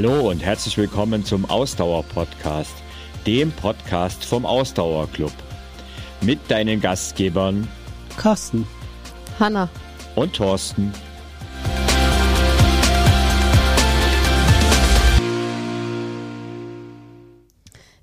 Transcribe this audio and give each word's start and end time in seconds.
Hallo 0.00 0.30
und 0.30 0.38
herzlich 0.44 0.78
willkommen 0.78 1.24
zum 1.24 1.44
Ausdauer-Podcast, 1.44 2.70
dem 3.26 3.50
Podcast 3.50 4.24
vom 4.24 4.46
Ausdauerclub. 4.46 5.32
Mit 6.20 6.38
deinen 6.48 6.80
Gastgebern 6.80 7.66
Carsten, 8.16 8.64
Hanna 9.40 9.68
und 10.14 10.36
Thorsten. 10.36 10.92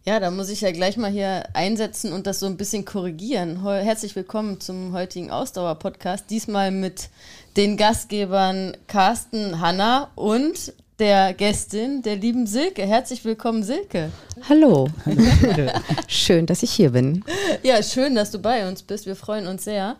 Ja, 0.04 0.20
da 0.20 0.32
muss 0.32 0.50
ich 0.50 0.60
ja 0.60 0.72
gleich 0.72 0.98
mal 0.98 1.10
hier 1.10 1.46
einsetzen 1.54 2.12
und 2.12 2.28
das 2.28 2.42
so 2.42 2.46
ein 2.46 2.58
bisschen 2.58 2.84
korrigieren. 2.84 3.64
Herzlich 3.64 4.18
willkommen 4.18 4.60
zum 4.60 4.92
heutigen 4.92 5.32
Ausdauer-Podcast. 5.32 6.30
Diesmal 6.30 6.72
mit 6.72 7.08
den 7.56 7.78
Gastgebern 7.78 8.76
Carsten, 8.88 9.62
Hanna 9.62 10.12
und 10.16 10.74
der 11.00 11.34
Gästin, 11.34 12.02
der 12.02 12.16
lieben 12.16 12.48
Silke. 12.48 12.84
Herzlich 12.84 13.26
willkommen, 13.26 13.64
Silke. 13.64 14.12
Hallo. 14.48 14.88
schön, 16.08 16.46
dass 16.46 16.64
ich 16.64 16.72
hier 16.72 16.92
bin. 16.92 17.24
Ja, 17.64 17.84
schön, 17.84 18.16
dass 18.16 18.32
du 18.32 18.40
bei 18.40 18.68
uns 18.68 18.84
bist. 18.84 19.06
Wir 19.06 19.16
freuen 19.16 19.48
uns 19.48 19.66
sehr. 19.66 19.98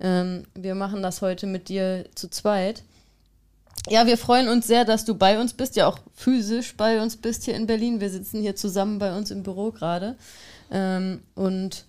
ähm, 0.00 0.44
wir 0.54 0.74
machen 0.74 1.02
das 1.02 1.20
heute 1.20 1.46
mit 1.46 1.68
dir 1.68 2.06
zu 2.14 2.30
zweit. 2.30 2.82
Ja, 3.90 4.06
wir 4.06 4.18
freuen 4.18 4.48
uns 4.48 4.66
sehr, 4.66 4.84
dass 4.84 5.04
du 5.04 5.14
bei 5.14 5.40
uns 5.40 5.54
bist, 5.54 5.76
ja 5.76 5.86
auch 5.86 5.98
physisch 6.14 6.76
bei 6.76 7.00
uns 7.00 7.16
bist 7.16 7.44
hier 7.44 7.54
in 7.54 7.66
Berlin. 7.66 8.00
Wir 8.00 8.10
sitzen 8.10 8.40
hier 8.40 8.56
zusammen 8.56 8.98
bei 8.98 9.16
uns 9.16 9.30
im 9.30 9.42
Büro 9.42 9.70
gerade. 9.70 10.16
Ähm, 10.70 11.22
und 11.34 11.84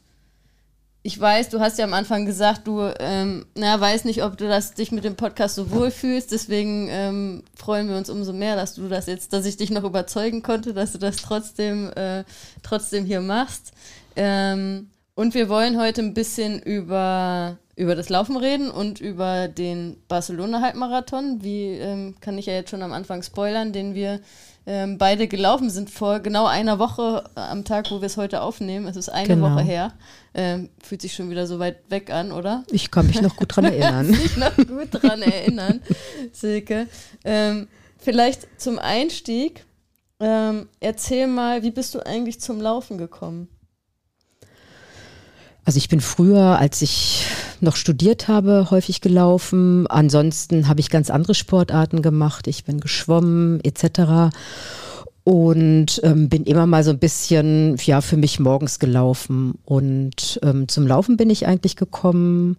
ich 1.02 1.20
weiß, 1.20 1.50
du 1.50 1.60
hast 1.60 1.78
ja 1.78 1.86
am 1.86 1.94
Anfang 1.94 2.26
gesagt, 2.26 2.68
du 2.68 2.82
ähm, 3.00 3.46
na, 3.56 3.80
weiß 3.80 4.06
nicht, 4.06 4.24
ob 4.24 4.38
du 4.38 4.48
das, 4.48 4.74
dich 4.74 4.92
mit 4.92 5.04
dem 5.06 5.16
Podcast 5.16 5.56
so 5.56 5.72
wohl 5.72 5.92
fühlst. 5.92 6.32
Deswegen 6.32 6.88
ähm, 6.90 7.44
freuen 7.56 7.90
wir 7.90 7.98
uns 7.98 8.10
umso 8.10 8.34
mehr, 8.34 8.56
dass 8.56 8.76
du 8.76 8.88
das 8.90 9.08
jetzt, 9.08 9.34
dass 9.34 9.46
ich 9.46 9.58
dich 9.58 9.72
noch 9.72 9.84
überzeugen 9.84 10.44
konnte, 10.44 10.74
dass 10.74 10.92
du 10.92 10.98
das 10.98 11.18
trotzdem, 11.18 11.92
äh, 11.96 12.24
trotzdem 12.64 13.06
hier 13.06 13.22
machst. 13.22 13.72
Ähm, 14.16 14.90
und 15.16 15.34
wir 15.34 15.50
wollen 15.50 15.80
heute 15.80 16.02
ein 16.02 16.14
bisschen 16.14 16.62
über, 16.62 17.58
über 17.80 17.96
das 17.96 18.10
Laufen 18.10 18.36
reden 18.36 18.70
und 18.70 19.00
über 19.00 19.48
den 19.48 19.96
Barcelona-Halbmarathon. 20.10 21.42
Wie 21.44 21.70
ähm, 21.70 22.16
kann 22.20 22.38
ich 22.38 22.48
ja 22.48 22.54
jetzt 22.54 22.72
schon 22.72 22.84
am 22.84 22.92
Anfang 22.92 23.24
spoilern, 23.24 23.72
den 23.72 23.96
wir 23.96 24.20
ähm, 24.68 24.98
beide 24.98 25.30
gelaufen 25.30 25.70
sind 25.70 25.90
vor 25.90 26.20
genau 26.20 26.46
einer 26.46 26.78
Woche 26.78 27.24
äh, 27.38 27.40
am 27.40 27.64
Tag, 27.64 27.90
wo 27.90 28.02
wir 28.02 28.08
es 28.08 28.18
heute 28.18 28.42
aufnehmen. 28.42 28.86
Es 28.86 28.98
ist 28.98 29.08
eine 29.08 29.30
genau. 29.30 29.52
Woche 29.52 29.62
her. 29.62 29.94
Ähm, 30.34 30.68
fühlt 30.84 31.02
sich 31.02 31.14
schon 31.14 31.30
wieder 31.30 31.48
so 31.48 31.60
weit 31.60 31.78
weg 31.90 32.12
an, 32.12 32.34
oder? 32.34 32.66
Ich 32.70 32.92
kann 32.92 33.08
mich 33.08 33.22
noch 33.22 33.38
gut 33.38 33.56
dran 33.56 33.64
erinnern. 33.74 34.10
ich 34.12 34.36
noch 34.36 34.58
gut 34.58 34.90
dran 34.92 35.22
erinnern, 35.22 35.80
Silke. 36.34 36.88
Ähm, 37.24 37.70
vielleicht 37.98 38.60
zum 38.60 38.78
Einstieg, 38.78 39.64
ähm, 40.20 40.68
erzähl 40.82 41.28
mal, 41.28 41.64
wie 41.64 41.72
bist 41.72 41.96
du 41.96 42.06
eigentlich 42.06 42.42
zum 42.42 42.60
Laufen 42.60 42.98
gekommen? 42.98 43.48
Also 45.64 45.78
ich 45.78 45.88
bin 45.88 46.02
früher, 46.02 46.58
als 46.58 46.82
ich 46.82 47.28
noch 47.62 47.76
studiert 47.76 48.28
habe, 48.28 48.68
häufig 48.72 49.02
gelaufen. 49.02 49.88
Ansonsten 49.88 50.68
habe 50.68 50.80
ich 50.80 50.90
ganz 50.90 51.10
andere 51.10 51.34
Sportarten 51.34 52.02
gemacht. 52.02 52.48
Ich 52.48 52.64
bin 52.64 52.80
geschwommen 52.80 53.60
etc. 53.64 54.36
Und 55.24 56.02
ähm, 56.04 56.30
bin 56.30 56.44
immer 56.46 56.66
mal 56.66 56.84
so 56.84 56.92
ein 56.92 57.00
bisschen, 57.00 57.78
ja, 57.84 58.02
für 58.02 58.18
mich 58.18 58.40
morgens 58.40 58.80
gelaufen. 58.80 59.56
Und 59.66 60.40
ähm, 60.44 60.68
zum 60.68 60.88
Laufen 60.88 61.18
bin 61.18 61.30
ich 61.30 61.46
eigentlich 61.48 61.76
gekommen, 61.76 62.58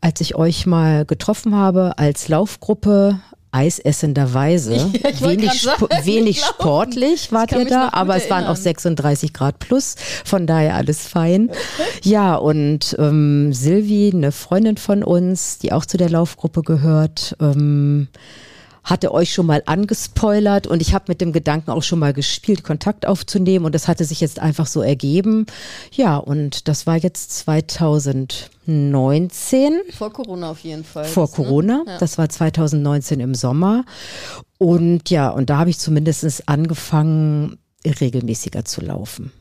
als 0.00 0.20
ich 0.20 0.34
euch 0.34 0.66
mal 0.66 1.04
getroffen 1.04 1.54
habe 1.54 1.98
als 1.98 2.28
Laufgruppe 2.28 3.20
eisessenderweise. 3.52 4.90
Ja, 5.00 5.28
wenig, 5.28 5.62
sagen, 5.62 5.86
wenig 6.04 6.40
sportlich 6.40 7.32
wart 7.32 7.52
ihr 7.52 7.64
da, 7.64 7.90
aber 7.92 8.16
es 8.16 8.28
waren 8.28 8.44
auch 8.44 8.56
36 8.56 9.32
Grad 9.32 9.58
plus, 9.58 9.94
von 10.24 10.46
daher 10.46 10.74
alles 10.74 11.06
fein. 11.06 11.50
Ja, 12.02 12.34
und 12.36 12.96
ähm, 12.98 13.52
Silvi, 13.52 14.12
eine 14.14 14.32
Freundin 14.32 14.76
von 14.76 15.02
uns, 15.02 15.58
die 15.58 15.72
auch 15.72 15.86
zu 15.86 15.96
der 15.96 16.10
Laufgruppe 16.10 16.62
gehört, 16.62 17.36
ähm, 17.40 18.08
hatte 18.84 19.12
euch 19.12 19.32
schon 19.32 19.46
mal 19.46 19.62
angespoilert 19.66 20.66
und 20.66 20.82
ich 20.82 20.94
habe 20.94 21.06
mit 21.08 21.20
dem 21.20 21.32
Gedanken 21.32 21.70
auch 21.70 21.82
schon 21.82 21.98
mal 21.98 22.12
gespielt, 22.12 22.64
Kontakt 22.64 23.06
aufzunehmen 23.06 23.64
und 23.64 23.74
das 23.74 23.88
hatte 23.88 24.04
sich 24.04 24.20
jetzt 24.20 24.38
einfach 24.38 24.66
so 24.66 24.82
ergeben. 24.82 25.46
Ja, 25.92 26.16
und 26.16 26.68
das 26.68 26.86
war 26.86 26.96
jetzt 26.96 27.32
2019. 27.32 29.80
Vor 29.96 30.12
Corona 30.12 30.50
auf 30.50 30.60
jeden 30.60 30.84
Fall. 30.84 31.04
Vor 31.04 31.26
ne? 31.26 31.32
Corona, 31.34 31.82
ne? 31.84 31.86
ja. 31.86 31.98
das 31.98 32.18
war 32.18 32.28
2019 32.28 33.20
im 33.20 33.34
Sommer. 33.34 33.84
Und 34.58 35.10
ja, 35.10 35.30
und 35.30 35.50
da 35.50 35.58
habe 35.58 35.70
ich 35.70 35.78
zumindest 35.78 36.48
angefangen, 36.48 37.58
regelmäßiger 37.84 38.64
zu 38.64 38.82
laufen. 38.82 39.32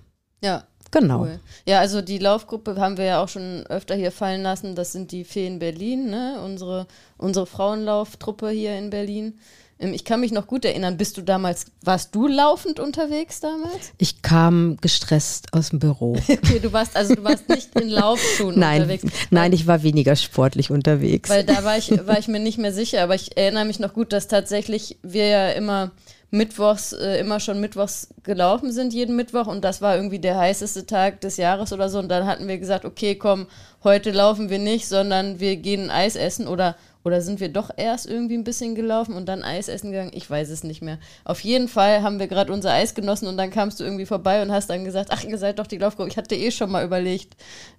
Ja, 0.41 0.63
Genau. 0.91 1.21
Cool. 1.21 1.39
Ja, 1.65 1.79
also 1.79 2.01
die 2.01 2.17
Laufgruppe 2.17 2.75
haben 2.77 2.97
wir 2.97 3.05
ja 3.05 3.23
auch 3.23 3.29
schon 3.29 3.65
öfter 3.67 3.95
hier 3.95 4.11
fallen 4.11 4.41
lassen. 4.41 4.75
Das 4.75 4.91
sind 4.91 5.11
die 5.11 5.23
Feen 5.23 5.59
Berlin, 5.59 6.09
ne? 6.09 6.41
unsere, 6.43 6.87
unsere 7.17 7.45
Frauenlauftruppe 7.45 8.49
hier 8.49 8.77
in 8.77 8.89
Berlin. 8.89 9.35
Ähm, 9.79 9.93
ich 9.93 10.03
kann 10.03 10.19
mich 10.19 10.31
noch 10.31 10.47
gut 10.47 10.65
erinnern, 10.65 10.97
bist 10.97 11.17
du 11.17 11.21
damals, 11.21 11.67
warst 11.81 12.13
du 12.13 12.27
laufend 12.27 12.79
unterwegs 12.79 13.39
damals? 13.39 13.93
Ich 13.97 14.21
kam 14.21 14.77
gestresst 14.81 15.53
aus 15.53 15.69
dem 15.69 15.79
Büro. 15.79 16.17
okay, 16.27 16.59
du 16.59 16.73
warst, 16.73 16.95
also 16.95 17.15
du 17.15 17.23
warst 17.23 17.47
nicht 17.49 17.79
in 17.79 17.89
Laufschuhen 17.89 18.59
nein, 18.59 18.81
unterwegs. 18.81 19.05
Nein, 19.29 19.53
ich 19.53 19.67
war 19.67 19.83
weniger 19.83 20.15
sportlich 20.15 20.69
unterwegs. 20.69 21.29
Weil 21.29 21.45
da 21.45 21.63
war 21.63 21.77
ich, 21.77 21.91
war 22.05 22.19
ich 22.19 22.27
mir 22.27 22.39
nicht 22.39 22.57
mehr 22.57 22.73
sicher, 22.73 23.01
aber 23.03 23.15
ich 23.15 23.37
erinnere 23.37 23.65
mich 23.65 23.79
noch 23.79 23.93
gut, 23.93 24.11
dass 24.11 24.27
tatsächlich 24.27 24.97
wir 25.01 25.27
ja 25.27 25.49
immer 25.51 25.91
mittwochs 26.31 26.93
äh, 26.93 27.19
immer 27.19 27.39
schon 27.39 27.59
mittwochs 27.59 28.13
gelaufen 28.23 28.71
sind, 28.71 28.93
jeden 28.93 29.15
Mittwoch. 29.15 29.47
Und 29.47 29.63
das 29.63 29.81
war 29.81 29.95
irgendwie 29.95 30.19
der 30.19 30.37
heißeste 30.37 30.85
Tag 30.85 31.21
des 31.21 31.37
Jahres 31.37 31.73
oder 31.73 31.89
so. 31.89 31.99
Und 31.99 32.09
dann 32.09 32.27
hatten 32.27 32.47
wir 32.47 32.57
gesagt, 32.59 32.85
okay, 32.85 33.15
komm, 33.15 33.47
heute 33.83 34.11
laufen 34.11 34.49
wir 34.49 34.59
nicht, 34.59 34.87
sondern 34.87 35.39
wir 35.39 35.55
gehen 35.57 35.89
Eis 35.89 36.15
essen 36.15 36.47
oder 36.47 36.75
oder 37.03 37.21
sind 37.21 37.39
wir 37.39 37.49
doch 37.49 37.69
erst 37.75 38.07
irgendwie 38.07 38.35
ein 38.35 38.43
bisschen 38.43 38.75
gelaufen 38.75 39.15
und 39.15 39.27
dann 39.27 39.43
Eis 39.43 39.69
essen 39.69 39.91
gegangen? 39.91 40.11
Ich 40.13 40.29
weiß 40.29 40.49
es 40.49 40.63
nicht 40.63 40.81
mehr. 40.81 40.97
Auf 41.23 41.39
jeden 41.41 41.67
Fall 41.67 42.03
haben 42.03 42.19
wir 42.19 42.27
gerade 42.27 42.51
unser 42.51 42.73
Eis 42.73 42.93
genossen 42.93 43.27
und 43.27 43.37
dann 43.37 43.51
kamst 43.51 43.79
du 43.79 43.85
irgendwie 43.85 44.05
vorbei 44.05 44.41
und 44.41 44.51
hast 44.51 44.69
dann 44.69 44.83
gesagt, 44.83 45.09
ach, 45.11 45.23
ihr 45.23 45.37
seid 45.37 45.59
doch 45.59 45.67
die 45.67 45.77
Laufgruppe. 45.77 46.09
Ich 46.09 46.17
hatte 46.17 46.35
eh 46.35 46.51
schon 46.51 46.71
mal 46.71 46.85
überlegt, 46.85 47.35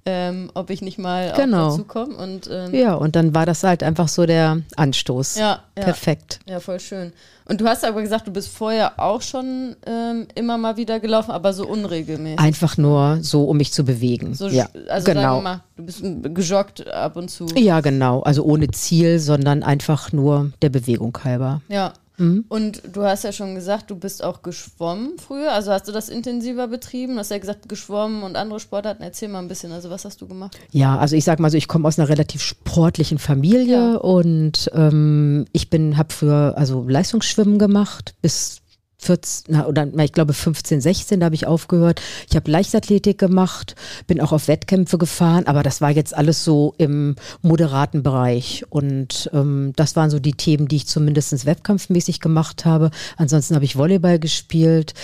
ähm, 0.06 0.50
ob 0.54 0.70
ich 0.70 0.80
nicht 0.80 0.98
mal 0.98 1.32
genau. 1.36 1.70
dazu 1.70 1.84
komme. 1.84 2.16
Und, 2.16 2.48
ähm, 2.50 2.74
ja, 2.74 2.94
und 2.94 3.14
dann 3.14 3.34
war 3.34 3.44
das 3.44 3.62
halt 3.62 3.82
einfach 3.82 4.08
so 4.08 4.24
der 4.24 4.62
Anstoß. 4.76 5.36
Ja, 5.36 5.62
ja. 5.76 5.84
Perfekt. 5.84 6.40
Ja, 6.46 6.60
voll 6.60 6.80
schön. 6.80 7.12
Und 7.50 7.60
du 7.60 7.66
hast 7.66 7.84
aber 7.84 8.00
gesagt, 8.00 8.28
du 8.28 8.32
bist 8.32 8.48
vorher 8.48 9.00
auch 9.00 9.22
schon 9.22 9.74
ähm, 9.84 10.28
immer 10.36 10.56
mal 10.56 10.76
wieder 10.76 11.00
gelaufen, 11.00 11.32
aber 11.32 11.52
so 11.52 11.66
unregelmäßig. 11.66 12.38
Einfach 12.38 12.76
nur 12.76 13.18
so, 13.22 13.42
um 13.42 13.56
mich 13.56 13.72
zu 13.72 13.84
bewegen. 13.84 14.34
So, 14.34 14.46
ja, 14.46 14.68
also 14.88 15.04
genau. 15.04 15.20
sagen 15.20 15.36
wir 15.36 15.42
mal, 15.42 15.60
du 15.76 15.82
bist 15.84 16.00
gejoggt 16.32 16.86
ab 16.86 17.16
und 17.16 17.28
zu. 17.28 17.46
Ja, 17.56 17.80
genau. 17.80 18.20
Also 18.20 18.44
ohne 18.44 18.68
Ziel, 18.68 19.09
sondern 19.18 19.62
einfach 19.62 20.12
nur 20.12 20.52
der 20.62 20.68
Bewegung 20.68 21.18
halber. 21.24 21.62
Ja. 21.68 21.92
Mhm. 22.20 22.44
Und 22.48 22.82
du 22.92 23.02
hast 23.02 23.24
ja 23.24 23.32
schon 23.32 23.54
gesagt, 23.54 23.90
du 23.90 23.96
bist 23.96 24.22
auch 24.22 24.42
geschwommen 24.42 25.12
früher. 25.18 25.52
Also 25.52 25.72
hast 25.72 25.88
du 25.88 25.92
das 25.92 26.10
intensiver 26.10 26.68
betrieben? 26.68 27.14
Du 27.14 27.20
hast 27.20 27.30
ja 27.30 27.38
gesagt, 27.38 27.68
geschwommen 27.68 28.22
und 28.22 28.36
andere 28.36 28.60
Sportarten. 28.60 29.02
Erzähl 29.02 29.28
mal 29.28 29.38
ein 29.38 29.48
bisschen. 29.48 29.72
Also 29.72 29.88
was 29.88 30.04
hast 30.04 30.20
du 30.20 30.28
gemacht? 30.28 30.58
Ja, 30.70 30.98
also 30.98 31.16
ich 31.16 31.24
sag 31.24 31.40
mal 31.40 31.50
so, 31.50 31.56
ich 31.56 31.66
komme 31.66 31.88
aus 31.88 31.98
einer 31.98 32.10
relativ 32.10 32.42
sportlichen 32.42 33.18
Familie 33.18 33.92
ja. 33.92 33.96
und 33.96 34.70
ähm, 34.74 35.46
ich 35.52 35.70
bin, 35.70 35.96
habe 35.96 36.12
früher 36.12 36.54
also 36.56 36.86
Leistungsschwimmen 36.86 37.58
gemacht 37.58 38.14
bis 38.20 38.59
14, 39.00 39.44
na, 39.48 39.66
oder 39.66 39.86
ich 39.98 40.12
glaube 40.12 40.32
15, 40.32 40.80
16, 40.80 41.20
da 41.20 41.26
habe 41.26 41.34
ich 41.34 41.46
aufgehört. 41.46 42.00
Ich 42.28 42.36
habe 42.36 42.50
Leichtathletik 42.50 43.18
gemacht, 43.18 43.74
bin 44.06 44.20
auch 44.20 44.32
auf 44.32 44.48
Wettkämpfe 44.48 44.98
gefahren, 44.98 45.46
aber 45.46 45.62
das 45.62 45.80
war 45.80 45.90
jetzt 45.90 46.14
alles 46.14 46.44
so 46.44 46.74
im 46.78 47.16
moderaten 47.42 48.02
Bereich. 48.02 48.64
Und 48.68 49.30
ähm, 49.32 49.72
das 49.76 49.96
waren 49.96 50.10
so 50.10 50.18
die 50.18 50.34
Themen, 50.34 50.68
die 50.68 50.76
ich 50.76 50.86
zumindest 50.86 51.46
wettkampfmäßig 51.46 52.20
gemacht 52.20 52.64
habe. 52.64 52.90
Ansonsten 53.16 53.54
habe 53.54 53.64
ich 53.64 53.76
Volleyball 53.76 54.18
gespielt. 54.18 54.94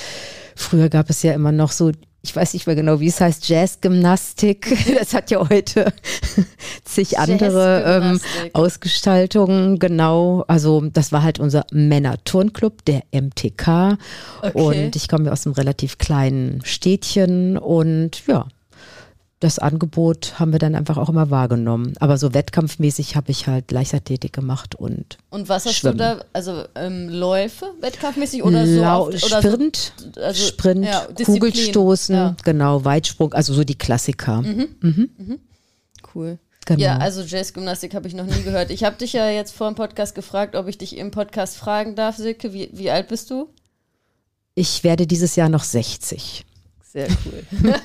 Früher 0.55 0.89
gab 0.89 1.11
es 1.11 1.23
ja 1.23 1.33
immer 1.33 1.53
noch 1.53 1.73
so 1.73 1.93
ich 2.27 2.37
weiß 2.37 2.55
nicht 2.55 2.67
mehr 2.67 2.77
genau, 2.77 3.01
wie 3.01 3.07
es 3.07 3.21
heißt, 3.21 3.49
Jazzgymnastik. 3.49 4.77
Das 4.97 5.15
hat 5.15 5.31
ja 5.31 5.49
heute 5.49 5.93
zig 6.85 7.19
andere 7.19 7.85
ähm, 7.85 8.21
Ausgestaltungen. 8.53 9.79
Genau. 9.79 10.45
Also 10.49 10.81
das 10.81 11.13
war 11.13 11.23
halt 11.23 11.39
unser 11.39 11.67
Männer-Turnclub, 11.71 12.85
der 12.85 13.03
MTK. 13.13 13.99
Okay. 14.43 14.53
Und 14.55 14.97
ich 14.97 15.09
komme 15.09 15.27
ja 15.27 15.33
aus 15.33 15.47
einem 15.47 15.55
relativ 15.55 15.99
kleinen 15.99 16.63
Städtchen 16.65 17.59
und 17.59 18.27
ja, 18.27 18.47
das 19.47 19.59
Angebot 19.59 20.39
haben 20.39 20.53
wir 20.53 20.59
dann 20.59 20.75
einfach 20.75 20.97
auch 20.99 21.09
immer 21.09 21.31
wahrgenommen. 21.31 21.95
Aber 22.01 22.19
so 22.19 22.35
wettkampfmäßig 22.35 23.17
habe 23.17 23.31
ich 23.31 23.47
halt 23.47 23.71
Leichtathletik 23.71 24.33
gemacht 24.33 24.75
und. 24.75 25.19
Und 25.31 25.49
was 25.49 25.65
hast 25.65 25.77
Schwimmen. 25.77 25.99
du 25.99 26.05
da, 26.05 26.25
also 26.33 26.65
ähm, 26.75 27.09
Läufe 27.09 27.73
wettkampfmäßig 27.81 28.43
oder 28.43 28.67
so? 28.67 28.81
Lau 28.81 29.07
oft, 29.07 29.25
oder 29.25 29.43
Sprint, 29.43 29.93
so, 30.15 30.21
also, 30.21 30.47
Sprint, 30.47 30.85
ja, 30.85 31.07
Kugelstoßen, 31.25 32.15
ja. 32.15 32.37
genau, 32.45 32.85
Weitsprung, 32.85 33.33
also 33.33 33.55
so 33.55 33.65
die 33.65 33.77
Klassiker. 33.77 34.43
Mhm. 34.43 34.69
Mhm. 34.81 35.39
Cool. 36.15 36.39
Genau. 36.67 36.81
Ja, 36.81 36.99
also 36.99 37.23
Jazzgymnastik 37.23 37.95
habe 37.95 38.09
ich 38.09 38.15
noch 38.15 38.27
nie 38.27 38.43
gehört. 38.43 38.71
Ich 38.71 38.83
habe 38.83 38.97
dich 38.97 39.13
ja 39.13 39.31
jetzt 39.31 39.53
vor 39.53 39.71
dem 39.71 39.77
Podcast 39.77 40.17
gefragt, 40.17 40.57
ob 40.57 40.67
ich 40.67 40.77
dich 40.77 40.97
im 40.97 41.13
Podcast 41.13 41.57
fragen 41.57 41.95
darf, 41.95 42.17
Silke. 42.17 42.53
Wie, 42.53 42.71
wie 42.73 42.91
alt 42.91 43.07
bist 43.07 43.31
du? 43.31 43.49
Ich 44.57 44.83
werde 44.83 45.07
dieses 45.07 45.37
Jahr 45.37 45.49
noch 45.49 45.63
60. 45.63 46.45
Sehr 46.83 47.09
cool. 47.25 47.73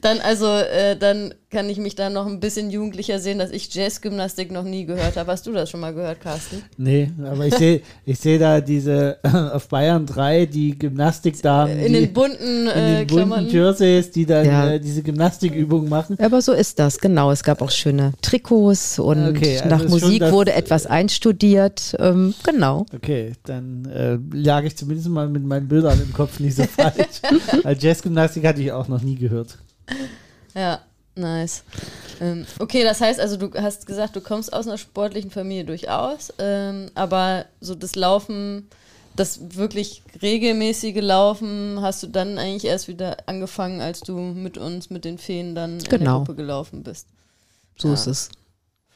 dann 0.00 0.20
also, 0.20 0.46
äh, 0.46 0.96
dann 0.96 1.34
kann 1.50 1.68
ich 1.68 1.78
mich 1.78 1.96
da 1.96 2.10
noch 2.10 2.26
ein 2.26 2.38
bisschen 2.38 2.70
jugendlicher 2.70 3.18
sehen, 3.18 3.38
dass 3.40 3.50
ich 3.50 3.74
Jazzgymnastik 3.74 4.52
noch 4.52 4.62
nie 4.62 4.84
gehört 4.86 5.16
habe. 5.16 5.32
Hast 5.32 5.48
du 5.48 5.52
das 5.52 5.68
schon 5.68 5.80
mal 5.80 5.92
gehört, 5.92 6.20
Carsten? 6.20 6.62
Nee, 6.76 7.10
aber 7.24 7.44
ich 7.46 7.54
sehe 7.56 7.80
ich 8.06 8.20
seh 8.20 8.38
da 8.38 8.60
diese 8.60 9.18
auf 9.52 9.66
Bayern 9.68 10.06
3, 10.06 10.46
die 10.46 10.78
Gymnastikdamen. 10.78 11.76
In 11.80 11.92
die, 11.92 12.00
den 12.06 12.12
bunten, 12.12 12.66
äh, 12.68 13.00
in 13.02 13.08
den 13.08 13.28
bunten. 13.28 13.48
Jerseys, 13.48 14.12
die 14.12 14.26
dann 14.26 14.46
Ja. 14.46 14.70
äh, 14.72 14.80
diese 14.80 15.02
Gymnastikübungen 15.02 15.88
machen. 15.88 16.16
Aber 16.20 16.40
so 16.40 16.52
ist 16.52 16.78
das, 16.78 16.98
genau. 16.98 17.32
Es 17.32 17.42
gab 17.42 17.62
auch 17.62 17.70
schöne 17.72 18.12
Trikots 18.22 19.00
und 19.00 19.30
Okay, 19.30 19.58
also 19.58 19.68
nach 19.68 19.88
Musik 19.88 20.20
das- 20.20 20.32
wurde 20.32 20.52
etwas 20.52 20.86
einstudiert. 20.86 21.96
Ähm, 21.98 22.32
genau. 22.44 22.86
Okay, 22.94 23.32
dann 23.44 23.86
äh, 23.86 24.18
lag 24.36 24.62
ich 24.62 24.76
zumindest 24.76 25.08
mal 25.08 25.28
mit 25.28 25.44
meinen 25.44 25.66
Bildern 25.66 26.00
im 26.00 26.12
Kopf 26.12 26.38
nicht 26.38 26.54
so 26.56 26.62
falsch. 26.64 27.22
Weil 27.64 27.76
Jazzgymnastik 27.76 28.46
hatte 28.46 28.62
ich 28.62 28.70
auch 28.70 28.86
noch 28.86 29.02
nie 29.02 29.16
gehört. 29.16 29.58
Ja, 30.54 30.80
nice. 31.14 31.62
Ähm, 32.20 32.46
okay, 32.58 32.82
das 32.84 33.00
heißt 33.00 33.20
also, 33.20 33.36
du 33.36 33.52
hast 33.54 33.86
gesagt, 33.86 34.16
du 34.16 34.20
kommst 34.20 34.52
aus 34.52 34.66
einer 34.66 34.78
sportlichen 34.78 35.30
Familie 35.30 35.64
durchaus, 35.64 36.32
ähm, 36.38 36.90
aber 36.94 37.46
so 37.60 37.74
das 37.74 37.94
Laufen, 37.96 38.68
das 39.16 39.56
wirklich 39.56 40.02
regelmäßige 40.22 41.00
Laufen, 41.00 41.78
hast 41.80 42.02
du 42.02 42.06
dann 42.08 42.38
eigentlich 42.38 42.64
erst 42.64 42.88
wieder 42.88 43.16
angefangen, 43.26 43.80
als 43.80 44.00
du 44.00 44.16
mit 44.18 44.58
uns, 44.58 44.90
mit 44.90 45.04
den 45.04 45.18
Feen 45.18 45.54
dann 45.54 45.72
in 45.78 45.78
der 45.88 45.98
Genau. 45.98 46.18
Gruppe 46.18 46.34
gelaufen 46.34 46.82
bist. 46.82 47.06
So 47.76 47.88
Ja. 47.88 47.94
ist 47.94 48.06
es. 48.06 48.28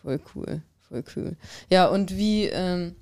Voll 0.02 0.20
cool, 0.35 0.61
voll 0.88 1.05
cool. 1.17 1.37
Ja, 1.70 1.87
und 1.87 2.17
wie, 2.17 2.44
ähm, 2.46 2.94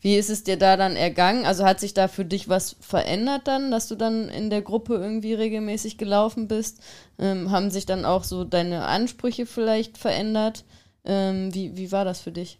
wie 0.00 0.16
ist 0.16 0.30
es 0.30 0.44
dir 0.44 0.56
da 0.56 0.76
dann 0.76 0.96
ergangen? 0.96 1.44
Also 1.44 1.64
hat 1.64 1.80
sich 1.80 1.94
da 1.94 2.08
für 2.08 2.24
dich 2.24 2.48
was 2.48 2.76
verändert 2.80 3.42
dann, 3.44 3.70
dass 3.70 3.88
du 3.88 3.96
dann 3.96 4.28
in 4.28 4.50
der 4.50 4.62
Gruppe 4.62 4.94
irgendwie 4.94 5.34
regelmäßig 5.34 5.98
gelaufen 5.98 6.48
bist? 6.48 6.78
Ähm, 7.18 7.50
haben 7.50 7.70
sich 7.70 7.86
dann 7.86 8.04
auch 8.04 8.24
so 8.24 8.44
deine 8.44 8.86
Ansprüche 8.86 9.46
vielleicht 9.46 9.98
verändert? 9.98 10.64
Ähm, 11.04 11.54
wie, 11.54 11.76
wie 11.76 11.92
war 11.92 12.04
das 12.04 12.20
für 12.20 12.32
dich? 12.32 12.58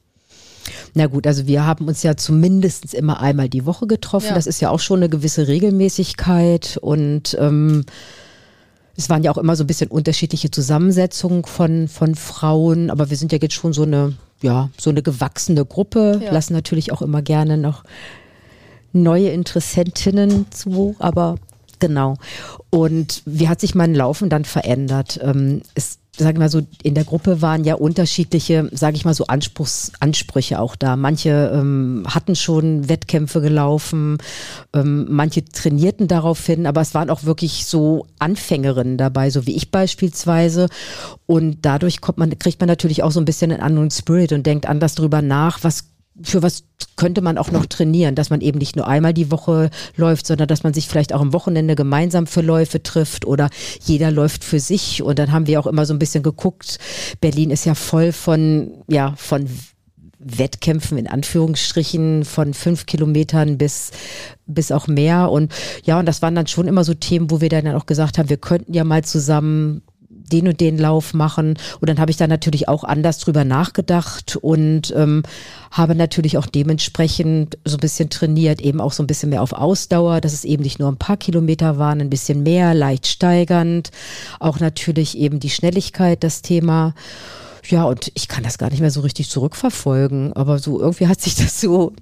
Na 0.95 1.07
gut, 1.07 1.27
also 1.27 1.47
wir 1.47 1.65
haben 1.65 1.89
uns 1.89 2.03
ja 2.03 2.17
zumindest 2.17 2.95
immer 2.95 3.21
einmal 3.21 3.49
die 3.49 3.65
Woche 3.65 3.87
getroffen. 3.87 4.29
Ja. 4.29 4.35
Das 4.35 4.47
ist 4.47 4.61
ja 4.61 4.71
auch 4.71 4.81
schon 4.81 5.01
eine 5.01 5.09
gewisse 5.09 5.49
Regelmäßigkeit 5.49 6.79
und 6.81 7.37
ähm, 7.41 7.85
es 8.97 9.09
waren 9.09 9.23
ja 9.23 9.31
auch 9.31 9.39
immer 9.39 9.57
so 9.57 9.65
ein 9.65 9.67
bisschen 9.67 9.91
unterschiedliche 9.91 10.51
Zusammensetzungen 10.51 11.45
von, 11.45 11.89
von 11.89 12.15
Frauen, 12.15 12.91
aber 12.91 13.11
wir 13.11 13.17
sind 13.17 13.33
ja 13.33 13.39
jetzt 13.41 13.55
schon 13.55 13.73
so 13.73 13.83
eine, 13.85 14.15
ja, 14.43 14.69
so 14.79 14.91
eine 14.91 15.03
gewachsene 15.03 15.65
Gruppe, 15.65 16.21
Ja. 16.23 16.33
lassen 16.33 16.53
natürlich 16.53 16.93
auch 16.93 17.01
immer 17.03 17.23
gerne 17.23 17.57
noch 17.57 17.85
neue 18.93 19.29
Interessentinnen 19.31 20.47
zu, 20.51 20.97
aber 20.99 21.37
genau. 21.79 22.17
Und 22.71 23.23
wie 23.25 23.49
hat 23.49 23.61
sich 23.61 23.75
mein 23.75 23.95
Laufen 23.95 24.29
dann 24.29 24.45
verändert? 24.45 25.21
Ähm, 25.23 25.63
es, 25.75 26.00
sag 26.21 26.35
ich 26.35 26.39
mal 26.39 26.49
so, 26.49 26.63
in 26.83 26.95
der 26.95 27.05
Gruppe 27.05 27.43
waren 27.43 27.65
ja 27.65 27.75
unterschiedliche, 27.75 28.69
sage 28.73 28.97
ich 28.97 29.05
mal 29.05 29.15
so, 29.15 29.27
Anspruchs, 29.27 29.93
Ansprüche 30.01 30.61
auch 30.61 30.77
da. 30.77 30.97
Manche 30.97 31.51
ähm, 31.55 32.05
hatten 32.07 32.37
schon 32.37 32.89
Wettkämpfe 32.89 33.41
gelaufen, 33.41 34.19
ähm, 34.75 35.07
manche 35.09 35.45
trainierten 35.45 36.09
daraufhin, 36.09 36.67
aber 36.67 36.81
es 36.81 36.95
waren 36.95 37.11
auch 37.11 37.25
wirklich 37.25 37.67
so 37.67 38.07
Anfängerinnen 38.19 38.99
dabei, 38.99 39.31
so 39.31 39.47
wie 39.47 39.57
ich 39.57 39.71
beispielsweise. 39.71 40.69
Und 41.27 41.59
dadurch 41.63 42.01
kommt 42.01 42.19
man, 42.19 42.39
kriegt 42.39 42.61
man 42.61 42.69
natürlich 42.69 43.03
auch 43.03 43.13
so 43.13 43.21
ein 43.21 43.25
bisschen 43.25 43.53
einen 43.53 43.63
anderen 43.63 43.91
Spirit 43.91 44.33
und 44.33 44.47
denkt 44.47 44.67
anders 44.67 44.95
drüber 44.95 45.23
nach, 45.23 45.63
was 45.63 45.90
für 46.23 46.43
was 46.43 46.65
könnte 46.97 47.23
man 47.23 47.39
auch 47.39 47.51
noch 47.51 47.67
trainieren, 47.67 48.15
dass 48.15 48.31
man 48.31 48.41
eben 48.43 48.59
nicht 48.59 48.77
nur 48.77 48.87
einmal 48.87 49.15
die 49.15 49.31
Woche 49.31 49.71
läuft, 49.97 50.27
sondern 50.27 50.49
dass 50.49 50.63
man 50.63 50.75
sich 50.75 50.87
vielleicht 50.87 51.15
auch 51.15 51.21
am 51.21 51.33
Wochenende 51.33 51.75
gemeinsam 51.75 52.27
für 52.27 52.43
Läufe 52.43 52.83
trifft 52.83 53.27
oder 53.27 53.49
jeder 53.83 54.11
läuft 54.11 54.45
für 54.45 54.61
sich. 54.61 55.03
Und 55.03 55.19
dann 55.19 55.33
haben 55.33 55.47
wir 55.47 55.61
auch 55.61 55.67
immer 55.67 55.87
so 55.87 55.95
ein 55.95 55.99
bisschen 55.99 56.23
geguckt. 56.23 56.79
Berlin 57.21 57.51
ist 57.51 57.65
ja 57.65 57.75
voll 57.75 58.13
von, 58.13 58.83
ja, 58.87 59.15
von 59.17 59.49
Wettkämpfen 60.19 60.99
in 60.99 61.07
Anführungsstrichen 61.07 62.27
von 62.27 62.53
fünf 62.53 62.85
Kilometern 62.85 63.57
bis, 63.57 63.91
bis 64.47 64.71
auch 64.71 64.87
mehr. 64.87 65.31
Und 65.31 65.53
ja, 65.85 65.99
und 65.99 66.07
das 66.07 66.21
waren 66.21 66.35
dann 66.35 66.47
schon 66.47 66.69
immer 66.69 66.85
so 66.85 66.93
Themen, 66.93 67.31
wo 67.31 67.41
wir 67.41 67.49
dann 67.49 67.67
auch 67.69 67.87
gesagt 67.87 68.19
haben, 68.19 68.29
wir 68.29 68.37
könnten 68.37 68.75
ja 68.75 68.85
mal 68.85 69.03
zusammen 69.03 69.83
den 70.33 70.49
und 70.49 70.61
den 70.61 70.79
Lauf 70.79 71.15
machen. 71.15 71.59
Und 71.81 71.89
dann 71.89 71.99
habe 71.99 72.11
ich 72.11 72.17
da 72.17 72.27
natürlich 72.27 72.69
auch 72.69 72.85
anders 72.85 73.19
drüber 73.19 73.45
nachgedacht 73.45 74.37
und 74.37 74.93
ähm, 74.97 75.23
habe 75.71 75.95
natürlich 75.95 76.39
auch 76.39 76.47
dementsprechend 76.47 77.59
so 77.65 77.77
ein 77.77 77.81
bisschen 77.81 78.11
trainiert, 78.11 78.61
eben 78.61 78.81
auch 78.81 78.93
so 78.93 79.03
ein 79.03 79.07
bisschen 79.07 79.31
mehr 79.31 79.43
auf 79.43 79.53
Ausdauer, 79.53 80.21
dass 80.21 80.33
es 80.33 80.45
eben 80.45 80.63
nicht 80.63 80.79
nur 80.79 80.91
ein 80.91 80.97
paar 80.97 81.17
Kilometer 81.17 81.79
waren, 81.79 82.01
ein 82.01 82.11
bisschen 82.11 82.43
mehr, 82.43 82.75
leicht 82.75 83.07
steigernd. 83.07 83.91
Auch 84.39 84.61
natürlich 84.61 85.17
eben 85.17 85.41
die 85.41 85.51
Schnelligkeit, 85.51 86.25
das 86.25 86.43
Thema. 86.43 86.95
Ja, 87.69 87.85
und 87.85 88.11
ich 88.15 88.27
kann 88.27 88.43
das 88.43 88.59
gar 88.59 88.71
nicht 88.71 88.81
mehr 88.81 88.91
so 88.91 89.01
richtig 89.01 89.31
zurückverfolgen, 89.31 90.33
aber 90.33 90.59
so 90.59 90.81
irgendwie 90.81 91.07
hat 91.07 91.21
sich 91.21 91.35
das 91.37 91.61
so 91.61 91.93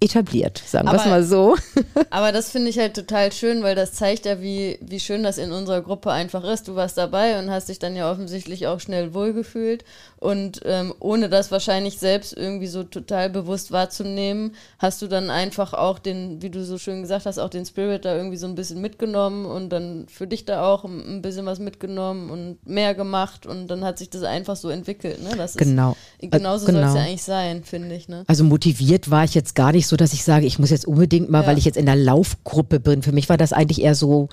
etabliert, 0.00 0.62
sagen 0.64 0.88
wir 0.88 0.94
es 0.94 1.06
mal 1.06 1.24
so. 1.24 1.56
Aber 2.10 2.32
das 2.32 2.50
finde 2.50 2.70
ich 2.70 2.78
halt 2.78 2.94
total 2.94 3.32
schön, 3.32 3.62
weil 3.62 3.74
das 3.74 3.92
zeigt 3.92 4.26
ja, 4.26 4.40
wie, 4.40 4.78
wie 4.80 5.00
schön 5.00 5.22
das 5.22 5.38
in 5.38 5.52
unserer 5.52 5.82
Gruppe 5.82 6.10
einfach 6.10 6.44
ist. 6.44 6.68
Du 6.68 6.74
warst 6.74 6.98
dabei 6.98 7.38
und 7.38 7.50
hast 7.50 7.68
dich 7.68 7.78
dann 7.78 7.96
ja 7.96 8.10
offensichtlich 8.10 8.66
auch 8.66 8.80
schnell 8.80 9.14
wohlgefühlt. 9.14 9.84
Und 10.18 10.60
ähm, 10.64 10.94
ohne 11.00 11.28
das 11.28 11.50
wahrscheinlich 11.50 11.98
selbst 11.98 12.32
irgendwie 12.32 12.68
so 12.68 12.84
total 12.84 13.28
bewusst 13.28 13.72
wahrzunehmen, 13.72 14.54
hast 14.78 15.02
du 15.02 15.08
dann 15.08 15.30
einfach 15.30 15.72
auch 15.72 15.98
den, 15.98 16.40
wie 16.42 16.50
du 16.50 16.64
so 16.64 16.78
schön 16.78 17.02
gesagt 17.02 17.26
hast, 17.26 17.38
auch 17.38 17.50
den 17.50 17.66
Spirit 17.66 18.04
da 18.04 18.14
irgendwie 18.16 18.36
so 18.36 18.46
ein 18.46 18.54
bisschen 18.54 18.80
mitgenommen 18.80 19.46
und 19.46 19.70
dann 19.70 20.06
für 20.08 20.28
dich 20.28 20.44
da 20.44 20.64
auch 20.64 20.84
ein 20.84 21.22
bisschen 21.22 21.44
was 21.44 21.58
mitgenommen 21.58 22.30
und 22.30 22.64
mehr 22.68 22.94
gemacht 22.94 23.46
und 23.46 23.66
dann 23.66 23.84
hat 23.84 23.98
sich 23.98 24.10
das 24.10 24.22
einfach 24.22 24.54
so 24.54 24.68
entwickelt. 24.68 25.20
Ne? 25.22 25.30
Das 25.36 25.56
Genau. 25.56 25.96
Ist, 26.20 26.30
genauso 26.30 26.68
Äh, 26.68 26.72
soll 26.72 26.80
es 26.82 26.86
genau. 26.86 26.94
ja 26.96 27.02
eigentlich 27.02 27.22
sein, 27.24 27.64
finde 27.64 27.94
ich. 27.96 28.08
Ne? 28.08 28.22
Also 28.28 28.44
motiviert 28.44 29.10
war 29.10 29.24
ich 29.24 29.34
jetzt 29.34 29.56
gar 29.56 29.71
nicht 29.72 29.86
so, 29.86 29.96
dass 29.96 30.12
ich 30.12 30.24
sage, 30.24 30.46
ich 30.46 30.58
muss 30.58 30.70
jetzt 30.70 30.86
unbedingt 30.86 31.30
mal, 31.30 31.42
Ja. 31.42 31.46
weil 31.48 31.58
ich 31.58 31.64
jetzt 31.64 31.76
in 31.76 31.86
der 31.86 31.96
Laufgruppe 31.96 32.80
bin. 32.80 33.02
Für 33.02 33.12
mich 33.12 33.28
war 33.28 33.36
das 33.36 33.52
eigentlich 33.52 33.82
eher 33.82 33.94
so 33.94 34.28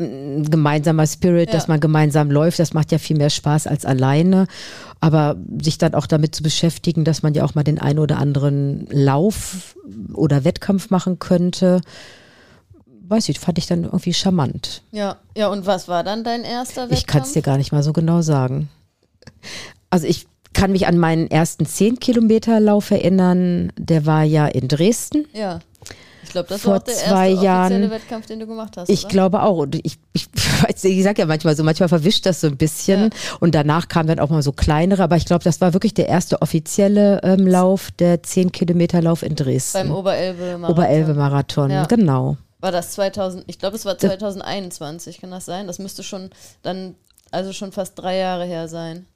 ein 0.00 0.44
gemeinsamer 0.48 1.06
Spirit, 1.06 1.48
Ja. 1.48 1.54
dass 1.54 1.66
man 1.68 1.80
gemeinsam 1.80 2.30
läuft. 2.30 2.58
Das 2.60 2.72
macht 2.72 2.92
ja 2.92 2.98
viel 2.98 3.16
mehr 3.16 3.30
Spaß 3.30 3.66
als 3.66 3.84
alleine. 3.84 4.46
Aber 5.00 5.36
sich 5.60 5.78
dann 5.78 5.94
auch 5.94 6.06
damit 6.06 6.34
zu 6.34 6.42
beschäftigen, 6.42 7.04
dass 7.04 7.22
man 7.22 7.34
ja 7.34 7.44
auch 7.44 7.54
mal 7.54 7.64
den 7.64 7.80
einen 7.80 7.98
oder 7.98 8.18
anderen 8.18 8.86
Lauf 8.90 9.76
oder 10.14 10.44
Wettkampf 10.44 10.90
machen 10.90 11.18
könnte, 11.18 11.80
weiß 13.08 13.28
ich, 13.30 13.40
fand 13.40 13.58
ich 13.58 13.66
dann 13.66 13.84
irgendwie 13.84 14.12
charmant. 14.14 14.82
Ja, 14.92 15.16
ja, 15.36 15.48
und 15.48 15.66
was 15.66 15.88
war 15.88 16.04
dann 16.04 16.24
dein 16.24 16.42
erster 16.44 16.82
Wettkampf? 16.82 16.98
Ich 17.00 17.06
kann 17.06 17.22
es 17.22 17.32
dir 17.32 17.42
gar 17.42 17.56
nicht 17.56 17.72
mal 17.72 17.82
so 17.82 17.92
genau 17.92 18.22
sagen. 18.22 18.68
Also 19.90 20.06
ich 20.06 20.26
kann 20.58 20.72
mich 20.72 20.86
an 20.86 20.98
meinen 20.98 21.30
ersten 21.30 21.66
10 21.66 22.00
Kilometer 22.00 22.60
Lauf 22.60 22.90
erinnern. 22.90 23.72
Der 23.78 24.06
war 24.06 24.24
ja 24.24 24.46
in 24.46 24.68
Dresden. 24.68 25.26
Ja. 25.32 25.60
Ich 26.24 26.30
glaube, 26.32 26.48
das 26.48 26.60
Vor 26.60 26.72
war 26.72 26.80
auch 26.80 26.84
der 26.84 26.94
zwei 26.94 27.30
erste 27.30 27.32
offizielle 27.38 27.44
Jahren- 27.44 27.90
Wettkampf, 27.90 28.26
den 28.26 28.40
du 28.40 28.46
gemacht 28.46 28.76
hast. 28.76 28.90
Ich 28.90 29.04
oder? 29.04 29.08
glaube 29.12 29.42
auch. 29.42 29.58
Und 29.58 29.76
ich, 29.76 29.98
ich, 30.12 30.28
ich 30.82 31.02
sag 31.02 31.18
ja 31.18 31.24
manchmal 31.26 31.56
so, 31.56 31.64
manchmal 31.64 31.88
verwischt 31.88 32.26
das 32.26 32.40
so 32.42 32.48
ein 32.48 32.56
bisschen. 32.58 33.04
Ja. 33.04 33.08
Und 33.40 33.54
danach 33.54 33.88
kamen 33.88 34.08
dann 34.08 34.18
auch 34.18 34.28
mal 34.28 34.42
so 34.42 34.52
kleinere. 34.52 35.02
Aber 35.02 35.16
ich 35.16 35.24
glaube, 35.24 35.42
das 35.44 35.60
war 35.62 35.72
wirklich 35.72 35.94
der 35.94 36.08
erste 36.08 36.42
offizielle 36.42 37.20
ähm, 37.22 37.46
Lauf, 37.46 37.90
der 37.92 38.22
10 38.22 38.52
Kilometer 38.52 39.00
Lauf 39.00 39.22
in 39.22 39.36
Beim 39.36 39.36
Dresden. 39.36 39.90
Oberelbe-Marathon. 39.90 40.70
Oberelbe-Marathon, 40.70 41.70
Ja. 41.70 41.84
genau. 41.86 42.36
War 42.60 42.72
das 42.72 42.90
2000, 42.90 43.44
ich 43.46 43.58
glaube, 43.58 43.76
es 43.76 43.84
war 43.84 43.96
2021, 43.96 45.20
kann 45.20 45.30
das 45.30 45.44
sein? 45.44 45.66
Das 45.68 45.78
müsste 45.78 46.02
schon 46.02 46.30
dann, 46.62 46.96
also 47.30 47.52
schon 47.52 47.70
fast 47.72 47.98
drei 47.98 48.16
Jahre 48.18 48.44
her 48.44 48.66
sein. 48.68 49.06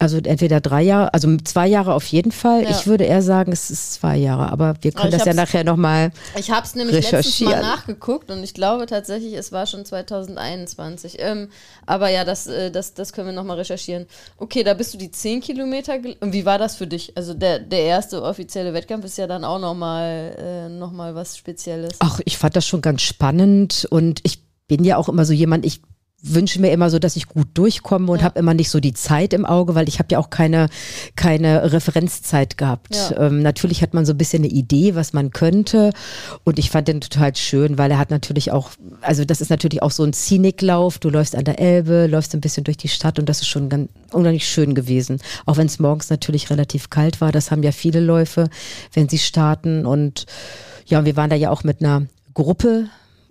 Also 0.00 0.16
entweder 0.16 0.62
drei 0.62 0.80
Jahre, 0.80 1.12
also 1.12 1.36
zwei 1.44 1.68
Jahre 1.68 1.92
auf 1.92 2.06
jeden 2.06 2.32
Fall. 2.32 2.62
Ja. 2.62 2.70
Ich 2.70 2.86
würde 2.86 3.04
eher 3.04 3.20
sagen, 3.20 3.52
es 3.52 3.70
ist 3.70 3.92
zwei 3.92 4.16
Jahre. 4.16 4.50
Aber 4.50 4.74
wir 4.80 4.92
können 4.92 5.12
ich 5.12 5.18
das 5.18 5.26
ja 5.26 5.34
nachher 5.34 5.62
nochmal. 5.62 6.10
Ich 6.38 6.50
habe 6.50 6.64
es 6.66 6.74
nämlich 6.74 7.10
letztens 7.10 7.40
mal 7.40 7.60
nachgeguckt 7.60 8.30
und 8.30 8.42
ich 8.42 8.54
glaube 8.54 8.86
tatsächlich, 8.86 9.34
es 9.34 9.52
war 9.52 9.66
schon 9.66 9.84
2021. 9.84 11.16
Ähm, 11.18 11.50
aber 11.84 12.08
ja, 12.08 12.24
das, 12.24 12.46
äh, 12.46 12.70
das, 12.70 12.94
das 12.94 13.12
können 13.12 13.26
wir 13.26 13.34
nochmal 13.34 13.58
recherchieren. 13.58 14.06
Okay, 14.38 14.64
da 14.64 14.72
bist 14.72 14.94
du 14.94 14.98
die 14.98 15.10
10 15.10 15.42
Kilometer. 15.42 15.98
Und 16.20 16.32
wie 16.32 16.46
war 16.46 16.56
das 16.56 16.76
für 16.76 16.86
dich? 16.86 17.14
Also 17.18 17.34
der, 17.34 17.58
der 17.58 17.82
erste 17.82 18.22
offizielle 18.22 18.72
Wettkampf 18.72 19.04
ist 19.04 19.18
ja 19.18 19.26
dann 19.26 19.44
auch 19.44 19.58
nochmal 19.58 20.34
äh, 20.38 20.68
noch 20.70 20.92
mal 20.92 21.14
was 21.14 21.36
Spezielles. 21.36 21.96
Ach, 21.98 22.20
ich 22.24 22.38
fand 22.38 22.56
das 22.56 22.66
schon 22.66 22.80
ganz 22.80 23.02
spannend 23.02 23.86
und 23.90 24.20
ich 24.22 24.42
bin 24.66 24.82
ja 24.82 24.96
auch 24.96 25.10
immer 25.10 25.26
so 25.26 25.34
jemand, 25.34 25.66
ich 25.66 25.82
wünsche 26.22 26.60
mir 26.60 26.70
immer 26.72 26.90
so, 26.90 26.98
dass 26.98 27.16
ich 27.16 27.26
gut 27.26 27.48
durchkomme 27.54 28.10
und 28.12 28.18
Ja. 28.18 28.24
habe 28.24 28.38
immer 28.38 28.54
nicht 28.54 28.70
so 28.70 28.78
die 28.80 28.92
Zeit 28.92 29.32
im 29.32 29.46
Auge, 29.46 29.74
weil 29.74 29.88
ich 29.88 29.98
habe 29.98 30.08
ja 30.12 30.18
auch 30.18 30.30
keine, 30.30 30.68
keine 31.16 31.72
Referenzzeit 31.72 32.58
gehabt. 32.58 32.94
Ja. 32.94 33.26
Ähm, 33.26 33.42
natürlich 33.42 33.82
hat 33.82 33.94
man 33.94 34.04
so 34.04 34.12
ein 34.12 34.18
bisschen 34.18 34.42
eine 34.44 34.52
Idee, 34.52 34.94
was 34.94 35.12
man 35.12 35.30
könnte 35.30 35.92
und 36.44 36.58
ich 36.58 36.70
fand 36.70 36.88
den 36.88 37.00
total 37.00 37.34
schön, 37.36 37.78
weil 37.78 37.90
er 37.90 37.98
hat 37.98 38.10
natürlich 38.10 38.52
auch, 38.52 38.70
also 39.00 39.24
das 39.24 39.40
ist 39.40 39.50
natürlich 39.50 39.82
auch 39.82 39.90
so 39.90 40.04
ein 40.04 40.12
Scenic-Lauf, 40.12 40.98
du 40.98 41.08
läufst 41.10 41.34
an 41.34 41.44
der 41.44 41.58
Elbe, 41.58 42.06
läufst 42.06 42.34
ein 42.34 42.40
bisschen 42.40 42.64
durch 42.64 42.76
die 42.76 42.88
Stadt 42.88 43.18
und 43.18 43.28
das 43.28 43.40
ist 43.40 43.48
schon 43.48 43.68
ganz 43.68 43.88
unheimlich 44.12 44.46
schön 44.46 44.74
gewesen. 44.74 45.20
Auch 45.46 45.56
wenn 45.56 45.66
es 45.66 45.78
morgens 45.78 46.10
natürlich 46.10 46.50
relativ 46.50 46.90
kalt 46.90 47.20
war, 47.20 47.32
das 47.32 47.50
haben 47.50 47.62
ja 47.62 47.72
viele 47.72 48.00
Läufe, 48.00 48.48
wenn 48.92 49.08
sie 49.08 49.18
starten 49.18 49.86
und 49.86 50.26
ja, 50.86 50.98
und 50.98 51.04
wir 51.04 51.16
waren 51.16 51.30
da 51.30 51.36
ja 51.36 51.50
auch 51.50 51.62
mit 51.64 51.80
einer 51.80 52.06
Gruppe 52.34 52.86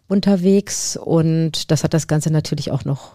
unterwegs 0.10 0.98
und 0.98 1.72
das 1.72 1.84
hat 1.84 1.94
das 1.94 2.08
Ganze 2.08 2.32
natürlich 2.32 2.72
auch 2.72 2.84
noch 2.84 3.14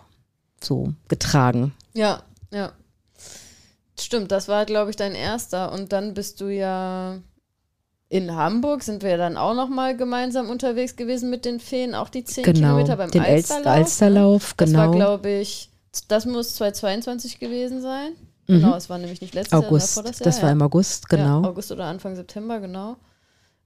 so 0.62 0.94
getragen. 1.08 1.74
Ja, 1.92 2.22
ja. 2.50 2.72
Stimmt, 3.98 4.32
das 4.32 4.48
war, 4.48 4.64
glaube 4.64 4.90
ich, 4.90 4.96
dein 4.96 5.14
erster. 5.14 5.72
Und 5.72 5.92
dann 5.92 6.14
bist 6.14 6.40
du 6.40 6.46
ja 6.46 7.18
in 8.08 8.34
Hamburg, 8.34 8.82
sind 8.82 9.02
wir 9.02 9.10
ja 9.10 9.16
dann 9.16 9.36
auch 9.36 9.54
nochmal 9.54 9.96
gemeinsam 9.96 10.48
unterwegs 10.48 10.96
gewesen 10.96 11.30
mit 11.30 11.44
den 11.44 11.60
Feen, 11.60 11.94
auch 11.94 12.08
die 12.08 12.24
10 12.24 12.44
genau, 12.44 12.68
Kilometer 12.68 12.96
beim 12.96 13.10
den 13.10 13.22
Alsterlauf. 13.22 13.66
Alsterlauf, 13.66 13.74
Alsterlauf 13.76 14.54
Das 14.56 14.70
genau. 14.70 14.78
war, 14.78 14.90
glaube 14.92 15.30
ich, 15.30 15.70
das 16.08 16.26
muss 16.26 16.54
2022 16.54 17.38
gewesen 17.38 17.80
sein. 17.82 18.12
Mhm. 18.46 18.60
Genau, 18.60 18.76
es 18.76 18.90
war 18.90 18.98
nämlich 18.98 19.20
nicht 19.20 19.34
letztes 19.34 19.52
Jahr, 19.52 19.66
August, 19.66 19.96
davor 19.96 20.10
das 20.10 20.18
das, 20.18 20.36
Jahr. 20.36 20.42
war 20.42 20.50
ja. 20.50 20.52
im 20.54 20.62
August, 20.62 21.08
genau. 21.08 21.42
Ja, 21.42 21.48
August 21.48 21.72
oder 21.72 21.84
Anfang 21.84 22.14
September, 22.14 22.60
genau. 22.60 22.96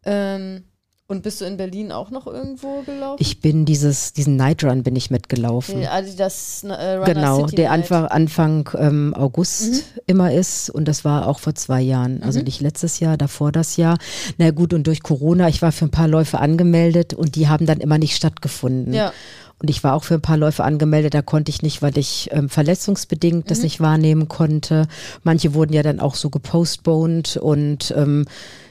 Ähm, 0.05 0.65
und 1.11 1.23
bist 1.23 1.41
du 1.41 1.47
in 1.47 1.57
Berlin 1.57 1.91
auch 1.91 2.11
noch 2.11 2.27
irgendwo 2.27 2.83
gelaufen? 2.83 3.17
ich 3.19 3.41
bin 3.41 3.65
dieses, 3.65 4.13
diesen 4.13 4.37
Night 4.37 4.63
Run 4.63 4.83
bin 4.83 4.95
ich 4.95 5.11
mitgelaufen. 5.11 5.81
Die 5.81 5.89
Adidas 5.89 6.63
äh, 6.65 6.69
Runner 6.97 7.05
Genau, 7.07 7.41
City 7.41 7.57
der. 7.57 7.73
Anfang, 7.73 8.05
Anfang 8.07 8.69
ähm, 8.79 9.15
August 9.15 9.49
Mhm. 9.73 9.81
immer 10.07 10.33
ist 10.35 10.69
und 10.69 10.87
das 10.87 11.07
war 11.07 11.27
auch 11.27 11.39
vor 11.39 11.55
zwei 11.55 11.81
Jahren, 11.81 12.23
also 12.23 12.41
nicht 12.43 12.61
letztes 12.61 13.01
Jahr, 13.01 13.17
davor 13.17 13.53
das 13.53 13.79
Jahr. 13.79 13.97
Na 14.37 14.51
gut, 14.51 14.75
und 14.75 14.87
durch 14.87 15.03
Corona, 15.03 15.49
ich 15.49 15.63
war 15.63 15.73
für 15.73 15.87
ein 15.87 15.91
paar 15.91 16.09
Läufe 16.09 16.39
angemeldet 16.41 17.15
und 17.15 17.37
die 17.37 17.49
haben 17.49 17.65
dann 17.65 17.81
immer 17.81 17.97
nicht 17.97 18.15
stattgefunden. 18.15 18.93
Ja, 18.93 19.13
Und 19.61 19.71
ich 19.71 19.83
war 19.83 19.95
auch 19.95 20.05
für 20.05 20.15
ein 20.15 20.21
paar 20.23 20.37
Läufe 20.37 20.63
angemeldet, 20.63 21.15
da 21.15 21.23
konnte 21.23 21.49
ich 21.51 21.63
nicht, 21.63 21.81
weil 21.81 21.97
ich 21.97 22.29
ähm, 22.33 22.51
verletzungsbedingt 22.51 23.47
Mhm. 23.47 23.49
das 23.49 23.63
nicht 23.63 23.81
wahrnehmen 23.81 24.29
konnte. 24.29 24.87
Manche 25.23 25.55
wurden 25.55 25.73
ja 25.73 25.83
dann 25.83 26.01
auch 26.01 26.17
so 26.17 26.29
gepostponed 26.29 27.39
und 27.39 27.95
ähm, 27.97 28.27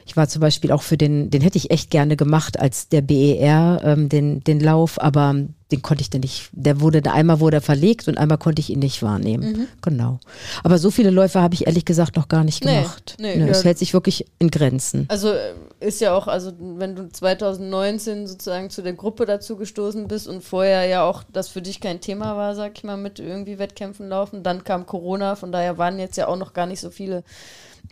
ich 0.07 0.15
war 0.15 0.29
zum 0.29 0.39
Beispiel 0.39 0.71
auch 0.71 0.83
für 0.83 0.97
den, 0.97 1.29
den 1.29 1.41
hätte 1.41 1.57
ich 1.57 1.69
echt 1.69 1.91
gerne 1.91 2.15
gemacht 2.15 2.59
als 2.59 2.87
der 2.87 3.01
BER, 3.01 3.81
ähm, 3.83 4.07
den, 4.07 4.41
den 4.41 4.61
Lauf, 4.61 5.01
aber 5.01 5.35
den 5.71 5.81
konnte 5.81 6.01
ich 6.01 6.09
dann 6.09 6.21
nicht, 6.21 6.47
der 6.53 6.79
wurde, 6.79 7.01
einmal 7.11 7.41
wurde 7.41 7.57
er 7.57 7.61
verlegt 7.61 8.07
und 8.07 8.17
einmal 8.17 8.37
konnte 8.37 8.61
ich 8.61 8.69
ihn 8.69 8.79
nicht 8.79 9.03
wahrnehmen. 9.03 9.51
Mhm. 9.51 9.67
Genau. 9.81 10.19
Aber 10.63 10.77
so 10.77 10.91
viele 10.91 11.09
Läufe 11.09 11.41
habe 11.41 11.55
ich 11.55 11.67
ehrlich 11.67 11.83
gesagt 11.83 12.15
noch 12.15 12.29
gar 12.29 12.45
nicht 12.45 12.63
Nee, 12.63 12.77
gemacht. 12.83 13.17
nee, 13.19 13.35
Nö, 13.35 13.47
ja. 13.47 13.51
Es 13.51 13.65
hält 13.65 13.77
sich 13.77 13.93
wirklich 13.93 14.25
in 14.39 14.49
Grenzen. 14.49 15.07
Also 15.09 15.31
äh, 15.33 15.51
ist 15.81 15.99
ja 15.99 16.15
auch, 16.15 16.27
also 16.27 16.53
wenn 16.57 16.95
du 16.95 17.09
2019 17.09 18.27
sozusagen 18.27 18.69
zu 18.69 18.81
der 18.81 18.93
Gruppe 18.93 19.25
dazu 19.25 19.57
gestoßen 19.57 20.07
bist 20.07 20.29
und 20.29 20.41
vorher 20.41 20.85
ja 20.85 21.03
auch 21.03 21.23
das 21.33 21.49
für 21.49 21.61
dich 21.61 21.81
kein 21.81 21.99
Thema 21.99 22.37
war, 22.37 22.55
sag 22.55 22.77
ich 22.77 22.85
mal, 22.85 22.95
mit 22.95 23.19
irgendwie 23.19 23.59
Wettkämpfen 23.59 24.07
laufen, 24.07 24.43
dann 24.43 24.63
kam 24.63 24.85
Corona, 24.85 25.35
von 25.35 25.51
daher 25.51 25.77
waren 25.77 25.99
jetzt 25.99 26.15
ja 26.15 26.29
auch 26.29 26.37
noch 26.37 26.53
gar 26.53 26.65
nicht 26.65 26.79
so 26.79 26.89
viele 26.91 27.25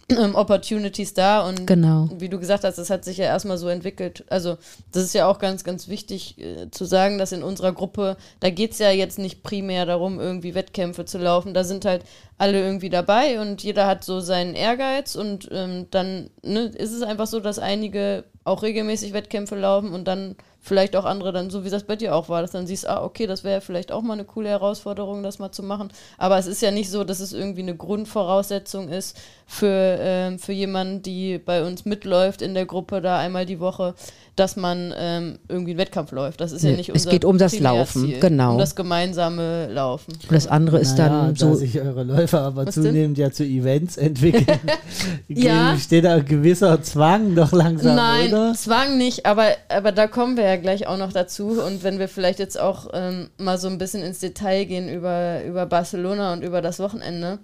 ähm, 0.10 0.36
Opportunities 0.36 1.14
da 1.14 1.48
und 1.48 1.66
Genau. 1.66 2.10
wie 2.18 2.30
du 2.30 2.40
gesagt 2.40 2.64
hast, 2.64 2.78
das 2.78 2.90
hat 2.90 3.04
sich 3.04 3.18
ja 3.18 3.26
erstmal 3.26 3.58
so 3.58 3.68
entwickelt. 3.68 4.24
Also 4.30 4.58
das 4.92 5.04
ist 5.04 5.16
ja 5.16 5.28
auch 5.28 5.40
ganz, 5.40 5.64
ganz 5.64 5.88
wichtig 5.88 6.38
äh, 6.38 6.70
zu 6.70 6.86
sagen, 6.86 7.18
dass 7.18 7.32
in 7.32 7.42
unserer 7.44 7.72
Gruppe, 7.72 8.18
da 8.40 8.50
geht 8.50 8.74
es 8.74 8.80
ja 8.80 8.92
jetzt 8.92 9.18
nicht 9.18 9.42
primär 9.42 9.86
darum, 9.86 10.20
irgendwie 10.20 10.54
Wettkämpfe 10.54 11.06
zu 11.06 11.18
laufen. 11.18 11.54
Da 11.54 11.64
sind 11.64 11.86
halt 11.86 12.04
alle 12.38 12.60
irgendwie 12.62 12.90
dabei 12.90 13.40
und 13.40 13.64
jeder 13.64 13.88
hat 13.88 14.04
so 14.04 14.20
seinen 14.20 14.56
Ehrgeiz 14.56 15.16
und 15.16 15.50
ähm, 15.52 15.88
dann 15.90 16.30
ne, 16.44 16.66
ist 16.66 16.92
es 16.92 17.02
einfach 17.02 17.28
so, 17.28 17.40
dass 17.40 17.60
einige 17.60 18.26
auch 18.44 18.62
regelmäßig 18.62 19.14
Wettkämpfe 19.14 19.56
laufen 19.56 19.94
und 19.94 20.08
dann 20.08 20.36
vielleicht 20.66 20.96
auch 20.96 21.06
andere 21.06 21.32
dann, 21.32 21.52
so 21.52 21.64
wie 21.64 21.70
das 21.70 21.84
bei 21.84 21.96
dir 21.96 22.16
auch 22.16 22.28
war, 22.28 22.42
dass 22.42 22.50
dann 22.52 22.66
siehst, 22.66 22.90
ah, 22.90 23.04
okay, 23.04 23.28
das 23.28 23.44
wäre 23.44 23.62
vielleicht 23.62 23.92
auch 23.92 24.02
mal 24.02 24.14
eine 24.14 24.24
coole 24.26 24.50
Herausforderung, 24.50 25.22
das 25.22 25.38
mal 25.38 25.52
zu 25.52 25.62
machen. 25.62 25.90
Aber 26.18 26.40
es 26.40 26.48
ist 26.48 26.60
ja 26.64 26.72
nicht 26.72 26.90
so, 26.90 27.04
dass 27.04 27.20
es 27.20 27.34
irgendwie 27.34 27.62
eine 27.62 27.76
Grundvoraussetzung 27.76 28.90
ist 28.90 29.16
für, 29.46 29.98
ähm, 30.00 30.40
für 30.40 30.54
jemanden, 30.54 31.04
die 31.04 31.38
bei 31.38 31.64
uns 31.64 31.86
mitläuft 31.86 32.42
in 32.42 32.56
der 32.56 32.66
Gruppe 32.66 33.00
da 33.02 33.20
einmal 33.20 33.46
die 33.46 33.60
Woche, 33.60 33.94
dass 34.36 34.56
man 34.58 34.92
ähm, 34.98 35.38
irgendwie 35.48 35.72
einen 35.72 35.78
Wettkampf 35.80 36.12
läuft. 36.12 36.42
Das 36.42 36.52
ist 36.52 36.64
ja 36.64 36.72
Nee, 36.72 36.78
nicht 36.78 36.90
es 36.90 36.96
unser 37.06 37.12
geht 37.12 37.24
um 37.26 37.38
das 37.38 37.58
Laufen, 37.60 38.02
Primärziel, 38.02 38.30
genau. 38.30 38.52
Um 38.54 38.58
das 38.58 38.76
gemeinsame 38.76 39.68
Laufen. 39.72 40.14
Und 40.14 40.32
das 40.32 40.48
andere 40.48 40.80
ist 40.80 40.98
Naja, 40.98 41.10
dann 41.10 41.36
da 41.36 41.40
so. 41.40 41.54
sich 41.56 41.80
eure 41.80 42.04
Läufer 42.04 42.42
aber 42.42 42.66
Was 42.66 42.76
denn? 42.76 42.86
zunehmend 42.86 43.18
ja 43.18 43.32
zu 43.32 43.44
Events 43.46 43.96
entwickeln, 43.98 44.60
Ja. 45.28 45.78
steht 45.78 46.04
da 46.06 46.16
ein 46.16 46.26
gewisser 46.26 46.82
Zwang 46.82 47.36
doch 47.36 47.52
langsam, 47.54 47.96
Nein, 47.96 48.30
oder? 48.34 48.54
Zwang 48.56 48.98
nicht, 48.98 49.26
aber, 49.26 49.50
aber 49.70 49.92
da 49.92 50.08
kommen 50.08 50.36
wir 50.36 50.44
ja 50.46 50.55
gleich 50.58 50.88
auch 50.88 50.98
noch 50.98 51.14
dazu. 51.14 51.62
Und 51.62 51.84
wenn 51.84 52.00
wir 52.00 52.08
vielleicht 52.08 52.40
jetzt 52.40 52.60
auch 52.60 52.88
ähm, 52.94 53.30
mal 53.38 53.58
so 53.58 53.68
ein 53.68 53.78
bisschen 53.78 54.04
ins 54.04 54.20
Detail 54.20 54.66
gehen 54.66 54.90
über, 54.90 55.44
über 55.44 55.66
Barcelona 55.66 56.34
und 56.34 56.44
über 56.44 56.62
das 56.62 56.80
Wochenende, 56.80 57.40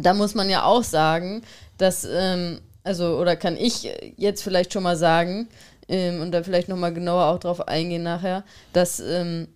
da 0.00 0.14
muss 0.14 0.34
man 0.34 0.50
ja 0.50 0.64
auch 0.64 0.82
sagen, 0.82 1.42
dass, 1.78 2.06
ähm, 2.10 2.60
also, 2.82 3.18
oder 3.18 3.36
kann 3.36 3.56
ich 3.56 3.88
jetzt 4.16 4.42
vielleicht 4.42 4.72
schon 4.72 4.82
mal 4.82 4.96
sagen, 4.96 5.48
ähm, 5.88 6.22
und 6.22 6.32
da 6.32 6.42
vielleicht 6.42 6.68
nochmal 6.68 6.94
genauer 6.94 7.26
auch 7.26 7.38
drauf 7.38 7.68
eingehen 7.68 8.02
nachher, 8.02 8.44
dass 8.72 9.00
ähm, 9.00 9.48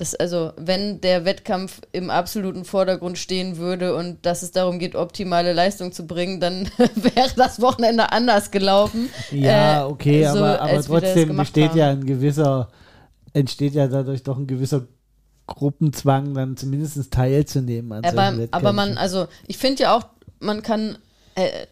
das, 0.00 0.14
also, 0.14 0.52
wenn 0.56 1.02
der 1.02 1.26
Wettkampf 1.26 1.82
im 1.92 2.08
absoluten 2.08 2.64
Vordergrund 2.64 3.18
stehen 3.18 3.58
würde 3.58 3.94
und 3.94 4.24
dass 4.24 4.42
es 4.42 4.50
darum 4.50 4.78
geht, 4.78 4.94
optimale 4.96 5.52
Leistung 5.52 5.92
zu 5.92 6.06
bringen, 6.06 6.40
dann 6.40 6.70
wäre 6.94 7.28
das 7.36 7.60
Wochenende 7.60 8.10
anders 8.10 8.50
gelaufen. 8.50 9.10
Ja, 9.30 9.82
Äh, 9.82 9.90
okay, 9.90 10.24
so, 10.24 10.38
aber, 10.38 10.62
aber 10.62 10.82
trotzdem 10.82 11.36
besteht 11.36 11.74
ja 11.74 11.90
ein 11.90 12.06
gewisser, 12.06 12.70
entsteht 13.34 13.74
ja 13.74 13.88
dadurch 13.88 14.22
doch 14.22 14.38
ein 14.38 14.46
gewisser 14.46 14.86
Gruppenzwang, 15.46 16.32
dann 16.32 16.56
zumindest 16.56 17.10
teilzunehmen 17.10 17.92
an 17.92 18.02
Aber, 18.02 18.48
aber 18.52 18.72
man, 18.72 18.96
also 18.96 19.28
ich 19.48 19.58
finde 19.58 19.82
ja 19.82 19.94
auch, 19.94 20.04
man 20.38 20.62
kann, 20.62 20.92
äh, 20.92 20.96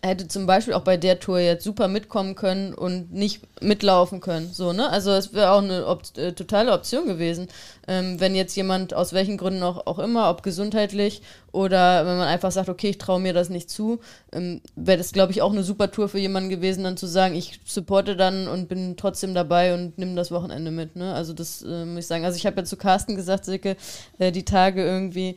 hätte 0.02 0.28
zum 0.28 0.46
Beispiel 0.46 0.74
auch 0.74 0.82
bei 0.82 0.96
der 0.96 1.20
Tour 1.20 1.38
jetzt 1.38 1.64
super 1.64 1.88
mitkommen 1.88 2.34
können 2.34 2.74
und 2.74 3.12
nicht 3.12 3.42
mitlaufen 3.60 4.20
können. 4.20 4.50
So, 4.52 4.72
ne? 4.72 4.88
Also 4.90 5.12
es 5.12 5.32
wäre 5.32 5.52
auch 5.52 5.62
eine 5.62 5.86
Op 5.86 6.02
äh, 6.16 6.32
totale 6.32 6.72
Option 6.72 7.06
gewesen, 7.06 7.48
ähm, 7.86 8.20
wenn 8.20 8.34
jetzt 8.34 8.56
jemand 8.56 8.94
aus 8.94 9.12
welchen 9.12 9.36
Gründen 9.36 9.62
auch, 9.62 9.86
auch 9.86 9.98
immer, 9.98 10.30
ob 10.30 10.42
gesundheitlich 10.42 11.22
oder 11.52 12.06
wenn 12.06 12.18
man 12.18 12.28
einfach 12.28 12.52
sagt, 12.52 12.68
okay, 12.68 12.90
ich 12.90 12.98
traue 12.98 13.20
mir 13.20 13.32
das 13.32 13.48
nicht 13.48 13.70
zu, 13.70 14.00
ähm, 14.32 14.60
wäre 14.76 14.98
das, 14.98 15.12
glaube 15.12 15.32
ich, 15.32 15.42
auch 15.42 15.52
eine 15.52 15.62
super 15.62 15.90
Tour 15.90 16.08
für 16.08 16.18
jemanden 16.18 16.50
gewesen, 16.50 16.84
dann 16.84 16.96
zu 16.96 17.06
sagen, 17.06 17.34
ich 17.34 17.60
supporte 17.64 18.16
dann 18.16 18.48
und 18.48 18.68
bin 18.68 18.96
trotzdem 18.96 19.34
dabei 19.34 19.74
und 19.74 19.98
nimm 19.98 20.14
das 20.14 20.30
Wochenende 20.30 20.70
mit. 20.70 20.96
Ne? 20.96 21.14
Also 21.14 21.32
das 21.32 21.62
äh, 21.62 21.84
muss 21.84 22.00
ich 22.00 22.06
sagen. 22.06 22.24
Also 22.24 22.36
ich 22.36 22.46
habe 22.46 22.56
ja 22.58 22.64
zu 22.64 22.76
Carsten 22.76 23.16
gesagt, 23.16 23.44
Silke, 23.44 23.76
äh, 24.18 24.30
die 24.30 24.44
Tage 24.44 24.84
irgendwie, 24.84 25.36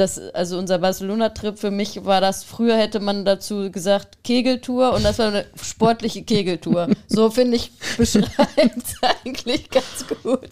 das, 0.00 0.18
also 0.18 0.58
unser 0.58 0.78
Barcelona-Trip 0.78 1.58
für 1.58 1.70
mich 1.70 2.04
war 2.04 2.20
das, 2.20 2.42
früher 2.42 2.76
hätte 2.76 3.00
man 3.00 3.24
dazu 3.24 3.70
gesagt 3.70 4.24
Kegeltour 4.24 4.94
und 4.94 5.04
das 5.04 5.18
war 5.18 5.28
eine 5.28 5.44
sportliche 5.62 6.22
Kegeltour. 6.22 6.88
So 7.12 7.28
finde 7.28 7.56
ich, 7.56 7.72
beschreibt 7.96 8.30
eigentlich 9.02 9.68
ganz 9.68 10.06
gut. 10.22 10.48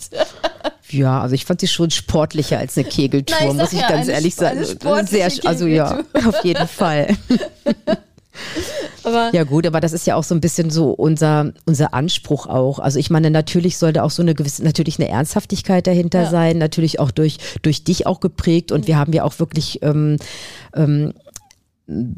Ja, 0.91 1.21
also 1.21 1.35
ich 1.35 1.45
fand 1.45 1.61
sie 1.61 1.69
schon 1.69 1.91
sportlicher 1.91 2.59
als 2.59 2.77
eine 2.77 2.89
Kegeltour, 2.89 3.37
Nein, 3.39 3.51
ich 3.51 3.55
muss 3.55 3.73
ich 3.73 3.81
ja, 3.81 3.89
ganz 3.89 4.09
ehrlich 4.09 4.35
sagen. 4.35 4.65
Sehr, 5.07 5.31
also 5.45 5.67
ja, 5.67 6.01
auf 6.27 6.45
jeden 6.45 6.67
Fall. 6.67 7.17
Aber 9.05 9.31
Ja 9.33 9.45
gut, 9.45 9.67
aber 9.67 9.81
das 9.81 9.93
ist 9.93 10.07
ja 10.07 10.17
auch 10.17 10.25
so 10.25 10.35
ein 10.35 10.41
bisschen 10.41 10.71
so 10.71 10.91
unser, 10.91 11.53
unser 11.67 11.95
Anspruch 11.95 12.47
auch. 12.47 12.79
Also 12.79 12.99
ich 12.99 13.11
meine, 13.11 13.31
natürlich 13.31 13.79
sollte 13.79 14.03
auch 14.03 14.11
so 14.11 14.23
eine 14.23 14.35
gewisse, 14.35 14.65
natürlich 14.65 14.99
eine 14.99 15.09
Ernsthaftigkeit 15.09 15.87
dahinter 15.87 16.23
Ja. 16.25 16.31
sein, 16.31 16.59
natürlich 16.59 17.01
auch 17.01 17.11
durch, 17.11 17.39
durch 17.63 17.85
dich 17.85 18.07
auch 18.07 18.21
geprägt 18.21 18.73
und 18.73 18.87
wir 18.87 18.99
haben 18.99 19.13
ja 19.13 19.25
auch 19.25 19.39
wirklich 19.39 19.83
ähm, 19.83 20.17
ähm, 20.75 21.13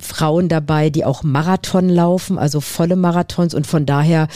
Frauen 0.00 0.48
dabei, 0.48 0.90
die 0.90 1.04
auch 1.04 1.22
Marathon 1.22 1.88
laufen, 1.88 2.38
also 2.38 2.60
volle 2.60 2.96
Marathons 2.96 3.54
und 3.54 3.66
von 3.66 3.86
daher 3.86 4.26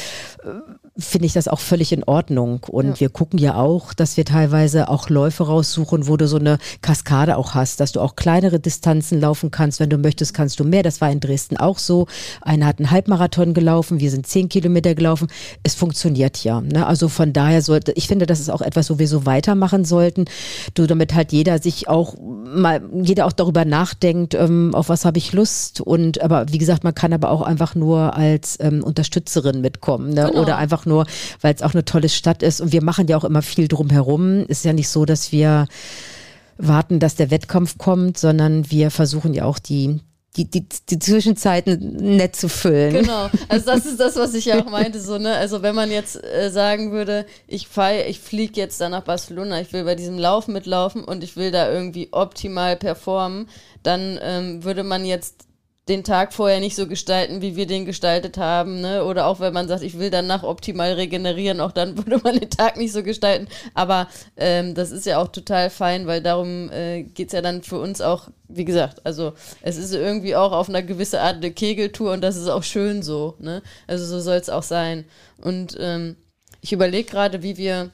äh, 0.45 0.49
finde 0.97 1.27
ich 1.27 1.33
das 1.33 1.49
auch 1.49 1.59
völlig 1.59 1.91
in 1.93 2.05
Ordnung. 2.05 2.61
Und 2.69 2.87
Ja. 2.87 3.01
wir 3.01 3.09
gucken 3.09 3.39
ja 3.41 3.57
auch, 3.57 3.95
dass 3.95 4.17
wir 4.17 4.25
teilweise 4.25 4.89
auch 4.89 5.09
Läufe 5.11 5.45
raussuchen, 5.45 6.07
wo 6.07 6.17
du 6.17 6.29
so 6.29 6.37
eine 6.37 6.59
Kaskade 6.83 7.37
auch 7.37 7.55
hast, 7.55 7.81
dass 7.81 7.91
du 7.91 8.01
auch 8.01 8.15
kleinere 8.15 8.61
Distanzen 8.61 9.21
laufen 9.21 9.51
kannst. 9.51 9.81
Wenn 9.81 9.91
du 9.91 9.99
möchtest, 9.99 10.35
kannst 10.35 10.61
du 10.61 10.65
mehr. 10.65 10.85
Das 10.85 11.01
war 11.01 11.11
in 11.11 11.19
Dresden 11.19 11.57
auch 11.57 11.79
so. 11.79 12.07
Einer 12.43 12.67
hat 12.67 12.79
einen 12.79 12.93
Halbmarathon 12.93 13.55
gelaufen, 13.55 13.99
wir 13.99 14.11
sind 14.13 14.27
zehn 14.29 14.49
Kilometer 14.49 14.95
gelaufen. 14.95 15.27
Es 15.65 15.75
funktioniert 15.75 16.45
ja. 16.45 16.61
Ne? 16.61 16.87
Also 16.87 17.09
von 17.09 17.33
daher 17.33 17.61
sollte, 17.63 17.91
ich 17.93 18.07
finde, 18.07 18.27
das 18.27 18.39
ist 18.39 18.51
auch 18.51 18.63
etwas, 18.63 18.89
wo 18.89 18.99
wir 19.01 19.09
so 19.09 19.27
weitermachen 19.27 19.85
sollten. 19.85 20.27
Du, 20.75 20.87
damit 20.87 21.13
halt 21.15 21.33
jeder 21.33 21.59
sich 21.61 21.89
auch 21.89 22.15
mal, 22.21 22.83
jeder 23.03 23.27
auch 23.27 23.33
darüber 23.33 23.65
nachdenkt, 23.65 24.35
ähm, 24.35 24.73
auf 24.75 24.89
was 24.89 25.05
habe 25.05 25.19
ich 25.19 25.33
Lust. 25.33 25.81
Und 25.81 26.23
aber 26.23 26.47
wie 26.53 26.59
gesagt, 26.59 26.85
man 26.85 26.95
kann 26.95 27.13
aber 27.13 27.31
auch 27.31 27.43
einfach 27.43 27.75
nur 27.75 28.15
als 28.15 28.59
ähm, 28.61 28.85
Unterstützerin 28.85 29.61
mitkommen. 29.61 30.11
Ne? 30.11 30.29
Genau. 30.31 30.43
Oder 30.43 30.57
einfach 30.57 30.84
nur, 30.87 31.07
weil 31.41 31.55
es 31.55 31.63
auch 31.63 31.75
eine 31.75 31.85
tolle 31.85 32.09
Stadt 32.09 32.43
ist. 32.43 32.61
Und 32.61 32.73
wir 32.73 32.83
machen 32.83 33.07
ja 33.09 33.17
auch 33.17 33.25
immer 33.25 33.43
viel 33.43 33.69
drumherum. 33.69 34.45
Ist 34.47 34.65
ja 34.65 34.73
nicht 34.73 34.89
so, 34.89 35.05
dass 35.05 35.33
wir 35.33 35.67
warten, 36.57 37.01
dass 37.01 37.17
der 37.17 37.31
Wettkampf 37.31 37.79
kommt, 37.79 38.19
sondern 38.19 38.71
wir 38.71 38.91
versuchen 38.91 39.35
ja 39.35 39.45
auch 39.45 39.59
die, 39.59 40.01
die, 40.37 40.51
die, 40.51 40.67
die 40.91 40.99
Zwischenzeiten 40.99 42.17
nett 42.17 42.35
zu 42.37 42.49
füllen. 42.49 42.93
Genau, 42.93 43.31
also 43.49 43.67
das 43.67 43.87
ist 43.87 44.01
das, 44.01 44.17
was 44.17 44.35
ich 44.35 44.47
ja 44.47 44.61
auch 44.61 44.71
meinte, 44.71 45.01
so, 45.01 45.19
ne? 45.19 45.35
Also 45.35 45.63
wenn 45.63 45.75
man 45.75 45.91
jetzt 45.91 46.23
äh, 46.23 46.51
sagen 46.51 46.93
würde, 46.93 47.27
ich 47.47 47.69
fahr, 47.69 48.07
ich 48.07 48.21
fliege 48.21 48.61
jetzt 48.61 48.81
da 48.81 48.89
nach 48.89 49.05
Barcelona, 49.05 49.61
ich 49.61 49.73
will 49.73 49.85
bei 49.85 49.95
diesem 49.95 50.19
Lauf 50.19 50.49
mitlaufen 50.49 51.05
und 51.05 51.23
ich 51.23 51.37
will 51.37 51.51
da 51.51 51.71
irgendwie 51.71 52.09
optimal 52.13 52.77
performen, 52.77 53.49
dann 53.83 54.19
ähm, 54.23 54.65
würde 54.65 54.83
man 54.83 55.05
jetzt 55.05 55.47
den 55.89 56.03
Tag 56.03 56.33
vorher 56.33 56.61
nicht 56.61 56.77
so 56.77 56.87
gestalten, 56.87 57.43
wie 57.43 57.57
wir 57.57 57.67
den 57.67 57.85
gestaltet 57.85 58.39
haben, 58.39 58.81
ne? 58.81 59.05
Oder 59.05 59.27
auch 59.27 59.41
wenn 59.41 59.53
man 59.53 59.69
sagt, 59.69 59.83
ich 59.83 59.99
will 59.99 60.11
danach 60.11 60.43
optimal 60.43 60.93
regenerieren, 60.95 61.61
auch 61.61 61.73
dann 61.73 61.97
würde 61.99 62.19
man 62.25 62.39
den 62.39 62.49
Tag 62.49 62.79
nicht 62.79 62.93
so 62.93 63.03
gestalten. 63.03 63.49
Aber 63.75 64.09
ähm, 64.37 64.75
das 64.75 64.91
ist 64.91 65.05
ja 65.05 65.19
auch 65.19 65.29
total 65.29 65.69
fein, 65.69 66.07
weil 66.07 66.23
darum 66.23 66.71
äh, 66.71 67.03
geht's 67.03 67.35
ja 67.35 67.43
dann 67.43 67.63
für 67.63 67.79
uns 67.79 68.01
auch, 68.01 68.29
wie 68.49 68.65
gesagt, 68.65 69.05
also 69.05 69.35
es 69.61 69.77
ist 69.77 69.93
irgendwie 69.93 70.37
auch 70.37 70.53
auf 70.53 70.71
einer 70.71 70.83
gewisse 70.83 71.21
Art 71.21 71.37
eine 71.37 71.51
Kegeltour 71.51 72.13
und 72.13 72.23
das 72.23 72.37
ist 72.37 72.49
auch 72.49 72.63
schön 72.63 73.03
so, 73.03 73.35
ne? 73.39 73.63
Also 73.87 74.07
so 74.07 74.21
soll 74.21 74.37
es 74.37 74.49
auch 74.49 74.63
sein. 74.63 75.05
Und 75.43 75.77
ähm, 75.79 76.17
ich 76.63 76.73
überlege 76.73 77.11
gerade, 77.11 77.43
wie 77.43 77.59
wir 77.59 77.91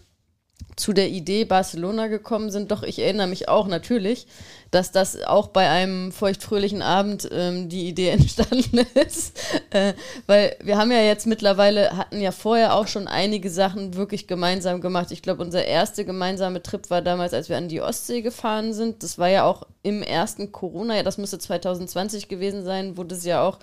zu 0.80 0.92
der 0.92 1.08
Idee 1.08 1.44
Barcelona 1.44 2.06
gekommen 2.08 2.50
sind. 2.50 2.70
Doch 2.70 2.82
ich 2.82 2.98
erinnere 2.98 3.26
mich 3.26 3.48
auch 3.48 3.66
natürlich, 3.66 4.26
dass 4.70 4.92
das 4.92 5.22
auch 5.22 5.48
bei 5.48 5.68
einem 5.68 6.12
feuchtfröhlichen 6.12 6.82
Abend 6.82 7.28
ähm, 7.32 7.68
die 7.68 7.88
Idee 7.88 8.08
entstanden 8.10 8.86
ist. 8.94 9.38
Äh, 9.70 9.94
weil 10.26 10.56
wir 10.62 10.78
haben 10.78 10.90
ja 10.90 11.02
jetzt 11.02 11.26
mittlerweile, 11.26 11.96
hatten 11.96 12.20
ja 12.20 12.32
vorher 12.32 12.74
auch 12.74 12.86
schon 12.86 13.06
einige 13.06 13.50
Sachen 13.50 13.94
wirklich 13.94 14.26
gemeinsam 14.26 14.80
gemacht. 14.80 15.10
Ich 15.10 15.22
glaube, 15.22 15.42
unser 15.42 15.64
erster 15.64 16.04
gemeinsamer 16.04 16.62
Trip 16.62 16.88
war 16.90 17.02
damals, 17.02 17.34
als 17.34 17.48
wir 17.48 17.56
an 17.56 17.68
die 17.68 17.82
Ostsee 17.82 18.22
gefahren 18.22 18.72
sind. 18.72 19.02
Das 19.02 19.18
war 19.18 19.28
ja 19.28 19.44
auch 19.44 19.66
im 19.82 20.02
ersten 20.02 20.52
Corona, 20.52 20.96
ja, 20.96 21.02
das 21.02 21.18
müsste 21.18 21.38
2020 21.38 22.28
gewesen 22.28 22.64
sein, 22.64 22.96
wo 22.96 23.04
das 23.04 23.24
ja 23.24 23.42
auch 23.42 23.58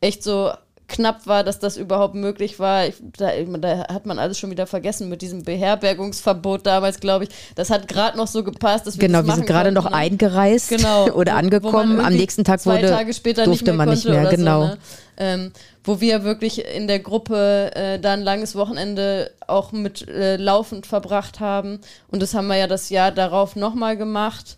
echt 0.00 0.22
so 0.22 0.52
knapp 0.92 1.26
war, 1.26 1.42
dass 1.42 1.58
das 1.58 1.76
überhaupt 1.76 2.14
möglich 2.14 2.58
war. 2.60 2.86
Ich, 2.86 2.94
da, 3.18 3.30
da 3.58 3.88
hat 3.92 4.06
man 4.06 4.18
alles 4.20 4.38
schon 4.38 4.50
wieder 4.50 4.66
vergessen 4.66 5.08
mit 5.08 5.20
diesem 5.22 5.42
Beherbergungsverbot 5.42 6.64
damals, 6.66 7.00
glaube 7.00 7.24
ich. 7.24 7.30
Das 7.54 7.70
hat 7.70 7.88
gerade 7.88 8.16
noch 8.16 8.28
so 8.28 8.44
gepasst, 8.44 8.86
dass 8.86 8.96
wir 8.96 9.06
Genau, 9.08 9.18
das 9.18 9.26
wir 9.28 9.34
sind 9.34 9.46
gerade 9.46 9.72
noch 9.72 9.90
ne? 9.90 9.96
eingereist 9.96 10.68
genau, 10.68 11.06
oder 11.12 11.12
wo- 11.12 11.14
wo 11.14 11.22
man 11.26 11.44
angekommen. 11.44 12.00
Am 12.00 12.12
nächsten 12.14 12.44
Tag 12.44 12.60
zwei 12.60 12.78
wurde, 12.78 12.88
Tage 12.88 13.12
später 13.12 13.44
durfte 13.44 13.64
nicht 13.64 13.66
mehr 13.66 13.74
man 13.74 13.88
nicht 13.88 14.04
mehr. 14.06 14.26
Genau. 14.26 14.60
So, 14.62 14.68
ne? 14.68 14.78
ähm, 15.18 15.52
wo 15.84 16.00
wir 16.00 16.24
wirklich 16.24 16.64
in 16.64 16.86
der 16.86 17.00
Gruppe 17.00 17.70
äh, 17.74 17.98
da 17.98 18.12
ein 18.12 18.22
langes 18.22 18.54
Wochenende 18.54 19.30
auch 19.46 19.72
mit 19.72 20.08
äh, 20.08 20.36
laufend 20.36 20.86
verbracht 20.86 21.40
haben. 21.40 21.80
Und 22.08 22.22
das 22.22 22.34
haben 22.34 22.46
wir 22.46 22.56
ja 22.56 22.66
das 22.66 22.88
Jahr 22.90 23.10
darauf 23.10 23.56
nochmal 23.56 23.96
gemacht. 23.96 24.56